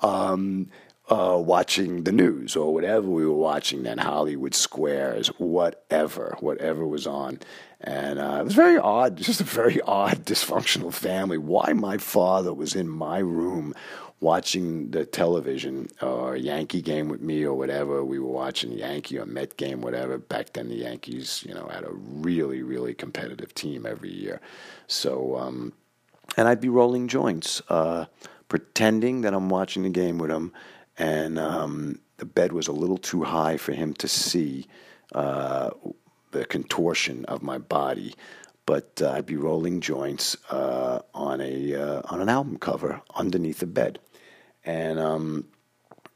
um, 0.00 0.68
uh, 1.10 1.36
watching 1.38 2.04
the 2.04 2.12
news 2.12 2.54
or 2.56 2.72
whatever 2.72 3.08
we 3.08 3.26
were 3.26 3.32
watching 3.32 3.82
then, 3.82 3.98
Hollywood 3.98 4.54
Squares, 4.54 5.28
whatever, 5.38 6.36
whatever 6.40 6.86
was 6.86 7.06
on. 7.06 7.40
And 7.80 8.18
uh, 8.18 8.38
it 8.40 8.44
was 8.44 8.54
very 8.54 8.78
odd, 8.78 9.16
just 9.18 9.40
a 9.40 9.44
very 9.44 9.80
odd, 9.82 10.24
dysfunctional 10.24 10.92
family. 10.92 11.38
Why 11.38 11.72
my 11.72 11.98
father 11.98 12.52
was 12.52 12.74
in 12.74 12.88
my 12.88 13.18
room 13.18 13.74
watching 14.20 14.90
the 14.90 15.04
television 15.06 15.88
or 16.02 16.36
Yankee 16.36 16.82
game 16.82 17.08
with 17.08 17.20
me 17.20 17.44
or 17.44 17.54
whatever. 17.54 18.04
We 18.04 18.18
were 18.18 18.32
watching 18.32 18.72
Yankee 18.72 19.18
or 19.18 19.26
Met 19.26 19.56
game, 19.56 19.80
whatever. 19.80 20.18
Back 20.18 20.52
then, 20.54 20.68
the 20.68 20.76
Yankees, 20.76 21.44
you 21.46 21.54
know, 21.54 21.68
had 21.68 21.84
a 21.84 21.92
really, 21.92 22.62
really 22.62 22.94
competitive 22.94 23.54
team 23.54 23.86
every 23.86 24.12
year. 24.12 24.40
So, 24.88 25.36
um, 25.38 25.72
and 26.36 26.48
I'd 26.48 26.60
be 26.60 26.68
rolling 26.68 27.08
joints, 27.08 27.62
uh, 27.68 28.06
pretending 28.48 29.20
that 29.20 29.34
I'm 29.34 29.48
watching 29.48 29.84
the 29.84 29.88
game 29.88 30.18
with 30.18 30.30
him 30.30 30.52
and 30.98 31.38
um, 31.38 32.00
the 32.18 32.24
bed 32.24 32.52
was 32.52 32.68
a 32.68 32.72
little 32.72 32.98
too 32.98 33.22
high 33.22 33.56
for 33.56 33.72
him 33.72 33.94
to 33.94 34.08
see 34.08 34.66
uh, 35.14 35.70
the 36.32 36.44
contortion 36.44 37.24
of 37.26 37.42
my 37.42 37.58
body. 37.58 38.14
But 38.66 39.00
uh, 39.02 39.12
I'd 39.12 39.26
be 39.26 39.36
rolling 39.36 39.80
joints 39.80 40.36
uh, 40.50 41.00
on 41.14 41.40
a 41.40 41.74
uh, 41.74 42.02
on 42.06 42.20
an 42.20 42.28
album 42.28 42.58
cover 42.58 43.00
underneath 43.14 43.60
the 43.60 43.66
bed, 43.66 43.98
and 44.64 44.98
um, 44.98 45.46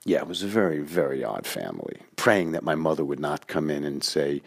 yeah, 0.04 0.18
it 0.18 0.26
was 0.26 0.42
a 0.42 0.48
very 0.48 0.80
very 0.80 1.24
odd 1.24 1.46
family. 1.46 1.96
Praying 2.16 2.52
that 2.52 2.62
my 2.62 2.74
mother 2.74 3.06
would 3.06 3.20
not 3.20 3.46
come 3.46 3.70
in 3.70 3.84
and 3.84 4.04
say, 4.04 4.42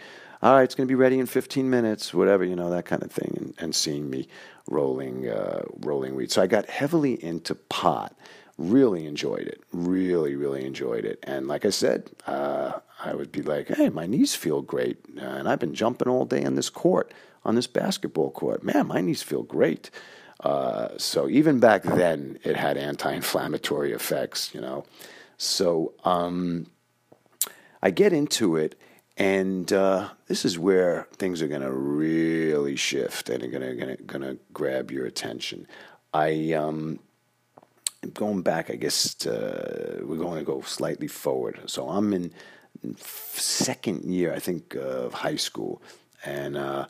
all 0.45 0.53
right, 0.53 0.63
it's 0.63 0.75
going 0.75 0.87
to 0.87 0.91
be 0.91 0.95
ready 0.95 1.17
in 1.17 1.25
15 1.25 1.67
minutes, 1.69 2.13
whatever, 2.13 2.43
you 2.43 2.55
know, 2.55 2.69
that 2.69 2.85
kind 2.85 3.01
of 3.01 3.11
thing, 3.11 3.33
and, 3.37 3.53
and 3.57 3.75
seeing 3.75 4.09
me 4.09 4.27
rolling, 4.69 5.27
uh, 5.27 5.63
rolling 5.79 6.13
weed. 6.13 6.31
So 6.31 6.41
I 6.41 6.45
got 6.45 6.67
heavily 6.67 7.23
into 7.23 7.55
pot. 7.55 8.15
Really 8.57 9.05
enjoyed 9.05 9.47
it. 9.47 9.61
Really, 9.73 10.35
really 10.35 10.65
enjoyed 10.65 11.03
it. 11.03 11.19
And 11.23 11.47
like 11.47 11.65
I 11.65 11.71
said, 11.71 12.11
uh, 12.25 12.73
I 13.03 13.13
would 13.13 13.31
be 13.31 13.41
like, 13.41 13.67
hey, 13.67 13.89
my 13.89 14.05
knees 14.05 14.33
feel 14.35 14.61
great. 14.61 14.97
Uh, 15.17 15.25
and 15.25 15.49
I've 15.49 15.59
been 15.59 15.73
jumping 15.73 16.07
all 16.07 16.25
day 16.25 16.45
on 16.45 16.55
this 16.55 16.69
court, 16.69 17.13
on 17.43 17.55
this 17.55 17.67
basketball 17.67 18.31
court. 18.31 18.63
Man, 18.63 18.87
my 18.87 19.01
knees 19.01 19.21
feel 19.21 19.43
great. 19.43 19.89
Uh, 20.39 20.89
so 20.97 21.27
even 21.27 21.59
back 21.59 21.83
then, 21.83 22.39
it 22.43 22.55
had 22.55 22.77
anti-inflammatory 22.77 23.91
effects, 23.91 24.53
you 24.53 24.61
know. 24.61 24.85
So 25.37 25.93
um, 26.05 26.67
I 27.81 27.91
get 27.91 28.13
into 28.13 28.55
it, 28.55 28.79
and 29.17 29.71
uh, 29.73 30.09
this 30.27 30.45
is 30.45 30.57
where 30.57 31.07
things 31.13 31.41
are 31.41 31.47
going 31.47 31.61
to 31.61 31.71
really 31.71 32.75
shift 32.75 33.29
and 33.29 33.43
are 33.43 33.97
going 34.05 34.21
to 34.21 34.39
grab 34.53 34.91
your 34.91 35.05
attention. 35.05 35.67
I 36.13 36.53
um, 36.53 36.99
going 38.13 38.41
back. 38.41 38.69
I 38.69 38.75
guess 38.75 39.15
we're 39.25 40.17
going 40.17 40.39
to 40.39 40.45
go 40.45 40.61
slightly 40.61 41.07
forward. 41.07 41.61
So 41.65 41.89
I'm 41.89 42.13
in 42.13 42.31
second 42.97 44.03
year, 44.05 44.33
I 44.33 44.39
think, 44.39 44.75
of 44.75 45.13
high 45.13 45.37
school, 45.37 45.81
and 46.25 46.57
uh, 46.57 46.87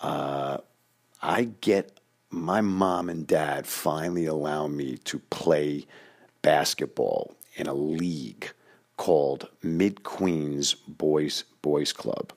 uh, 0.00 0.58
I 1.22 1.44
get 1.60 2.00
my 2.30 2.60
mom 2.60 3.08
and 3.08 3.26
dad 3.26 3.66
finally 3.66 4.26
allow 4.26 4.66
me 4.66 4.98
to 5.04 5.18
play 5.30 5.86
basketball 6.42 7.34
in 7.56 7.66
a 7.66 7.74
league 7.74 8.52
called 8.96 9.48
Mid 9.62 10.02
Queens 10.02 10.74
Boys 10.74 11.44
Boys 11.62 11.92
Club, 11.92 12.32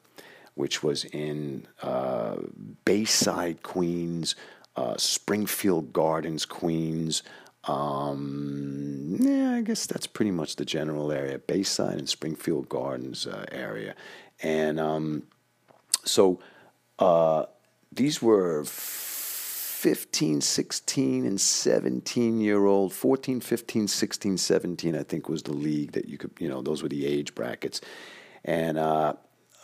which 0.56 0.84
was 0.84 1.06
in 1.06 1.68
uh, 1.82 2.38
Bayside, 2.86 3.64
Queens, 3.64 4.36
uh, 4.76 4.96
Springfield 4.98 5.94
Gardens, 5.94 6.46
Queens. 6.46 7.24
Um, 7.66 9.18
yeah, 9.20 9.52
I 9.52 9.62
guess 9.62 9.86
that's 9.86 10.08
pretty 10.08 10.32
much 10.32 10.56
the 10.56 10.66
general 10.66 11.12
area, 11.12 11.38
Bayside 11.38 12.00
and 12.00 12.10
Springfield 12.10 12.70
Gardens 12.70 13.28
uh, 13.28 13.46
area, 13.52 13.96
and 14.42 14.80
um, 14.80 15.24
so 16.04 16.40
uh, 16.98 17.46
these 17.92 18.22
were 18.22 18.64
15, 19.82 20.42
16, 20.42 21.26
and 21.26 21.42
17 21.42 22.40
year 22.40 22.66
old, 22.66 22.94
14, 22.94 23.42
15, 23.42 23.88
16, 23.88 24.38
17, 24.38 24.96
I 24.96 25.02
think 25.02 25.28
was 25.28 25.42
the 25.44 25.54
league 25.54 25.94
that 25.94 26.08
you 26.08 26.20
could, 26.20 26.32
you 26.40 26.48
know, 26.48 26.62
those 26.62 26.84
were 26.84 26.90
the 26.90 27.06
age 27.06 27.34
brackets. 27.34 27.82
And 28.46 28.78
uh, 28.78 29.14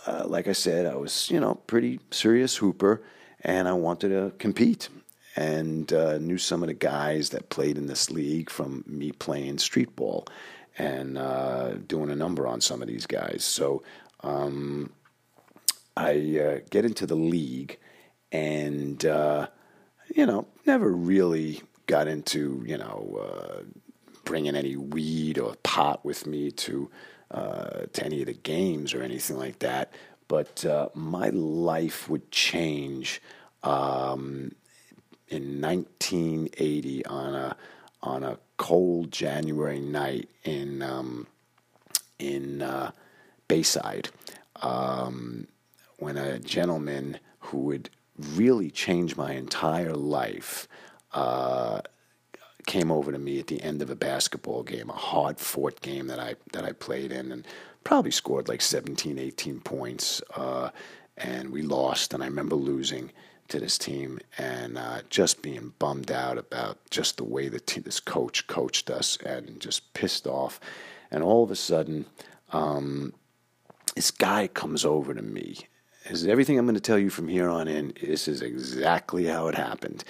uh, 0.07 0.23
like 0.25 0.47
I 0.47 0.53
said, 0.53 0.87
I 0.87 0.95
was, 0.95 1.29
you 1.29 1.39
know, 1.39 1.53
pretty 1.53 1.99
serious 2.09 2.55
hooper 2.55 3.03
and 3.41 3.67
I 3.67 3.73
wanted 3.73 4.09
to 4.09 4.33
compete. 4.39 4.89
And 5.37 5.93
uh, 5.93 6.17
knew 6.17 6.37
some 6.37 6.63
of 6.63 6.67
the 6.67 6.73
guys 6.73 7.29
that 7.29 7.49
played 7.49 7.77
in 7.77 7.85
this 7.85 8.09
league 8.09 8.49
from 8.49 8.83
me 8.87 9.11
playing 9.11 9.59
street 9.59 9.95
ball 9.95 10.25
and 10.77 11.17
uh, 11.17 11.75
doing 11.87 12.09
a 12.09 12.15
number 12.15 12.47
on 12.47 12.59
some 12.59 12.81
of 12.81 12.87
these 12.87 13.05
guys. 13.05 13.43
So 13.43 13.83
um, 14.21 14.91
I 15.95 16.39
uh, 16.39 16.59
get 16.69 16.85
into 16.85 17.05
the 17.05 17.15
league 17.15 17.77
and 18.31 19.05
uh, 19.05 19.47
you 20.13 20.25
know, 20.25 20.47
never 20.65 20.91
really 20.91 21.61
got 21.85 22.07
into, 22.07 22.63
you 22.65 22.77
know, 22.77 23.19
uh, 23.21 23.63
bringing 24.25 24.55
any 24.55 24.75
weed 24.75 25.37
or 25.37 25.55
pot 25.63 26.03
with 26.03 26.25
me 26.25 26.51
to 26.51 26.89
uh, 27.31 27.81
to 27.93 28.05
any 28.05 28.21
of 28.21 28.27
the 28.27 28.33
games 28.33 28.93
or 28.93 29.01
anything 29.01 29.37
like 29.37 29.59
that. 29.59 29.93
But 30.27 30.65
uh, 30.65 30.89
my 30.93 31.29
life 31.29 32.09
would 32.09 32.31
change 32.31 33.21
um, 33.63 34.53
in 35.29 35.61
1980 35.61 37.05
on 37.05 37.35
a 37.35 37.55
on 38.01 38.23
a 38.23 38.37
cold 38.57 39.11
January 39.11 39.79
night 39.79 40.29
in 40.43 40.81
um, 40.81 41.27
in 42.19 42.61
uh, 42.61 42.91
Bayside 43.47 44.09
um, 44.61 45.47
when 45.97 46.17
a 46.17 46.39
gentleman 46.39 47.19
who 47.39 47.59
would 47.59 47.89
really 48.33 48.71
change 48.71 49.15
my 49.15 49.33
entire 49.33 49.93
life 49.93 50.67
uh, 51.13 51.81
came 52.65 52.91
over 52.91 53.11
to 53.11 53.19
me 53.19 53.39
at 53.39 53.47
the 53.47 53.61
end 53.61 53.81
of 53.81 53.89
a 53.89 53.95
basketball 53.95 54.63
game, 54.63 54.89
a 54.89 54.93
hard 54.93 55.39
fought 55.39 55.81
game 55.81 56.07
that 56.07 56.19
I 56.19 56.35
that 56.53 56.65
I 56.65 56.71
played 56.73 57.11
in, 57.11 57.31
and 57.31 57.47
probably 57.83 58.11
scored 58.11 58.47
like 58.47 58.61
17, 58.61 59.17
18 59.17 59.59
points. 59.61 60.21
Uh, 60.35 60.69
and 61.15 61.49
we 61.49 61.63
lost, 61.63 62.13
and 62.13 62.21
I 62.21 62.27
remember 62.27 62.55
losing 62.55 63.11
to 63.49 63.59
this 63.59 63.77
team 63.77 64.19
and 64.37 64.77
uh, 64.77 65.01
just 65.09 65.41
being 65.41 65.73
bummed 65.79 66.11
out 66.11 66.37
about 66.37 66.77
just 66.89 67.17
the 67.17 67.23
way 67.23 67.49
that 67.49 67.67
this 67.67 67.99
coach 67.99 68.47
coached 68.47 68.89
us 68.89 69.17
and 69.17 69.59
just 69.59 69.93
pissed 69.93 70.27
off. 70.27 70.59
And 71.11 71.23
all 71.23 71.43
of 71.43 71.51
a 71.51 71.55
sudden, 71.55 72.05
um, 72.51 73.13
this 73.95 74.11
guy 74.11 74.47
comes 74.47 74.85
over 74.85 75.13
to 75.13 75.21
me 75.21 75.67
is 76.09 76.25
everything 76.25 76.57
I'm 76.57 76.65
going 76.65 76.75
to 76.75 76.81
tell 76.81 76.99
you 76.99 77.09
from 77.09 77.27
here 77.27 77.49
on 77.49 77.67
in, 77.67 77.93
this 78.01 78.27
is 78.27 78.41
exactly 78.41 79.25
how 79.25 79.47
it 79.47 79.55
happened. 79.55 80.03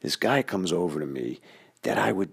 This 0.00 0.16
guy 0.16 0.42
comes 0.42 0.72
over 0.72 1.00
to 1.00 1.06
me 1.06 1.40
that 1.82 1.98
I 1.98 2.12
would 2.12 2.30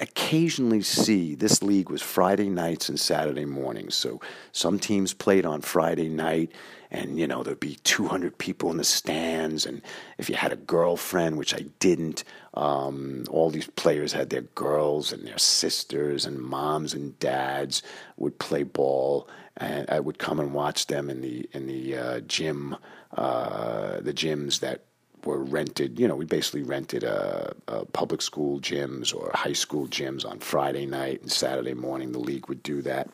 occasionally 0.00 0.82
see 0.82 1.34
this 1.34 1.62
league 1.62 1.90
was 1.90 2.02
Friday 2.02 2.48
nights 2.48 2.88
and 2.88 2.98
Saturday 2.98 3.44
mornings. 3.44 3.94
So 3.94 4.20
some 4.52 4.78
teams 4.78 5.12
played 5.12 5.44
on 5.44 5.60
Friday 5.60 6.08
night, 6.08 6.52
and 6.90 7.18
you 7.18 7.26
know 7.26 7.42
there'd 7.42 7.60
be 7.60 7.78
200 7.84 8.38
people 8.38 8.70
in 8.70 8.76
the 8.76 8.84
stands. 8.84 9.66
And 9.66 9.82
if 10.16 10.28
you 10.30 10.36
had 10.36 10.52
a 10.52 10.56
girlfriend, 10.56 11.36
which 11.36 11.54
I 11.54 11.66
didn't, 11.80 12.24
um, 12.54 13.24
all 13.30 13.50
these 13.50 13.66
players 13.66 14.12
had 14.12 14.30
their 14.30 14.42
girls 14.42 15.12
and 15.12 15.26
their 15.26 15.38
sisters 15.38 16.24
and 16.24 16.40
moms 16.40 16.94
and 16.94 17.18
dads 17.18 17.82
would 18.16 18.38
play 18.38 18.62
ball, 18.62 19.28
and 19.56 19.88
I 19.90 20.00
would 20.00 20.18
come 20.18 20.38
and 20.38 20.54
watch 20.54 20.86
them 20.86 21.10
in 21.10 21.20
the 21.20 21.48
in 21.52 21.66
the 21.66 21.96
uh, 21.96 22.20
gym, 22.20 22.76
uh, 23.16 24.00
the 24.00 24.14
gyms 24.14 24.60
that 24.60 24.84
were 25.24 25.42
rented. 25.42 25.98
You 25.98 26.08
know, 26.08 26.16
we 26.16 26.24
basically 26.24 26.62
rented 26.62 27.04
a, 27.04 27.54
a, 27.66 27.84
public 27.86 28.22
school 28.22 28.60
gyms 28.60 29.14
or 29.14 29.30
high 29.34 29.52
school 29.52 29.86
gyms 29.86 30.28
on 30.28 30.38
Friday 30.38 30.86
night 30.86 31.22
and 31.22 31.30
Saturday 31.30 31.74
morning. 31.74 32.12
The 32.12 32.18
league 32.18 32.48
would 32.48 32.62
do 32.62 32.82
that 32.82 33.08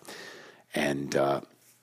and 0.75 1.15
uh, 1.17 1.41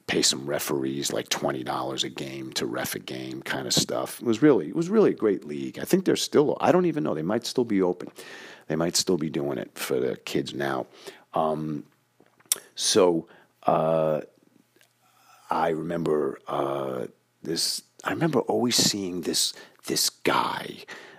pay 0.07 0.21
some 0.21 0.45
referees 0.45 1.13
like 1.13 1.29
twenty 1.29 1.63
dollars 1.63 2.03
a 2.03 2.09
game 2.09 2.51
to 2.53 2.65
ref 2.65 2.95
a 2.95 2.99
game, 2.99 3.41
kind 3.41 3.67
of 3.67 3.73
stuff. 3.73 4.19
It 4.21 4.25
was 4.25 4.41
really 4.41 4.67
it 4.69 4.75
was 4.75 4.89
really 4.89 5.11
a 5.11 5.15
great 5.15 5.45
league. 5.45 5.79
I 5.79 5.85
think 5.85 6.05
they're 6.05 6.15
still. 6.15 6.57
I 6.59 6.71
don't 6.71 6.85
even 6.85 7.03
know. 7.03 7.13
They 7.13 7.21
might 7.21 7.45
still 7.45 7.65
be 7.65 7.81
open. 7.81 8.09
They 8.67 8.75
might 8.75 8.95
still 8.95 9.17
be 9.17 9.29
doing 9.29 9.57
it 9.57 9.71
for 9.77 9.99
the 9.99 10.17
kids 10.17 10.53
now. 10.53 10.87
Um, 11.33 11.85
so. 12.75 13.27
Uh, 13.63 14.21
I 15.51 15.69
remember 15.69 16.39
uh, 16.47 17.07
this. 17.43 17.83
I 18.03 18.11
remember 18.11 18.39
always 18.39 18.77
seeing 18.77 19.21
this 19.21 19.53
this 19.91 20.09
guy. 20.09 20.77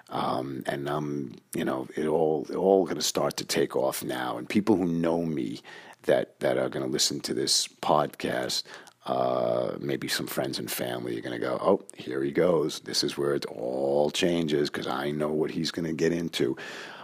Um, 0.08 0.62
and 0.64 0.88
I'm, 0.88 1.34
you 1.54 1.64
know, 1.64 1.88
it 1.94 2.06
all 2.06 2.46
it 2.48 2.56
all 2.56 2.84
going 2.84 2.96
to 2.96 3.02
start 3.02 3.36
to 3.36 3.44
take 3.44 3.76
off 3.76 4.02
now. 4.02 4.38
And 4.38 4.48
people 4.48 4.76
who 4.76 4.86
know 4.86 5.22
me 5.22 5.60
that 6.04 6.40
that 6.40 6.56
are 6.56 6.70
going 6.70 6.84
to 6.84 6.90
listen 6.90 7.20
to 7.20 7.34
this 7.34 7.68
podcast, 7.68 8.62
uh, 9.04 9.72
maybe 9.78 10.08
some 10.08 10.26
friends 10.26 10.58
and 10.58 10.70
family 10.70 11.18
are 11.18 11.20
going 11.20 11.38
to 11.38 11.46
go, 11.46 11.58
oh, 11.60 11.84
here 11.96 12.22
he 12.22 12.32
goes. 12.32 12.80
This 12.80 13.04
is 13.04 13.18
where 13.18 13.34
it 13.34 13.44
all 13.44 14.10
changes 14.10 14.70
because 14.70 14.86
I 14.86 15.10
know 15.10 15.28
what 15.28 15.50
he's 15.50 15.70
going 15.70 15.86
to 15.86 16.04
get 16.04 16.12
into. 16.12 16.56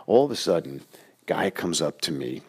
All 0.07 0.25
of 0.25 0.31
a 0.31 0.37
sudden, 0.37 0.81
guy 1.27 1.51
comes 1.51 1.83
up 1.83 2.01
to 2.03 2.13
me, 2.13 2.41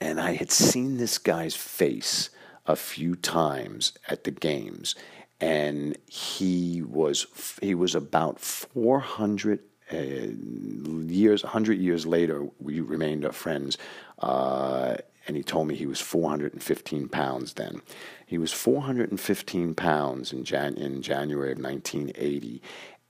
and 0.00 0.20
I 0.20 0.34
had 0.34 0.52
seen 0.52 0.98
this 0.98 1.18
guy's 1.18 1.56
face 1.56 2.30
a 2.64 2.76
few 2.76 3.16
times 3.16 3.92
at 4.08 4.22
the 4.22 4.30
games 4.30 4.94
and 5.40 5.96
he 6.06 6.82
was 6.82 7.26
he 7.60 7.74
was 7.74 7.94
about 7.94 8.40
400 8.40 9.60
uh, 9.92 9.96
years 9.96 11.44
100 11.44 11.78
years 11.78 12.06
later 12.06 12.48
we 12.58 12.80
remained 12.80 13.34
friends 13.34 13.76
uh, 14.20 14.96
and 15.28 15.36
he 15.36 15.42
told 15.42 15.66
me 15.68 15.74
he 15.74 15.86
was 15.86 16.00
415 16.00 17.08
pounds 17.08 17.54
then. 17.54 17.82
He 18.26 18.38
was 18.38 18.52
415 18.52 19.74
pounds 19.74 20.32
in, 20.32 20.44
Jan- 20.44 20.76
in 20.76 21.02
january 21.02 21.52
of 21.52 21.58
1980 21.58 22.62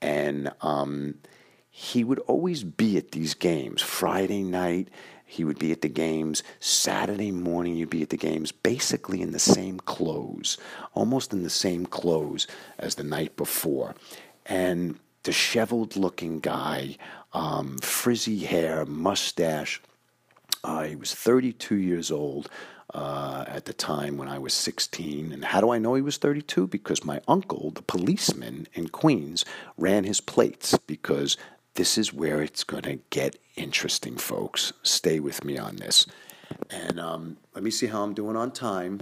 and 0.02 0.52
um, 0.60 1.16
he 1.70 2.04
would 2.04 2.18
always 2.20 2.64
be 2.64 2.96
at 2.96 3.12
these 3.12 3.34
games 3.34 3.82
friday 3.82 4.42
night 4.42 4.88
he 5.28 5.44
would 5.44 5.58
be 5.58 5.72
at 5.72 5.82
the 5.82 5.88
games. 5.88 6.42
Saturday 6.60 7.32
morning, 7.32 7.74
you'd 7.74 7.90
be 7.90 8.02
at 8.02 8.10
the 8.10 8.16
games, 8.16 8.52
basically 8.52 9.20
in 9.20 9.32
the 9.32 9.40
same 9.40 9.80
clothes, 9.80 10.56
almost 10.94 11.32
in 11.32 11.42
the 11.42 11.50
same 11.50 11.84
clothes 11.84 12.46
as 12.78 12.94
the 12.94 13.02
night 13.02 13.36
before. 13.36 13.96
And 14.46 14.98
disheveled 15.24 15.96
looking 15.96 16.38
guy, 16.38 16.96
um, 17.32 17.78
frizzy 17.78 18.44
hair, 18.44 18.86
mustache. 18.86 19.82
Uh, 20.62 20.84
he 20.84 20.94
was 20.94 21.12
32 21.12 21.74
years 21.74 22.12
old 22.12 22.48
uh, 22.94 23.44
at 23.48 23.64
the 23.64 23.72
time 23.72 24.16
when 24.16 24.28
I 24.28 24.38
was 24.38 24.54
16. 24.54 25.32
And 25.32 25.44
how 25.44 25.60
do 25.60 25.70
I 25.70 25.78
know 25.78 25.94
he 25.94 26.02
was 26.02 26.18
32? 26.18 26.68
Because 26.68 27.04
my 27.04 27.20
uncle, 27.26 27.72
the 27.72 27.82
policeman 27.82 28.68
in 28.74 28.88
Queens, 28.88 29.44
ran 29.76 30.04
his 30.04 30.20
plates 30.20 30.78
because 30.86 31.36
this 31.76 31.96
is 31.96 32.12
where 32.12 32.42
it's 32.42 32.64
going 32.64 32.82
to 32.82 32.98
get 33.10 33.38
interesting, 33.54 34.16
folks. 34.16 34.72
Stay 34.82 35.20
with 35.20 35.44
me 35.44 35.56
on 35.58 35.76
this. 35.76 36.06
And 36.70 36.98
um, 36.98 37.36
let 37.54 37.62
me 37.62 37.70
see 37.70 37.86
how 37.86 38.02
I'm 38.02 38.14
doing 38.14 38.36
on 38.36 38.50
time. 38.50 39.00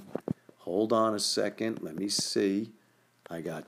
Hold 0.59 0.93
on 0.93 1.15
a 1.15 1.19
second. 1.19 1.83
Let 1.83 1.97
me 1.97 2.09
see. 2.09 2.73
I 3.31 3.41
got 3.41 3.65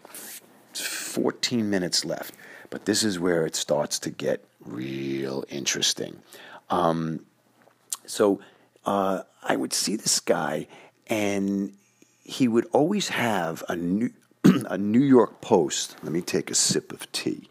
14 0.74 1.68
minutes 1.68 2.04
left. 2.04 2.34
But 2.68 2.84
this 2.84 3.04
is 3.04 3.18
where 3.18 3.46
it 3.46 3.54
starts 3.54 3.98
to 4.00 4.10
get 4.10 4.44
real 4.60 5.44
interesting. 5.48 6.18
Um, 6.68 7.24
so 8.06 8.40
uh, 8.84 9.22
I 9.42 9.56
would 9.56 9.72
see 9.72 9.96
this 9.96 10.18
guy, 10.18 10.66
and 11.06 11.72
he 12.24 12.48
would 12.48 12.66
always 12.72 13.08
have 13.08 13.62
a 13.68 13.76
New, 13.76 14.10
a 14.44 14.76
New 14.76 15.02
York 15.02 15.40
Post. 15.40 15.96
Let 16.02 16.12
me 16.12 16.22
take 16.22 16.50
a 16.50 16.54
sip 16.54 16.92
of 16.92 17.10
tea. 17.12 17.48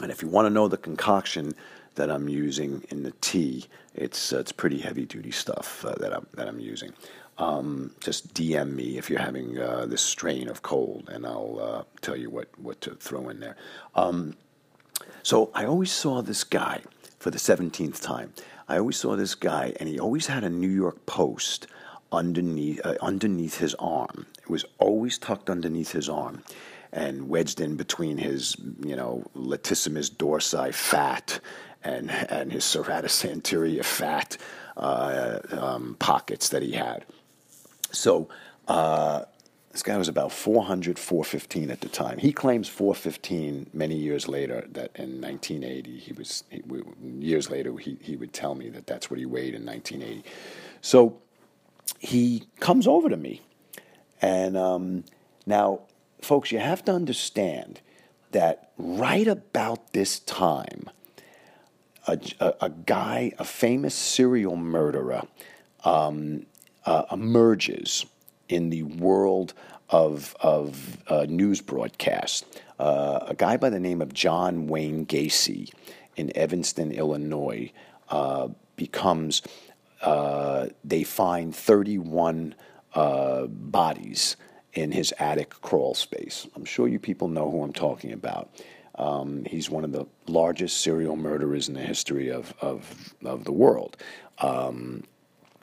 And 0.00 0.10
if 0.10 0.22
you 0.22 0.28
want 0.28 0.46
to 0.46 0.50
know 0.50 0.68
the 0.68 0.78
concoction 0.78 1.54
that 1.96 2.10
I'm 2.10 2.28
using 2.28 2.84
in 2.88 3.02
the 3.02 3.12
tea, 3.20 3.66
it's 3.94 4.32
uh, 4.32 4.38
it's 4.38 4.52
pretty 4.52 4.78
heavy 4.78 5.04
duty 5.04 5.30
stuff 5.30 5.84
uh, 5.84 5.94
that 6.00 6.14
I'm 6.14 6.26
that 6.34 6.48
I'm 6.48 6.60
using. 6.60 6.92
Um, 7.38 7.94
just 8.00 8.34
DM 8.34 8.74
me 8.74 8.98
if 8.98 9.10
you're 9.10 9.20
having 9.20 9.58
uh, 9.58 9.86
this 9.86 10.02
strain 10.02 10.48
of 10.48 10.62
cold, 10.62 11.08
and 11.10 11.26
I'll 11.26 11.58
uh, 11.60 11.82
tell 12.00 12.16
you 12.16 12.30
what 12.30 12.48
what 12.58 12.80
to 12.82 12.94
throw 12.94 13.28
in 13.28 13.40
there. 13.40 13.56
Um, 13.94 14.36
so 15.22 15.50
I 15.54 15.64
always 15.64 15.92
saw 15.92 16.22
this 16.22 16.44
guy 16.44 16.82
for 17.18 17.30
the 17.30 17.38
17th 17.38 18.00
time. 18.00 18.32
I 18.68 18.78
always 18.78 18.96
saw 18.96 19.16
this 19.16 19.34
guy, 19.34 19.74
and 19.78 19.88
he 19.88 19.98
always 19.98 20.26
had 20.26 20.44
a 20.44 20.50
New 20.50 20.68
York 20.68 21.04
Post 21.06 21.66
underneath 22.10 22.80
uh, 22.84 22.96
underneath 23.02 23.58
his 23.58 23.74
arm. 23.74 24.26
It 24.42 24.48
was 24.48 24.64
always 24.78 25.18
tucked 25.18 25.50
underneath 25.50 25.92
his 25.92 26.08
arm 26.08 26.42
and 26.92 27.28
wedged 27.28 27.60
in 27.60 27.76
between 27.76 28.18
his, 28.18 28.56
you 28.84 28.96
know, 28.96 29.24
latissimus 29.34 30.10
dorsi 30.10 30.72
fat 30.74 31.40
and 31.82 32.10
and 32.10 32.52
his 32.52 32.64
serratus 32.64 33.28
anterior 33.28 33.82
fat 33.82 34.36
uh, 34.76 35.38
um, 35.50 35.96
pockets 35.98 36.50
that 36.50 36.62
he 36.62 36.72
had. 36.72 37.04
So 37.90 38.28
uh, 38.68 39.24
this 39.72 39.82
guy 39.82 39.96
was 39.96 40.08
about 40.08 40.32
400, 40.32 40.98
415 40.98 41.70
at 41.70 41.80
the 41.80 41.88
time. 41.88 42.18
He 42.18 42.32
claims 42.32 42.68
415 42.68 43.70
many 43.72 43.96
years 43.96 44.28
later, 44.28 44.66
that 44.72 44.90
in 44.94 45.20
1980, 45.20 45.98
he 45.98 46.12
was, 46.12 46.44
he, 46.50 46.62
years 47.18 47.50
later, 47.50 47.76
he, 47.78 47.96
he 48.00 48.16
would 48.16 48.34
tell 48.34 48.54
me 48.54 48.68
that 48.68 48.86
that's 48.86 49.10
what 49.10 49.18
he 49.18 49.24
weighed 49.24 49.54
in 49.54 49.64
1980. 49.64 50.28
So 50.82 51.20
he 51.98 52.44
comes 52.60 52.86
over 52.86 53.08
to 53.08 53.16
me. 53.16 53.40
And 54.20 54.56
um, 54.56 55.04
now, 55.46 55.80
folks, 56.24 56.52
you 56.52 56.58
have 56.58 56.84
to 56.84 56.92
understand 56.92 57.80
that 58.30 58.70
right 58.78 59.26
about 59.26 59.92
this 59.92 60.20
time, 60.20 60.88
a, 62.06 62.18
a, 62.40 62.54
a 62.62 62.70
guy, 62.70 63.32
a 63.38 63.44
famous 63.44 63.94
serial 63.94 64.56
murderer, 64.56 65.22
um, 65.84 66.46
uh, 66.86 67.04
emerges 67.12 68.06
in 68.48 68.70
the 68.70 68.82
world 68.82 69.54
of, 69.90 70.34
of 70.40 70.98
uh, 71.08 71.26
news 71.28 71.60
broadcast. 71.60 72.60
Uh, 72.78 73.20
a 73.28 73.34
guy 73.34 73.56
by 73.56 73.70
the 73.70 73.78
name 73.78 74.00
of 74.00 74.14
John 74.14 74.66
Wayne 74.66 75.06
Gacy 75.06 75.70
in 76.16 76.34
Evanston, 76.36 76.92
Illinois, 76.92 77.70
uh, 78.08 78.48
becomes, 78.76 79.42
uh, 80.00 80.66
they 80.82 81.04
find 81.04 81.54
31 81.54 82.54
uh, 82.94 83.46
bodies 83.46 84.36
in 84.72 84.92
his 84.92 85.12
attic 85.18 85.50
crawl 85.60 85.94
space. 85.94 86.46
I'm 86.56 86.64
sure 86.64 86.88
you 86.88 86.98
people 86.98 87.28
know 87.28 87.50
who 87.50 87.62
I'm 87.62 87.72
talking 87.72 88.12
about. 88.12 88.50
Um, 88.96 89.44
he's 89.46 89.70
one 89.70 89.84
of 89.84 89.92
the 89.92 90.06
largest 90.26 90.80
serial 90.80 91.16
murderers 91.16 91.68
in 91.68 91.74
the 91.74 91.80
history 91.80 92.30
of, 92.30 92.54
of, 92.60 93.14
of 93.24 93.44
the 93.44 93.52
world. 93.52 93.96
Um, 94.38 95.04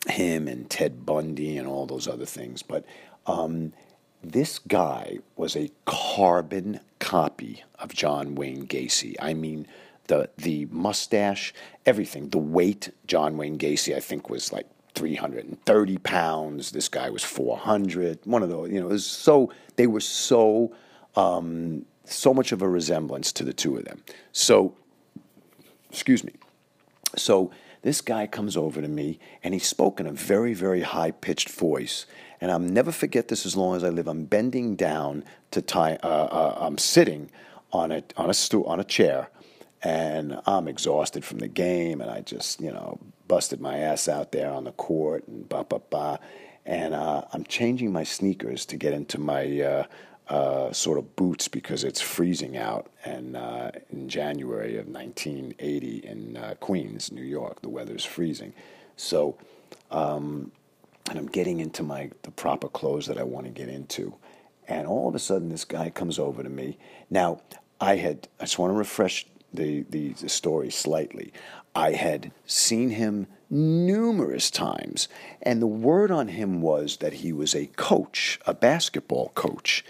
him 0.07 0.47
and 0.47 0.69
Ted 0.69 1.05
Bundy 1.05 1.57
and 1.57 1.67
all 1.67 1.85
those 1.85 2.07
other 2.07 2.25
things. 2.25 2.63
But 2.63 2.85
um, 3.25 3.73
this 4.23 4.59
guy 4.59 5.19
was 5.35 5.55
a 5.55 5.71
carbon 5.85 6.79
copy 6.99 7.63
of 7.77 7.93
John 7.93 8.35
Wayne 8.35 8.67
Gacy. 8.67 9.15
I 9.21 9.33
mean, 9.33 9.67
the 10.07 10.29
the 10.37 10.65
mustache, 10.71 11.53
everything, 11.85 12.29
the 12.29 12.39
weight. 12.39 12.89
John 13.05 13.37
Wayne 13.37 13.57
Gacy, 13.57 13.95
I 13.95 13.99
think, 13.99 14.29
was 14.29 14.51
like 14.51 14.67
330 14.95 15.97
pounds. 15.99 16.71
This 16.71 16.89
guy 16.89 17.09
was 17.09 17.23
400. 17.23 18.19
One 18.25 18.43
of 18.43 18.49
those, 18.49 18.71
you 18.71 18.79
know, 18.79 18.87
it 18.87 18.93
was 18.93 19.05
so 19.05 19.51
they 19.75 19.87
were 19.87 20.01
so 20.01 20.73
um, 21.15 21.85
so 22.05 22.33
much 22.33 22.51
of 22.51 22.61
a 22.61 22.67
resemblance 22.67 23.31
to 23.33 23.43
the 23.43 23.53
two 23.53 23.77
of 23.77 23.85
them. 23.85 24.03
So, 24.31 24.75
excuse 25.89 26.23
me. 26.23 26.33
So 27.15 27.51
this 27.81 28.01
guy 28.01 28.27
comes 28.27 28.57
over 28.57 28.81
to 28.81 28.87
me 28.87 29.19
and 29.43 29.53
he 29.53 29.59
spoke 29.59 29.99
in 29.99 30.07
a 30.07 30.11
very, 30.11 30.53
very 30.53 30.81
high 30.81 31.11
pitched 31.11 31.49
voice. 31.49 32.05
And 32.41 32.51
I'll 32.51 32.59
never 32.59 32.91
forget 32.91 33.27
this 33.27 33.45
as 33.45 33.55
long 33.55 33.75
as 33.75 33.83
I 33.83 33.89
live. 33.89 34.07
I'm 34.07 34.25
bending 34.25 34.75
down 34.75 35.23
to 35.51 35.61
tie, 35.61 35.97
uh, 36.03 36.07
uh, 36.07 36.57
I'm 36.59 36.77
sitting 36.77 37.29
on 37.71 37.91
a, 37.91 38.03
on, 38.17 38.29
a 38.29 38.33
stool, 38.33 38.63
on 38.65 38.79
a 38.79 38.83
chair 38.83 39.29
and 39.83 40.39
I'm 40.45 40.67
exhausted 40.67 41.23
from 41.23 41.39
the 41.39 41.47
game. 41.47 42.01
And 42.01 42.09
I 42.09 42.21
just, 42.21 42.59
you 42.61 42.71
know, 42.71 42.99
busted 43.29 43.61
my 43.61 43.77
ass 43.77 44.09
out 44.09 44.33
there 44.33 44.51
on 44.51 44.65
the 44.65 44.73
court 44.73 45.25
and 45.29 45.47
ba 45.47 45.63
ba 45.63 45.79
ba. 45.89 46.19
And 46.65 46.93
uh, 46.93 47.23
I'm 47.31 47.45
changing 47.45 47.93
my 47.93 48.03
sneakers 48.03 48.65
to 48.65 48.75
get 48.75 48.93
into 48.93 49.17
my 49.17 49.61
uh, 49.61 49.83
uh, 50.27 50.73
sort 50.73 50.97
of 50.97 51.15
boots 51.15 51.47
because 51.47 51.85
it's 51.85 52.01
freezing 52.01 52.57
out. 52.57 52.91
And 53.05 53.37
uh, 53.37 53.71
in 53.91 54.09
January 54.09 54.77
of 54.77 54.87
1980 54.87 55.97
in 55.99 56.37
uh, 56.37 56.55
Queens, 56.59 57.11
New 57.11 57.23
York, 57.23 57.61
the 57.61 57.69
weather's 57.69 58.03
freezing. 58.03 58.53
So, 58.97 59.37
um, 59.89 60.51
and 61.09 61.17
I'm 61.17 61.27
getting 61.27 61.59
into 61.59 61.81
my 61.81 62.11
the 62.23 62.31
proper 62.31 62.67
clothes 62.67 63.07
that 63.07 63.17
I 63.17 63.23
want 63.23 63.45
to 63.45 63.51
get 63.51 63.69
into. 63.69 64.13
And 64.67 64.85
all 64.85 65.07
of 65.07 65.15
a 65.15 65.19
sudden, 65.19 65.49
this 65.49 65.65
guy 65.65 65.89
comes 65.89 66.19
over 66.19 66.43
to 66.43 66.49
me. 66.49 66.77
Now, 67.09 67.41
I 67.81 67.95
had, 67.95 68.27
I 68.39 68.43
just 68.43 68.59
want 68.59 68.71
to 68.71 68.77
refresh 68.77 69.25
the, 69.53 69.85
the, 69.89 70.13
the 70.13 70.29
story 70.29 70.69
slightly. 70.69 71.33
I 71.75 71.93
had 71.93 72.31
seen 72.45 72.91
him 72.91 73.27
numerous 73.49 74.51
times, 74.51 75.07
and 75.41 75.61
the 75.61 75.67
word 75.67 76.11
on 76.11 76.29
him 76.29 76.61
was 76.61 76.97
that 76.97 77.13
he 77.13 77.31
was 77.31 77.55
a 77.55 77.67
coach, 77.67 78.39
a 78.45 78.53
basketball 78.53 79.31
coach 79.35 79.83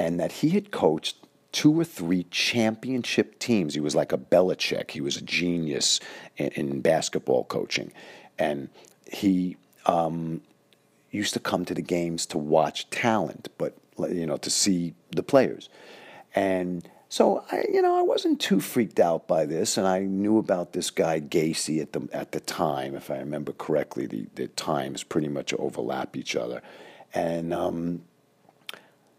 and 0.00 0.18
that 0.18 0.32
he 0.32 0.50
had 0.50 0.70
coached 0.70 1.16
two 1.52 1.78
or 1.78 1.84
three 1.84 2.24
championship 2.30 3.38
teams. 3.38 3.74
He 3.74 3.80
was 3.80 3.94
like 3.94 4.12
a 4.12 4.18
Belichick. 4.18 4.92
He 4.92 5.00
was 5.00 5.16
a 5.16 5.22
genius 5.22 6.00
in, 6.36 6.48
in 6.48 6.80
basketball 6.80 7.44
coaching, 7.44 7.92
and 8.38 8.70
he 9.10 9.56
um, 9.84 10.40
used 11.10 11.34
to 11.34 11.40
come 11.40 11.66
to 11.66 11.74
the 11.74 11.82
games 11.82 12.24
to 12.26 12.38
watch 12.38 12.88
talent, 12.90 13.48
but 13.58 13.76
you 13.98 14.26
know 14.26 14.38
to 14.38 14.50
see 14.50 14.94
the 15.14 15.22
players, 15.22 15.68
and. 16.34 16.88
So 17.10 17.44
I, 17.50 17.64
you 17.68 17.82
know, 17.82 17.98
I 17.98 18.02
wasn't 18.02 18.40
too 18.40 18.60
freaked 18.60 19.00
out 19.00 19.26
by 19.26 19.44
this, 19.44 19.76
and 19.76 19.84
I 19.84 19.98
knew 19.98 20.38
about 20.38 20.74
this 20.74 20.90
guy 20.90 21.18
Gacy 21.18 21.82
at 21.82 21.92
the 21.92 22.08
at 22.12 22.30
the 22.30 22.38
time, 22.38 22.94
if 22.94 23.10
I 23.10 23.18
remember 23.18 23.52
correctly. 23.52 24.06
The 24.06 24.28
the 24.36 24.46
times 24.46 25.02
pretty 25.02 25.26
much 25.26 25.52
overlap 25.54 26.16
each 26.16 26.36
other, 26.36 26.62
and 27.12 27.52
um, 27.52 28.02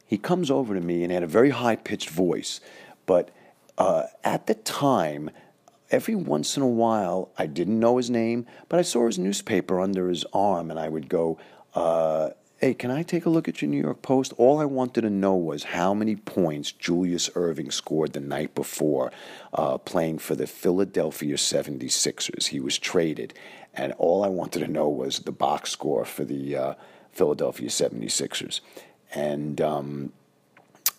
he 0.06 0.18
comes 0.18 0.50
over 0.50 0.74
to 0.74 0.80
me 0.80 1.04
and 1.04 1.12
had 1.12 1.22
a 1.22 1.28
very 1.28 1.50
high 1.50 1.76
pitched 1.76 2.10
voice. 2.10 2.62
But 3.06 3.30
uh, 3.78 4.04
at 4.24 4.48
the 4.48 4.56
time, 4.56 5.30
every 5.90 6.16
once 6.16 6.56
in 6.56 6.64
a 6.64 6.68
while, 6.68 7.30
I 7.38 7.46
didn't 7.46 7.78
know 7.78 7.98
his 7.98 8.10
name, 8.10 8.46
but 8.70 8.80
I 8.80 8.84
saw 8.84 9.06
his 9.08 9.20
newspaper 9.20 9.82
under 9.82 10.08
his 10.08 10.24
arm, 10.32 10.72
and 10.72 10.80
I 10.80 10.88
would 10.88 11.10
go, 11.10 11.38
uh, 11.76 12.30
Hey, 12.62 12.76
can 12.76 12.92
I 12.92 13.02
take 13.02 13.26
a 13.26 13.30
look 13.32 13.48
at 13.48 13.64
your 13.64 13.72
New 13.72 13.82
York 13.82 14.04
Post? 14.04 14.34
All 14.38 14.60
I 14.60 14.66
wanted 14.66 15.02
to 15.02 15.10
know 15.10 15.34
was 15.34 15.64
how 15.64 15.96
many 15.96 16.16
points 16.16 16.72
Julius 16.72 17.28
Erving 17.30 17.74
scored 17.74 18.14
the 18.14 18.20
night 18.20 18.54
before 18.54 19.12
uh, 19.52 19.80
playing 19.80 20.20
for 20.20 20.36
the 20.36 20.46
Philadelphia 20.46 21.38
76ers. 21.38 22.50
He 22.50 22.60
was 22.60 22.78
traded, 22.78 23.34
and 23.74 23.94
all 23.94 24.24
I 24.24 24.28
wanted 24.28 24.60
to 24.60 24.68
know 24.68 24.88
was 24.88 25.22
the 25.22 25.32
box 25.32 25.72
score 25.72 26.06
for 26.06 26.24
the 26.24 26.56
uh, 26.56 26.74
Philadelphia 27.12 27.68
76ers 27.68 28.62
and 29.14 29.60
um, 29.62 30.14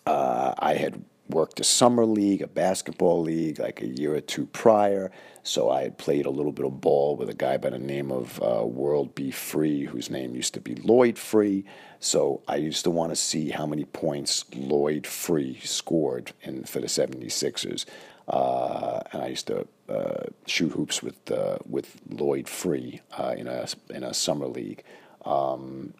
uh, 0.07 0.55
I 0.59 0.75
had 0.75 1.03
worked 1.29 1.61
a 1.61 1.65
summer 1.65 2.05
league, 2.05 2.43
a 2.43 2.47
basketball 2.47 3.23
league, 3.23 3.59
like 3.59 3.81
a 3.81 3.87
year 3.87 4.15
or 4.15 4.21
two 4.21 4.47
prior. 4.47 5.11
So 5.43 5.71
I 5.71 5.83
had 5.83 5.99
played 5.99 6.27
a 6.27 6.31
little 6.31 6.53
bit 6.53 6.67
of 6.67 6.81
ball 6.81 7.17
with 7.17 7.29
a 7.29 7.35
guy 7.35 7.57
by 7.57 7.71
the 7.71 7.79
name 7.79 8.13
of 8.13 8.41
uh, 8.43 8.65
World 8.65 9.15
B. 9.15 9.31
Free, 9.31 9.85
whose 9.85 10.11
name 10.11 10.35
used 10.35 10.55
to 10.55 10.61
be 10.61 10.75
Lloyd 10.77 11.19
Free. 11.19 11.65
So 12.01 12.43
I 12.47 12.57
used 12.57 12.85
to 12.85 12.91
want 12.91 13.11
to 13.11 13.17
see 13.17 13.51
how 13.51 13.67
many 13.67 13.85
points 13.85 14.45
Lloyd 14.55 15.07
Free 15.07 15.59
scored 15.65 16.33
in, 16.43 16.65
for 16.65 16.81
the 16.81 16.87
76ers. 16.87 17.87
uh, 18.29 19.01
and 19.13 19.23
I 19.23 19.29
used 19.29 19.47
to 19.49 19.67
uh, 19.89 20.25
shoot 20.47 20.73
hoops 20.73 21.03
with 21.03 21.31
uh, 21.31 21.59
with 21.69 21.97
Lloyd 22.09 22.49
Free 22.49 23.01
uh, 23.19 23.35
in 23.37 23.47
a 23.49 23.67
in 23.91 24.05
a 24.05 24.15
summer 24.15 24.47
league 24.47 24.85
um, 25.25 25.95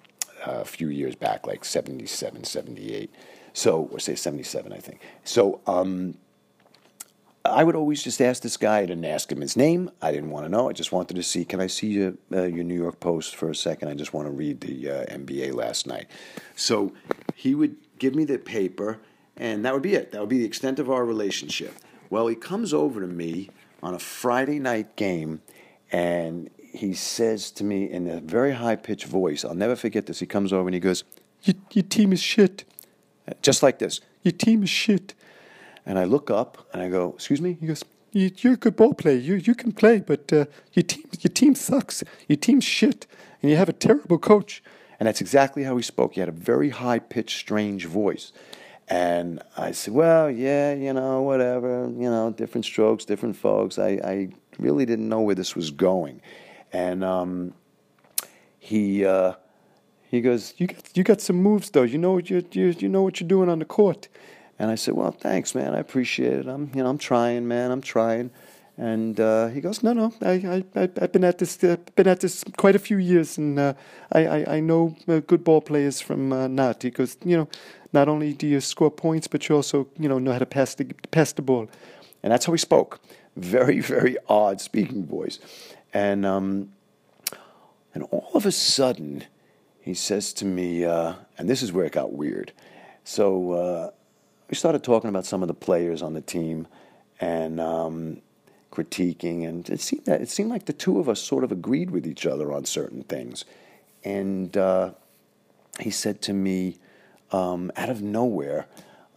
a 0.45 0.65
few 0.65 0.89
years 0.89 1.15
back, 1.15 1.47
like 1.47 1.65
77, 1.65 2.45
78. 2.45 3.11
So, 3.53 3.89
or 3.93 3.99
say 3.99 4.15
77, 4.15 4.73
I 4.73 4.79
think. 4.79 5.01
So, 5.25 5.61
um, 5.67 6.15
I 7.45 7.65
would 7.65 7.75
always 7.75 8.03
just 8.03 8.21
ask 8.21 8.43
this 8.43 8.57
guy. 8.57 8.79
I 8.79 8.87
didn't 8.87 9.05
ask 9.05 9.31
him 9.31 9.41
his 9.41 9.57
name. 9.57 9.91
I 10.01 10.13
didn't 10.13 10.31
want 10.31 10.47
to 10.47 10.49
know. 10.49 10.69
I 10.69 10.73
just 10.73 10.93
wanted 10.93 11.15
to 11.15 11.23
see. 11.23 11.45
Can 11.45 11.61
I 11.61 11.67
see 11.67 11.89
your, 11.89 12.15
uh, 12.33 12.45
your 12.45 12.63
New 12.63 12.79
York 12.81 13.01
Post 13.01 13.35
for 13.35 13.51
a 13.51 13.55
second? 13.55 13.89
I 13.89 13.95
just 13.95 14.15
want 14.15 14.27
to 14.27 14.31
read 14.33 14.61
the 14.61 14.91
uh, 14.91 15.05
NBA 15.07 15.53
last 15.55 15.87
night. 15.87 16.07
So 16.55 16.93
he 17.35 17.55
would 17.55 17.77
give 17.99 18.15
me 18.15 18.25
the 18.25 18.39
paper, 18.39 19.01
and 19.37 19.65
that 19.65 19.73
would 19.75 19.83
be 19.83 19.95
it. 19.95 20.13
That 20.13 20.21
would 20.21 20.29
be 20.29 20.39
the 20.39 20.45
extent 20.45 20.79
of 20.79 20.89
our 20.89 21.05
relationship. 21.05 21.75
Well, 22.11 22.29
he 22.29 22.37
comes 22.37 22.73
over 22.73 23.01
to 23.01 23.07
me 23.09 23.51
on 23.83 23.95
a 23.95 23.99
Friday 23.99 24.61
night 24.61 24.95
game, 24.95 25.43
and 25.91 26.49
he 26.59 26.95
says 26.95 27.51
to 27.53 27.65
me 27.65 27.91
in 27.91 28.07
a 28.09 28.21
very 28.21 28.53
high 28.53 28.77
pitched 28.77 29.07
voice, 29.07 29.45
I'll 29.45 29.55
never 29.55 29.75
forget 29.75 30.07
this. 30.07 30.21
He 30.21 30.27
comes 30.27 30.53
over 30.53 30.69
and 30.69 30.75
he 30.75 30.81
goes, 30.81 31.03
Your, 31.43 31.57
your 31.73 31.83
team 31.83 32.13
is 32.13 32.23
shit. 32.23 32.65
Just 33.41 33.63
like 33.63 33.79
this. 33.79 34.01
Your 34.23 34.33
team 34.33 34.63
is 34.63 34.71
shit. 34.71 35.15
And 35.85 35.99
I 35.99 36.05
look 36.05 36.31
up 36.31 36.69
and 36.73 36.83
I 36.83 36.89
go, 36.89 37.13
Excuse 37.15 37.41
me? 37.41 37.57
He 37.61 37.67
goes, 37.67 37.85
You're 38.13 38.55
a 38.55 38.57
good 38.57 38.77
ball 38.77 38.95
player. 38.95 39.17
You, 39.17 39.35
you 39.35 39.55
can 39.55 39.73
play, 39.73 40.01
but 40.01 40.33
uh, 40.33 40.47
your, 40.73 40.85
team, 40.85 41.05
your 41.21 41.33
team 41.33 41.55
sucks. 41.55 42.05
Your 42.29 42.37
team's 42.37 42.65
shit. 42.65 43.07
And 43.41 43.51
you 43.51 43.57
have 43.57 43.69
a 43.69 43.73
terrible 43.73 44.19
coach. 44.19 44.63
And 45.01 45.09
that's 45.09 45.21
exactly 45.21 45.65
how 45.65 45.77
he 45.77 45.83
spoke. 45.83 46.15
He 46.15 46.21
had 46.21 46.29
a 46.29 46.33
very 46.33 46.71
high 46.71 47.01
pitched, 47.01 47.39
strange 47.39 47.87
voice. 47.87 48.33
And 48.89 49.43
I 49.57 49.73
said, 49.73 49.95
Well, 49.95 50.31
yeah, 50.31 50.75
you 50.75 50.93
know, 50.93 51.23
whatever, 51.23 51.89
you 51.89 52.11
know, 52.11 52.31
different 52.31 52.65
strokes, 52.65 53.05
different 53.05 53.37
folks. 53.37 53.79
I, 53.79 54.01
I 54.05 54.29
really 54.59 54.87
didn't 54.87 55.09
know 55.09 55.21
where 55.21 55.35
this 55.35 55.57
was 55.57 55.71
going 55.71 56.21
and 56.73 57.05
um, 57.05 57.55
he 58.59 59.05
uh, 59.05 59.35
he 60.13 60.21
goes, 60.21 60.55
"You 60.59 60.67
got 60.67 60.97
you 60.97 61.03
got 61.03 61.21
some 61.23 61.37
moves 61.37 61.71
though. 61.71 61.83
You 61.83 61.97
know 61.97 62.13
what 62.13 62.29
you 62.29 62.45
you 62.53 62.75
you 62.79 62.89
know 62.89 63.03
what 63.03 63.19
you're 63.19 63.29
doing 63.29 63.49
on 63.49 63.59
the 63.59 63.65
court." 63.65 64.09
And 64.59 64.71
I 64.71 64.77
said, 64.77 64.95
"Well, 64.95 65.11
thanks, 65.11 65.55
man. 65.55 65.75
I 65.75 65.79
appreciate 65.79 66.41
it. 66.41 66.47
I'm 66.47 66.71
you 66.75 66.83
know 66.83 66.91
I'm 66.91 66.99
trying, 66.99 67.49
man. 67.49 67.71
I'm 67.71 67.81
trying." 67.81 68.31
And 68.77 69.19
uh, 69.19 69.49
he 69.49 69.63
goes, 69.63 69.83
"No, 69.83 69.95
no. 69.95 70.13
I 70.21 70.65
I 70.77 70.91
I've 71.01 71.13
been 71.13 71.25
at 71.25 71.39
this 71.39 71.65
uh, 71.65 71.77
been 71.97 72.07
at 72.07 72.21
this 72.21 72.45
quite 72.59 72.77
a 72.77 72.79
few 72.79 72.99
years, 72.99 73.39
and 73.39 73.59
uh, 73.59 73.73
I, 74.13 74.27
I 74.27 74.57
I 74.57 74.61
know 74.61 74.95
uh, 75.09 75.21
good 75.21 75.45
ball 75.45 75.63
players 75.63 76.03
from 76.03 76.31
uh, 76.31 76.47
Nat. 76.47 76.83
He 76.83 76.91
goes, 76.91 77.17
you 77.25 77.39
know, 77.39 77.49
not 77.95 78.09
only 78.09 78.35
do 78.35 78.47
you 78.47 78.61
score 78.61 78.91
points, 78.91 79.27
but 79.27 79.49
you 79.49 79.57
also 79.57 79.89
you 79.99 80.11
know 80.11 80.19
know 80.19 80.33
how 80.33 80.39
to 80.41 80.47
pass 80.47 80.75
the 80.75 80.85
pass 81.11 81.33
the 81.33 81.43
ball." 81.43 81.69
And 82.23 82.33
that's 82.33 82.45
how 82.45 82.53
he 82.53 82.59
spoke. 82.59 83.01
Very 83.35 83.81
very 83.95 84.19
odd 84.29 84.61
speaking 84.61 85.07
voice. 85.07 85.39
And, 85.95 86.25
um, 86.25 86.73
and 87.95 88.05
all 88.05 88.31
of 88.33 88.47
a 88.47 88.53
sudden, 88.53 89.25
he 89.83 89.95
says 89.95 90.33
to 90.35 90.45
me, 90.45 90.85
uh, 90.85 91.15
and 91.37 91.49
this 91.49 91.61
is 91.61 91.73
where 91.73 91.85
it 91.85 91.93
got 91.93 92.13
weird. 92.13 92.53
So 93.03 93.53
uh, 93.53 93.91
we 94.49 94.55
started 94.55 94.85
talking 94.85 95.11
about 95.11 95.27
some 95.27 95.43
of 95.43 95.49
the 95.49 95.55
players 95.55 96.03
on 96.03 96.15
the 96.15 96.21
team 96.21 96.69
and 97.21 97.61
um, 97.61 98.23
critiquing, 98.71 99.47
and 99.47 99.69
it 99.69 99.81
seemed 99.81 100.05
that 100.05 100.21
it 100.21 100.31
seemed 100.31 100.51
like 100.51 100.67
the 100.67 100.73
two 100.73 101.01
of 101.01 101.09
us 101.09 101.21
sort 101.21 101.43
of 101.43 101.51
agreed 101.51 101.91
with 101.91 102.07
each 102.07 102.27
other 102.27 102.53
on 102.53 102.65
certain 102.65 103.03
things. 103.03 103.45
And 104.05 104.57
uh, 104.57 104.93
he 105.81 105.91
said 105.91 106.23
to 106.23 106.33
me, 106.33 106.79
um, 107.33 107.73
out 107.77 107.91
of 107.91 108.03
nowhere, 108.03 108.67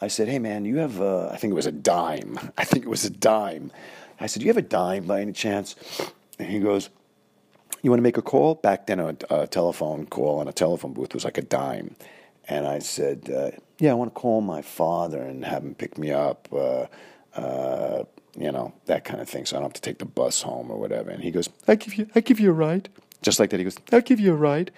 I 0.02 0.08
said, 0.08 0.28
"Hey 0.28 0.40
man, 0.40 0.66
you 0.66 0.78
have 0.78 1.00
I 1.00 1.38
think 1.38 1.52
it 1.52 1.56
was 1.56 1.68
a 1.68 1.72
dime. 1.72 2.40
I 2.58 2.66
think 2.66 2.86
it 2.86 2.90
was 2.90 3.06
a 3.06 3.12
dime." 3.12 3.72
I 4.20 4.26
said, 4.26 4.40
"Do 4.40 4.46
you 4.46 4.50
have 4.50 4.58
a 4.58 4.68
dime 4.68 5.06
by 5.06 5.22
any 5.22 5.34
chance?" 5.34 5.76
And 6.40 6.50
he 6.50 6.60
goes, 6.60 6.90
You 7.86 7.92
want 7.92 8.00
to 8.00 8.04
make 8.04 8.18
a 8.18 8.24
call? 8.24 8.56
Back 8.56 8.88
then, 8.88 9.00
a, 9.00 9.16
a 9.30 9.46
telephone 9.46 10.08
call 10.08 10.40
on 10.40 10.48
a 10.48 10.52
telephone 10.52 10.94
booth 10.94 11.14
was 11.14 11.24
like 11.24 11.38
a 11.38 11.44
dime. 11.44 11.96
And 12.50 12.66
I 12.66 12.80
said, 12.80 13.30
uh, 13.30 13.52
Yeah, 13.78 13.92
I 13.92 13.94
want 13.94 14.12
to 14.12 14.20
call 14.20 14.42
my 14.42 14.64
father 14.64 15.22
and 15.22 15.46
have 15.46 15.64
him 15.64 15.76
pick 15.76 15.96
me 15.96 16.12
up, 16.12 16.48
uh, 16.52 16.88
uh, 17.36 18.06
you 18.36 18.52
know, 18.52 18.74
that 18.88 19.06
kind 19.06 19.22
of 19.22 19.30
thing. 19.30 19.46
So 19.46 19.56
I 19.56 19.60
don't 19.60 19.70
have 19.70 19.74
to 19.74 19.82
take 19.82 20.00
the 20.00 20.06
bus 20.06 20.42
home 20.42 20.72
or 20.72 20.80
whatever. 20.80 21.12
And 21.12 21.22
he 21.22 21.30
goes, 21.30 21.48
I 21.68 21.76
give 21.76 21.94
you, 21.94 22.10
I 22.16 22.22
give 22.22 22.40
you 22.40 22.50
a 22.50 22.54
ride. 22.54 22.90
Just 23.22 23.40
like 23.40 23.52
that. 23.52 23.60
He 23.60 23.64
goes, 23.64 23.78
I'll 23.92 24.02
give 24.02 24.20
you 24.20 24.34
a 24.34 24.36
ride. 24.36 24.72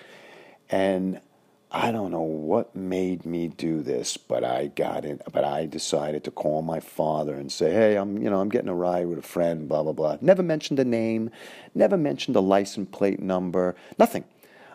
And 0.69 1.21
I 1.69 1.91
don't 1.91 2.11
know 2.11 2.21
what 2.21 2.75
made 2.75 3.25
me 3.25 3.49
do 3.49 3.81
this, 3.81 4.15
but 4.15 4.43
I 4.43 4.67
got 4.67 5.03
it. 5.03 5.21
But 5.31 5.43
I 5.43 5.65
decided 5.65 6.23
to 6.23 6.31
call 6.31 6.61
my 6.61 6.79
father 6.79 7.35
and 7.35 7.51
say, 7.51 7.73
"Hey, 7.73 7.95
I'm, 7.97 8.17
you 8.17 8.29
know, 8.29 8.39
I'm 8.39 8.49
getting 8.49 8.69
a 8.69 8.75
ride 8.75 9.07
with 9.07 9.19
a 9.19 9.23
friend." 9.23 9.67
Blah 9.67 9.83
blah 9.83 9.91
blah. 9.91 10.17
Never 10.21 10.43
mentioned 10.43 10.79
a 10.79 10.85
name, 10.85 11.29
never 11.75 11.97
mentioned 11.97 12.37
a 12.37 12.41
license 12.41 12.89
plate 12.91 13.19
number, 13.19 13.75
nothing. 13.99 14.23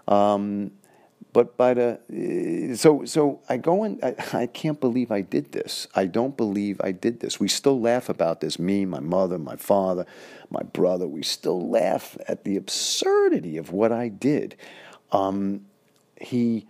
Um, 0.06 0.72
but 1.32 1.56
by 1.56 1.72
the 1.72 2.74
so 2.76 3.06
so 3.06 3.40
I 3.48 3.56
go 3.56 3.84
and 3.84 3.98
I, 4.04 4.14
I 4.34 4.46
can't 4.46 4.78
believe 4.78 5.10
I 5.10 5.22
did 5.22 5.52
this. 5.52 5.88
I 5.94 6.04
don't 6.04 6.36
believe 6.36 6.78
I 6.84 6.92
did 6.92 7.20
this. 7.20 7.40
We 7.40 7.48
still 7.48 7.80
laugh 7.80 8.10
about 8.10 8.42
this. 8.42 8.58
Me, 8.58 8.84
my 8.84 9.00
mother, 9.00 9.38
my 9.38 9.56
father, 9.56 10.04
my 10.50 10.62
brother. 10.62 11.08
We 11.08 11.22
still 11.22 11.70
laugh 11.70 12.18
at 12.28 12.44
the 12.44 12.56
absurdity 12.56 13.56
of 13.56 13.72
what 13.72 13.92
I 13.92 14.08
did. 14.08 14.56
Um, 15.10 15.64
he 16.20 16.66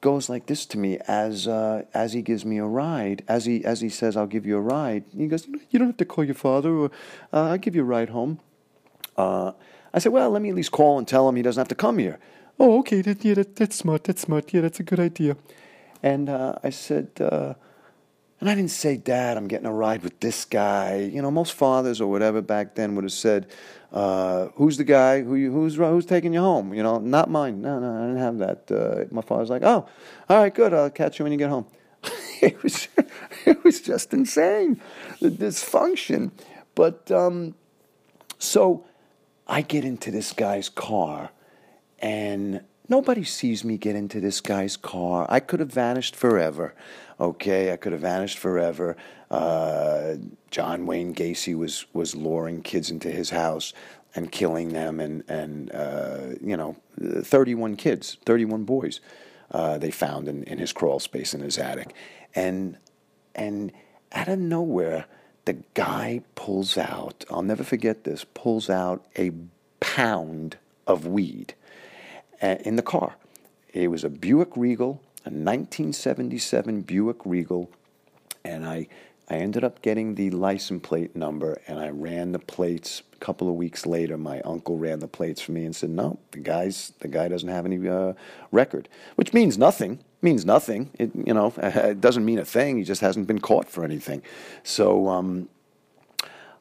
goes 0.00 0.28
like 0.28 0.46
this 0.46 0.66
to 0.66 0.78
me 0.78 0.98
as 1.06 1.46
uh, 1.46 1.84
as 1.94 2.12
he 2.12 2.22
gives 2.22 2.44
me 2.44 2.58
a 2.58 2.64
ride. 2.64 3.22
As 3.28 3.44
he 3.44 3.64
as 3.64 3.80
he 3.80 3.88
says, 3.88 4.16
"I'll 4.16 4.26
give 4.26 4.46
you 4.46 4.56
a 4.56 4.60
ride." 4.60 5.04
He 5.16 5.26
goes, 5.26 5.46
"You 5.70 5.78
don't 5.78 5.88
have 5.88 5.96
to 5.98 6.04
call 6.04 6.24
your 6.24 6.34
father, 6.34 6.70
or 6.70 6.90
uh, 7.32 7.50
I'll 7.50 7.58
give 7.58 7.74
you 7.74 7.82
a 7.82 7.84
ride 7.84 8.10
home." 8.10 8.40
Uh, 9.16 9.52
I 9.92 9.98
said, 9.98 10.12
"Well, 10.12 10.30
let 10.30 10.42
me 10.42 10.50
at 10.50 10.56
least 10.56 10.72
call 10.72 10.98
and 10.98 11.06
tell 11.06 11.28
him 11.28 11.36
he 11.36 11.42
doesn't 11.42 11.60
have 11.60 11.68
to 11.68 11.74
come 11.74 11.98
here." 11.98 12.18
Oh, 12.58 12.78
okay. 12.80 13.00
That, 13.00 13.24
yeah, 13.24 13.34
that, 13.34 13.56
that's 13.56 13.76
smart. 13.76 14.04
That's 14.04 14.22
smart. 14.22 14.52
Yeah, 14.52 14.60
that's 14.60 14.80
a 14.80 14.82
good 14.82 15.00
idea. 15.00 15.36
And 16.02 16.28
uh, 16.28 16.56
I 16.62 16.70
said, 16.70 17.08
uh, 17.20 17.54
and 18.40 18.48
I 18.48 18.54
didn't 18.54 18.70
say, 18.70 18.96
Dad, 18.96 19.36
I'm 19.36 19.48
getting 19.48 19.66
a 19.66 19.72
ride 19.72 20.02
with 20.02 20.18
this 20.20 20.46
guy. 20.46 20.96
You 20.96 21.20
know, 21.20 21.30
most 21.30 21.52
fathers 21.52 22.00
or 22.00 22.10
whatever 22.10 22.40
back 22.40 22.74
then 22.74 22.94
would 22.94 23.04
have 23.04 23.12
said, 23.12 23.46
uh, 23.92 24.48
who's 24.54 24.78
the 24.78 24.84
guy 24.84 25.22
who 25.22 25.34
you, 25.34 25.52
who's 25.52 25.76
who's 25.76 26.06
taking 26.06 26.32
you 26.32 26.40
home? 26.40 26.72
You 26.72 26.82
know, 26.82 26.98
not 26.98 27.28
mine. 27.28 27.60
No, 27.60 27.78
no, 27.78 27.92
I 27.92 28.06
didn't 28.06 28.18
have 28.18 28.38
that. 28.38 28.70
Uh, 28.70 29.04
my 29.14 29.20
father's 29.20 29.50
like, 29.50 29.62
oh, 29.62 29.86
all 30.28 30.36
right, 30.38 30.54
good. 30.54 30.72
I'll 30.72 30.90
catch 30.90 31.18
you 31.18 31.24
when 31.24 31.32
you 31.32 31.38
get 31.38 31.50
home. 31.50 31.66
it 32.40 32.62
was 32.62 32.88
it 33.44 33.62
was 33.62 33.80
just 33.80 34.14
insane, 34.14 34.80
the 35.20 35.28
dysfunction. 35.28 36.30
But 36.74 37.10
um, 37.10 37.56
so 38.38 38.86
I 39.46 39.62
get 39.62 39.84
into 39.84 40.10
this 40.10 40.32
guy's 40.32 40.68
car, 40.68 41.30
and 41.98 42.62
nobody 42.88 43.24
sees 43.24 43.64
me 43.64 43.76
get 43.76 43.96
into 43.96 44.20
this 44.20 44.40
guy's 44.40 44.76
car. 44.76 45.26
I 45.28 45.40
could 45.40 45.60
have 45.60 45.72
vanished 45.72 46.14
forever. 46.14 46.74
Okay, 47.20 47.70
I 47.70 47.76
could 47.76 47.92
have 47.92 48.00
vanished 48.00 48.38
forever. 48.38 48.96
Uh, 49.30 50.14
John 50.50 50.86
Wayne 50.86 51.14
Gacy 51.14 51.54
was 51.54 51.84
was 51.92 52.14
luring 52.14 52.62
kids 52.62 52.90
into 52.90 53.10
his 53.10 53.30
house 53.30 53.74
and 54.14 54.32
killing 54.32 54.70
them, 54.70 55.00
and 55.00 55.22
and 55.28 55.70
uh, 55.72 56.34
you 56.40 56.56
know, 56.56 56.76
thirty 56.98 57.54
one 57.54 57.76
kids, 57.76 58.16
thirty 58.24 58.46
one 58.46 58.64
boys, 58.64 59.00
uh, 59.50 59.76
they 59.76 59.90
found 59.90 60.28
in, 60.28 60.44
in 60.44 60.58
his 60.58 60.72
crawl 60.72 60.98
space 60.98 61.34
in 61.34 61.40
his 61.42 61.58
attic, 61.58 61.94
and 62.34 62.78
and 63.34 63.70
out 64.12 64.28
of 64.28 64.38
nowhere, 64.38 65.04
the 65.44 65.58
guy 65.74 66.22
pulls 66.34 66.78
out. 66.78 67.24
I'll 67.30 67.42
never 67.42 67.64
forget 67.64 68.04
this. 68.04 68.24
Pulls 68.32 68.70
out 68.70 69.04
a 69.18 69.30
pound 69.80 70.56
of 70.86 71.06
weed 71.06 71.54
uh, 72.42 72.56
in 72.64 72.76
the 72.76 72.82
car. 72.82 73.16
It 73.72 73.88
was 73.88 74.02
a 74.02 74.08
Buick 74.08 74.56
Regal, 74.56 75.00
a 75.24 75.30
1977 75.30 76.82
Buick 76.82 77.18
Regal, 77.24 77.70
and 78.44 78.64
I 78.64 78.88
I 79.30 79.34
ended 79.34 79.62
up 79.62 79.80
getting 79.80 80.16
the 80.16 80.30
license 80.30 80.84
plate 80.84 81.14
number 81.14 81.60
and 81.68 81.78
I 81.78 81.90
ran 81.90 82.32
the 82.32 82.40
plates. 82.40 83.04
A 83.12 83.24
couple 83.24 83.48
of 83.48 83.54
weeks 83.54 83.86
later, 83.86 84.18
my 84.18 84.40
uncle 84.40 84.76
ran 84.76 84.98
the 84.98 85.06
plates 85.06 85.40
for 85.40 85.52
me 85.52 85.64
and 85.64 85.76
said, 85.76 85.90
"No, 85.90 86.18
the 86.32 86.40
guy's 86.40 86.92
the 86.98 87.06
guy 87.06 87.28
doesn't 87.28 87.48
have 87.48 87.64
any 87.64 87.88
uh, 87.88 88.14
record," 88.50 88.88
which 89.14 89.32
means 89.32 89.56
nothing. 89.56 90.00
Means 90.20 90.44
nothing. 90.44 90.90
It 90.98 91.12
you 91.14 91.32
know 91.32 91.54
it 91.58 92.00
doesn't 92.00 92.24
mean 92.24 92.40
a 92.40 92.44
thing. 92.44 92.78
He 92.78 92.84
just 92.84 93.02
hasn't 93.02 93.28
been 93.28 93.40
caught 93.40 93.68
for 93.68 93.84
anything. 93.84 94.22
So 94.64 95.08
um, 95.08 95.48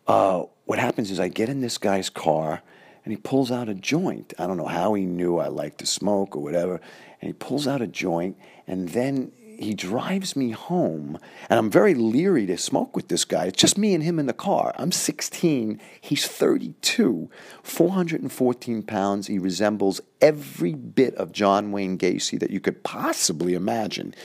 uh, 0.07 0.43
what 0.65 0.77
happens 0.77 1.09
is 1.09 1.19
I 1.19 1.27
get 1.27 1.49
in 1.49 1.61
this 1.61 1.79
guy's 1.79 2.09
car 2.09 2.61
and 3.03 3.11
he 3.11 3.17
pulls 3.17 3.51
out 3.51 3.69
a 3.69 3.73
joint. 3.73 4.33
I 4.37 4.45
don't 4.45 4.57
know 4.57 4.67
how 4.67 4.93
he 4.93 5.05
knew 5.05 5.39
I 5.39 5.47
liked 5.47 5.79
to 5.79 5.87
smoke 5.87 6.35
or 6.35 6.43
whatever. 6.43 6.79
And 7.21 7.27
he 7.27 7.33
pulls 7.33 7.67
out 7.67 7.81
a 7.81 7.87
joint 7.87 8.37
and 8.67 8.89
then 8.89 9.31
he 9.59 9.73
drives 9.73 10.37
me 10.37 10.51
home, 10.51 11.17
and 11.49 11.59
I'm 11.59 11.69
very 11.69 11.93
leery 11.93 12.45
to 12.45 12.57
smoke 12.57 12.95
with 12.95 13.09
this 13.09 13.25
guy. 13.25 13.45
It's 13.45 13.59
just 13.61 13.77
me 13.77 13.93
and 13.93 14.01
him 14.01 14.17
in 14.17 14.25
the 14.25 14.33
car. 14.33 14.73
I'm 14.77 14.93
16, 14.93 15.81
he's 15.99 16.25
32, 16.25 17.29
414 17.61 18.83
pounds. 18.83 19.27
He 19.27 19.37
resembles 19.37 19.99
every 20.21 20.73
bit 20.73 21.13
of 21.15 21.33
John 21.33 21.73
Wayne 21.73 21.97
Gacy 21.97 22.39
that 22.39 22.51
you 22.51 22.61
could 22.61 22.83
possibly 22.83 23.53
imagine. 23.53 24.15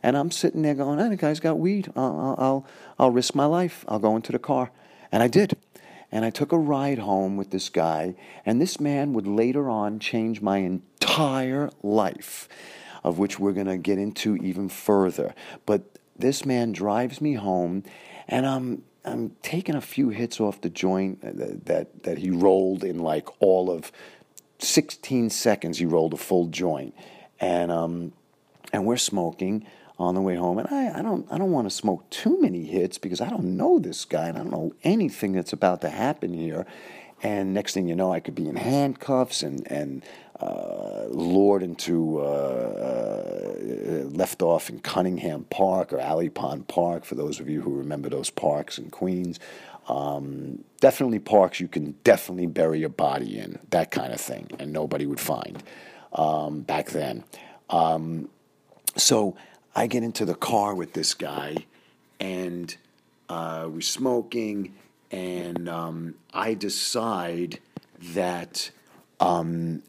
And 0.00 0.16
I'm 0.16 0.30
sitting 0.30 0.62
there 0.62 0.74
going, 0.74 1.00
"Hey, 1.00 1.08
the 1.08 1.16
guy's 1.16 1.40
got 1.40 1.58
weed. 1.58 1.90
I'll, 1.96 2.36
I'll, 2.38 2.66
I'll 2.98 3.10
risk 3.10 3.34
my 3.34 3.46
life. 3.46 3.84
I'll 3.88 3.98
go 3.98 4.14
into 4.14 4.32
the 4.32 4.38
car." 4.38 4.70
And 5.10 5.22
I 5.22 5.28
did. 5.28 5.56
And 6.14 6.24
I 6.24 6.30
took 6.30 6.52
a 6.52 6.58
ride 6.58 7.00
home 7.00 7.36
with 7.36 7.50
this 7.50 7.68
guy, 7.68 8.14
and 8.46 8.60
this 8.60 8.78
man 8.78 9.14
would 9.14 9.26
later 9.26 9.68
on 9.68 9.98
change 9.98 10.40
my 10.40 10.58
entire 10.58 11.70
life 11.82 12.48
of 13.02 13.18
which 13.18 13.40
we're 13.40 13.52
going 13.52 13.66
to 13.66 13.76
get 13.76 13.98
into 13.98 14.36
even 14.36 14.68
further. 14.68 15.34
But 15.66 15.98
this 16.16 16.46
man 16.46 16.70
drives 16.70 17.20
me 17.20 17.34
home, 17.34 17.82
and 18.28 18.46
I'm 18.46 18.84
I'm 19.04 19.36
taking 19.42 19.74
a 19.74 19.80
few 19.80 20.08
hits 20.08 20.40
off 20.40 20.60
the 20.60 20.70
joint 20.70 21.20
that 21.20 21.66
that, 21.66 22.04
that 22.04 22.18
he 22.18 22.30
rolled 22.30 22.84
in 22.84 23.00
like 23.00 23.28
all 23.42 23.68
of 23.68 23.90
16 24.60 25.30
seconds. 25.30 25.78
He 25.78 25.84
rolled 25.84 26.14
a 26.14 26.16
full 26.16 26.46
joint, 26.46 26.94
and 27.40 27.72
um, 27.72 28.12
and 28.72 28.86
we're 28.86 28.96
smoking 28.96 29.66
on 29.98 30.14
the 30.14 30.20
way 30.20 30.36
home. 30.36 30.58
And 30.58 30.68
I, 30.70 30.98
I 30.98 31.02
don't 31.02 31.26
I 31.30 31.38
don't 31.38 31.52
want 31.52 31.66
to 31.68 31.74
smoke 31.74 32.08
too 32.10 32.40
many 32.40 32.64
hits 32.64 32.98
because 32.98 33.20
I 33.20 33.28
don't 33.28 33.56
know 33.56 33.78
this 33.78 34.04
guy 34.04 34.28
and 34.28 34.38
I 34.38 34.42
don't 34.42 34.52
know 34.52 34.72
anything 34.82 35.32
that's 35.32 35.52
about 35.52 35.80
to 35.82 35.90
happen 35.90 36.32
here. 36.34 36.66
And 37.22 37.54
next 37.54 37.72
thing 37.74 37.88
you 37.88 37.94
know, 37.94 38.12
I 38.12 38.20
could 38.20 38.34
be 38.34 38.48
in 38.48 38.56
handcuffs 38.56 39.42
and 39.42 39.70
and 39.70 40.04
uh, 40.40 41.04
lured 41.08 41.62
into 41.62 42.18
uh, 42.18 42.22
uh, 42.24 44.04
left 44.08 44.42
off 44.42 44.68
in 44.68 44.80
Cunningham 44.80 45.44
Park 45.44 45.92
or 45.92 46.00
Alley 46.00 46.28
Pond 46.28 46.66
Park. 46.66 47.04
For 47.04 47.14
those 47.14 47.38
of 47.38 47.48
you 47.48 47.62
who 47.62 47.72
remember 47.74 48.08
those 48.08 48.30
parks 48.30 48.76
in 48.76 48.90
Queens, 48.90 49.38
um, 49.88 50.64
definitely 50.80 51.20
parks 51.20 51.60
you 51.60 51.68
can 51.68 51.92
definitely 52.02 52.46
bury 52.46 52.80
your 52.80 52.88
body 52.88 53.38
in 53.38 53.60
that 53.70 53.92
kind 53.92 54.12
of 54.12 54.20
thing, 54.20 54.50
and 54.58 54.72
nobody 54.72 55.06
would 55.06 55.20
find 55.20 55.62
um, 56.12 56.62
back 56.62 56.90
then. 56.90 57.24
Um, 57.70 58.28
so 58.96 59.36
I 59.74 59.86
get 59.86 60.02
into 60.02 60.24
the 60.24 60.34
car 60.34 60.74
with 60.74 60.92
this 60.92 61.14
guy, 61.14 61.56
and 62.20 62.76
uh, 63.28 63.68
we're 63.68 63.80
smoking, 63.80 64.74
and 65.10 65.68
um, 65.68 66.14
I 66.32 66.54
decide 66.54 67.58
that 68.14 68.70
um, 69.18 69.82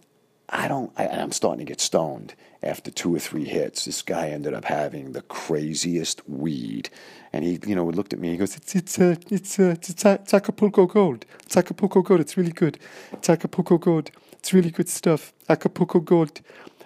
I 0.49 0.67
don't, 0.67 0.91
I, 0.97 1.07
I'm 1.07 1.31
starting 1.31 1.65
to 1.65 1.69
get 1.69 1.81
stoned 1.81 2.33
after 2.63 2.89
two 2.89 3.15
or 3.15 3.19
three 3.19 3.45
hits. 3.45 3.85
This 3.85 4.01
guy 4.01 4.29
ended 4.29 4.53
up 4.53 4.65
having 4.65 5.11
the 5.11 5.21
craziest 5.21 6.27
weed. 6.27 6.89
And 7.31 7.43
he, 7.43 7.59
you 7.67 7.75
know, 7.75 7.85
looked 7.85 8.13
at 8.13 8.19
me. 8.19 8.31
He 8.31 8.37
goes, 8.37 8.55
"It's 8.55 8.75
it's 8.75 8.97
uh, 8.97 9.15
it's 9.29 9.59
uh, 9.59 9.75
it's, 9.77 9.89
it's 9.89 10.33
Acapulco 10.33 10.85
Gold. 10.85 11.25
It's 11.43 11.57
Acapulco 11.57 12.01
Gold. 12.01 12.21
It's 12.21 12.37
really 12.37 12.53
good. 12.53 12.79
It's 13.11 13.29
Acapulco 13.29 13.77
Gold. 13.77 14.09
It's 14.31 14.53
really 14.53 14.71
good 14.71 14.89
stuff. 14.89 15.33
Acapulco 15.49 15.99
Gold." 15.99 16.41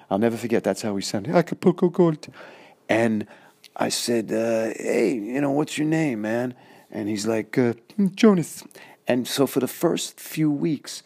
I'll 0.10 0.18
never 0.18 0.38
forget. 0.38 0.64
That's 0.64 0.82
how 0.82 0.95
he 0.95 1.04
sounded. 1.04 1.36
Acapulco 1.36 1.89
Gold. 1.89 2.30
And 2.89 3.27
I 3.75 3.89
said, 3.89 4.31
uh, 4.31 4.73
"Hey, 4.75 5.13
you 5.13 5.39
know, 5.39 5.51
what's 5.51 5.77
your 5.77 5.87
name, 5.87 6.21
man?" 6.21 6.55
And 6.91 7.07
he's 7.07 7.25
like, 7.25 7.57
uh, 7.57 7.75
"Jonas." 8.15 8.63
And 9.07 9.27
so 9.27 9.47
for 9.47 9.59
the 9.59 9.67
first 9.67 10.19
few 10.19 10.51
weeks, 10.51 11.03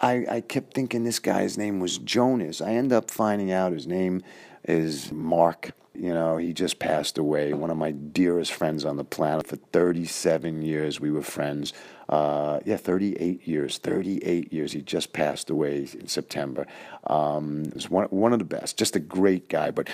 I, 0.00 0.26
I 0.28 0.40
kept 0.40 0.74
thinking 0.74 1.04
this 1.04 1.18
guy's 1.18 1.56
name 1.56 1.80
was 1.80 1.98
Jonas. 1.98 2.60
I 2.60 2.72
end 2.72 2.92
up 2.92 3.10
finding 3.10 3.50
out 3.50 3.72
his 3.72 3.86
name 3.86 4.22
is 4.64 5.10
Mark. 5.12 5.72
You 5.94 6.12
know, 6.12 6.36
he 6.36 6.52
just 6.52 6.78
passed 6.78 7.16
away. 7.16 7.54
One 7.54 7.70
of 7.70 7.78
my 7.78 7.92
dearest 7.92 8.52
friends 8.52 8.84
on 8.84 8.98
the 8.98 9.04
planet. 9.04 9.46
For 9.46 9.56
37 9.56 10.60
years, 10.60 11.00
we 11.00 11.10
were 11.10 11.22
friends. 11.22 11.72
Uh, 12.10 12.60
yeah, 12.66 12.76
38 12.76 13.48
years. 13.48 13.78
38 13.78 14.52
years. 14.52 14.72
He 14.72 14.82
just 14.82 15.14
passed 15.14 15.48
away 15.48 15.88
in 15.98 16.08
September. 16.08 16.66
Um, 17.06 17.70
was 17.74 17.88
one, 17.88 18.06
one 18.08 18.34
of 18.34 18.38
the 18.38 18.44
best. 18.44 18.76
Just 18.76 18.94
a 18.94 19.00
great 19.00 19.48
guy. 19.48 19.70
But 19.70 19.88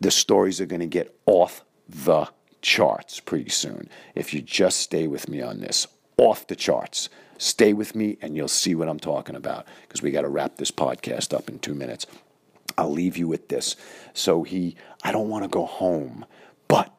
the 0.00 0.10
stories 0.10 0.60
are 0.60 0.66
going 0.66 0.80
to 0.80 0.86
get 0.86 1.14
off 1.26 1.64
the 1.88 2.28
charts 2.60 3.20
pretty 3.20 3.50
soon. 3.50 3.88
If 4.14 4.34
you 4.34 4.40
just 4.40 4.80
stay 4.80 5.06
with 5.06 5.28
me 5.28 5.40
on 5.40 5.60
this, 5.60 5.86
off 6.16 6.46
the 6.46 6.56
charts. 6.56 7.08
Stay 7.38 7.72
with 7.72 7.94
me 7.94 8.18
and 8.20 8.36
you'll 8.36 8.48
see 8.48 8.74
what 8.74 8.88
I'm 8.88 8.98
talking 8.98 9.36
about 9.36 9.66
because 9.82 10.02
we 10.02 10.10
got 10.10 10.22
to 10.22 10.28
wrap 10.28 10.56
this 10.56 10.70
podcast 10.70 11.32
up 11.32 11.48
in 11.48 11.60
two 11.60 11.74
minutes. 11.74 12.06
I'll 12.76 12.90
leave 12.90 13.16
you 13.16 13.28
with 13.28 13.48
this. 13.48 13.76
So 14.12 14.42
he, 14.42 14.76
I 15.02 15.12
don't 15.12 15.28
want 15.28 15.44
to 15.44 15.48
go 15.48 15.64
home, 15.64 16.24
but 16.66 16.97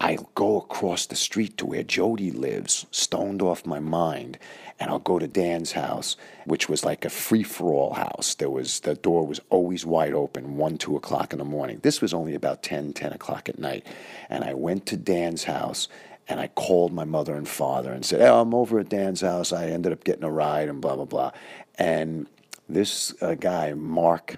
I'll 0.00 0.30
go 0.34 0.58
across 0.58 1.06
the 1.06 1.16
street 1.16 1.56
to 1.58 1.66
where 1.66 1.82
Jody 1.82 2.30
lives, 2.30 2.86
stoned 2.92 3.42
off 3.42 3.66
my 3.66 3.80
mind, 3.80 4.38
and 4.78 4.90
I'll 4.90 5.00
go 5.00 5.18
to 5.18 5.26
Dan's 5.26 5.72
house, 5.72 6.16
which 6.44 6.68
was 6.68 6.84
like 6.84 7.04
a 7.04 7.10
free 7.10 7.42
for 7.42 7.72
all 7.72 7.94
house. 7.94 8.34
There 8.36 8.50
was 8.50 8.80
the 8.80 8.94
door 8.94 9.26
was 9.26 9.40
always 9.50 9.84
wide 9.84 10.14
open, 10.14 10.56
one, 10.56 10.78
two 10.78 10.96
o'clock 10.96 11.32
in 11.32 11.40
the 11.40 11.44
morning. 11.44 11.80
This 11.82 12.00
was 12.00 12.14
only 12.14 12.34
about 12.34 12.62
10, 12.62 12.92
10 12.92 13.12
o'clock 13.12 13.48
at 13.48 13.58
night. 13.58 13.84
And 14.30 14.44
I 14.44 14.54
went 14.54 14.86
to 14.86 14.96
Dan's 14.96 15.44
house 15.44 15.88
and 16.28 16.38
I 16.38 16.48
called 16.48 16.92
my 16.92 17.04
mother 17.04 17.34
and 17.34 17.48
father 17.48 17.92
and 17.92 18.04
said, 18.04 18.20
hey, 18.20 18.28
I'm 18.28 18.54
over 18.54 18.78
at 18.78 18.90
Dan's 18.90 19.22
house. 19.22 19.52
I 19.52 19.66
ended 19.68 19.92
up 19.92 20.04
getting 20.04 20.24
a 20.24 20.30
ride 20.30 20.68
and 20.68 20.80
blah, 20.80 20.94
blah, 20.94 21.06
blah. 21.06 21.32
And 21.76 22.28
this 22.68 23.14
uh, 23.20 23.34
guy, 23.34 23.72
Mark, 23.72 24.36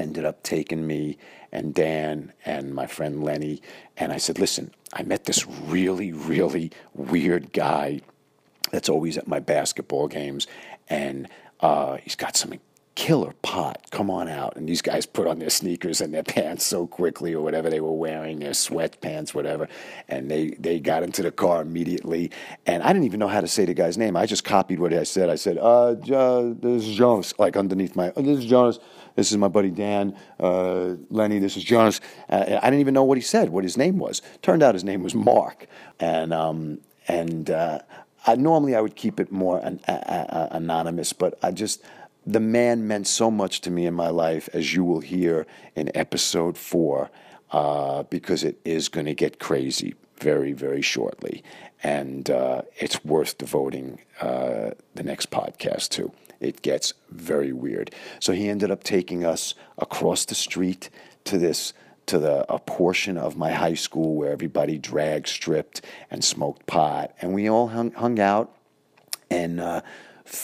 ended 0.00 0.24
up 0.24 0.42
taking 0.42 0.86
me 0.86 1.18
and 1.52 1.74
Dan 1.74 2.32
and 2.44 2.74
my 2.74 2.86
friend 2.86 3.22
Lenny. 3.22 3.62
And 3.96 4.12
I 4.12 4.16
said, 4.16 4.38
listen, 4.38 4.72
I 4.92 5.02
met 5.02 5.24
this 5.24 5.46
really, 5.46 6.12
really 6.12 6.72
weird 6.94 7.52
guy 7.52 8.00
that's 8.70 8.88
always 8.88 9.18
at 9.18 9.28
my 9.28 9.40
basketball 9.40 10.08
games. 10.08 10.46
And 10.88 11.28
uh, 11.60 11.98
he's 11.98 12.16
got 12.16 12.36
some 12.36 12.54
killer 13.00 13.32
pot. 13.40 13.90
Come 13.90 14.10
on 14.10 14.28
out. 14.28 14.56
And 14.56 14.68
these 14.68 14.82
guys 14.82 15.06
put 15.06 15.26
on 15.26 15.38
their 15.38 15.48
sneakers 15.48 16.02
and 16.02 16.12
their 16.12 16.22
pants 16.34 16.66
so 16.66 16.86
quickly 16.86 17.32
or 17.32 17.42
whatever 17.42 17.70
they 17.70 17.80
were 17.80 17.94
wearing, 17.94 18.40
their 18.40 18.50
sweatpants, 18.50 19.32
whatever. 19.32 19.68
And 20.10 20.30
they, 20.30 20.50
they 20.58 20.80
got 20.80 21.02
into 21.02 21.22
the 21.22 21.32
car 21.32 21.62
immediately. 21.62 22.30
And 22.66 22.82
I 22.82 22.92
didn't 22.92 23.06
even 23.06 23.18
know 23.18 23.28
how 23.28 23.40
to 23.40 23.48
say 23.48 23.64
the 23.64 23.72
guy's 23.72 23.96
name. 23.96 24.18
I 24.18 24.26
just 24.26 24.44
copied 24.44 24.80
what 24.80 24.92
I 24.92 25.04
said. 25.04 25.30
I 25.30 25.36
said, 25.36 25.56
uh, 25.56 25.92
uh 25.92 26.52
this 26.60 26.86
is 26.86 26.94
Jonas, 26.94 27.32
like 27.38 27.56
underneath 27.56 27.96
my, 27.96 28.12
oh, 28.16 28.20
this 28.20 28.40
is 28.40 28.44
Jonas. 28.44 28.78
This 29.16 29.32
is 29.32 29.38
my 29.38 29.48
buddy 29.48 29.70
Dan. 29.70 30.14
Uh, 30.38 30.96
Lenny, 31.08 31.38
this 31.38 31.56
is 31.56 31.64
Jonas. 31.64 32.02
Uh, 32.28 32.58
I 32.62 32.66
didn't 32.66 32.80
even 32.80 32.92
know 32.92 33.04
what 33.04 33.16
he 33.16 33.22
said, 33.22 33.48
what 33.48 33.64
his 33.64 33.78
name 33.78 33.96
was. 33.96 34.20
Turned 34.42 34.62
out 34.62 34.74
his 34.74 34.84
name 34.84 35.02
was 35.02 35.14
Mark. 35.14 35.66
And, 35.98 36.34
um, 36.34 36.80
and, 37.08 37.48
uh, 37.48 37.78
I, 38.26 38.34
normally 38.34 38.74
I 38.74 38.82
would 38.82 38.96
keep 38.96 39.18
it 39.18 39.32
more 39.32 39.58
an, 39.60 39.80
anonymous, 39.86 41.14
but 41.14 41.38
I 41.42 41.52
just 41.52 41.82
the 42.26 42.40
man 42.40 42.86
meant 42.86 43.06
so 43.06 43.30
much 43.30 43.60
to 43.62 43.70
me 43.70 43.86
in 43.86 43.94
my 43.94 44.08
life, 44.08 44.48
as 44.52 44.74
you 44.74 44.84
will 44.84 45.00
hear 45.00 45.46
in 45.74 45.90
episode 45.94 46.56
four, 46.56 47.10
uh, 47.50 48.02
because 48.04 48.44
it 48.44 48.58
is 48.64 48.88
going 48.88 49.06
to 49.06 49.14
get 49.14 49.38
crazy 49.38 49.94
very, 50.18 50.52
very 50.52 50.82
shortly. 50.82 51.42
And 51.82 52.28
uh, 52.30 52.62
it's 52.76 53.02
worth 53.04 53.38
devoting 53.38 54.00
uh, 54.20 54.72
the 54.94 55.02
next 55.02 55.30
podcast 55.30 55.88
to. 55.90 56.12
It 56.40 56.62
gets 56.62 56.94
very 57.10 57.52
weird. 57.52 57.94
So 58.18 58.32
he 58.32 58.48
ended 58.48 58.70
up 58.70 58.84
taking 58.84 59.24
us 59.24 59.54
across 59.78 60.24
the 60.24 60.34
street 60.34 60.90
to 61.24 61.38
this 61.38 61.72
to 62.06 62.18
the 62.18 62.44
a 62.52 62.58
portion 62.58 63.16
of 63.16 63.36
my 63.36 63.52
high 63.52 63.74
school 63.74 64.16
where 64.16 64.32
everybody 64.32 64.78
drag 64.78 65.28
stripped 65.28 65.82
and 66.10 66.24
smoked 66.24 66.66
pot, 66.66 67.14
and 67.20 67.32
we 67.32 67.48
all 67.48 67.68
hung, 67.68 67.92
hung 67.92 68.18
out 68.18 68.56
and 69.30 69.60
uh, 69.60 69.80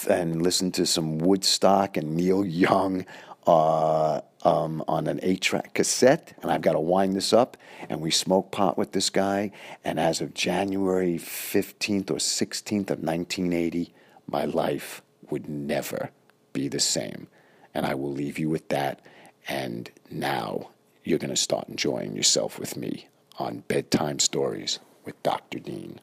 and 0.09 0.43
listened 0.43 0.75
to 0.75 0.87
some 0.87 1.19
Woodstock 1.19 1.97
and 1.97 2.17
Neil 2.17 2.45
Young 2.45 3.07
uh, 3.47 4.21
um, 4.43 4.85
on 4.89 5.07
an 5.07 5.21
eight 5.23 5.41
track 5.41 5.75
cassette. 5.75 6.35
And 6.43 6.51
I've 6.51 6.63
got 6.63 6.73
to 6.73 6.81
wind 6.81 7.15
this 7.15 7.33
up. 7.33 7.57
And 7.89 8.01
we 8.01 8.11
smoked 8.11 8.53
pot 8.53 8.77
with 8.77 8.93
this 8.93 9.11
guy. 9.11 9.53
And 9.85 9.99
as 10.01 10.21
of 10.21 10.35
January 10.35 11.19
15th 11.19 12.11
or 12.11 12.17
16th 12.17 12.91
of 12.91 13.01
1980, 13.03 13.95
my 14.27 14.45
life 14.45 15.03
would 15.31 15.49
never 15.49 16.11
be 16.53 16.69
the 16.69 16.81
same. 16.81 17.29
And 17.75 17.87
I 17.87 17.95
will 17.95 18.13
leave 18.13 18.39
you 18.39 18.49
with 18.49 18.69
that. 18.69 19.01
And 19.49 19.91
now 20.11 20.71
you're 21.05 21.19
going 21.19 21.31
to 21.31 21.37
start 21.37 21.69
enjoying 21.69 22.17
yourself 22.17 22.59
with 22.59 22.77
me 22.77 23.09
on 23.39 23.63
Bedtime 23.69 24.19
Stories 24.19 24.81
with 25.05 25.23
Dr. 25.23 25.59
Dean. 25.59 26.01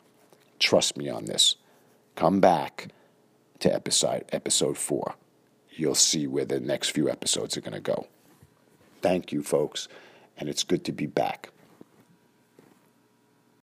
Trust 0.59 0.95
me 0.95 1.09
on 1.09 1.25
this. 1.25 1.57
Come 2.15 2.39
back 2.39 2.89
to 3.63 3.73
episode 3.73 4.25
episode 4.33 4.77
four. 4.77 5.15
You'll 5.69 5.95
see 5.95 6.27
where 6.27 6.43
the 6.43 6.59
next 6.59 6.89
few 6.89 7.09
episodes 7.09 7.55
are 7.55 7.61
going 7.61 7.73
to 7.73 7.79
go. 7.79 8.07
Thank 9.01 9.31
you, 9.31 9.41
folks, 9.41 9.87
and 10.37 10.49
it's 10.49 10.63
good 10.63 10.83
to 10.83 10.91
be 10.91 11.05
back. 11.05 11.49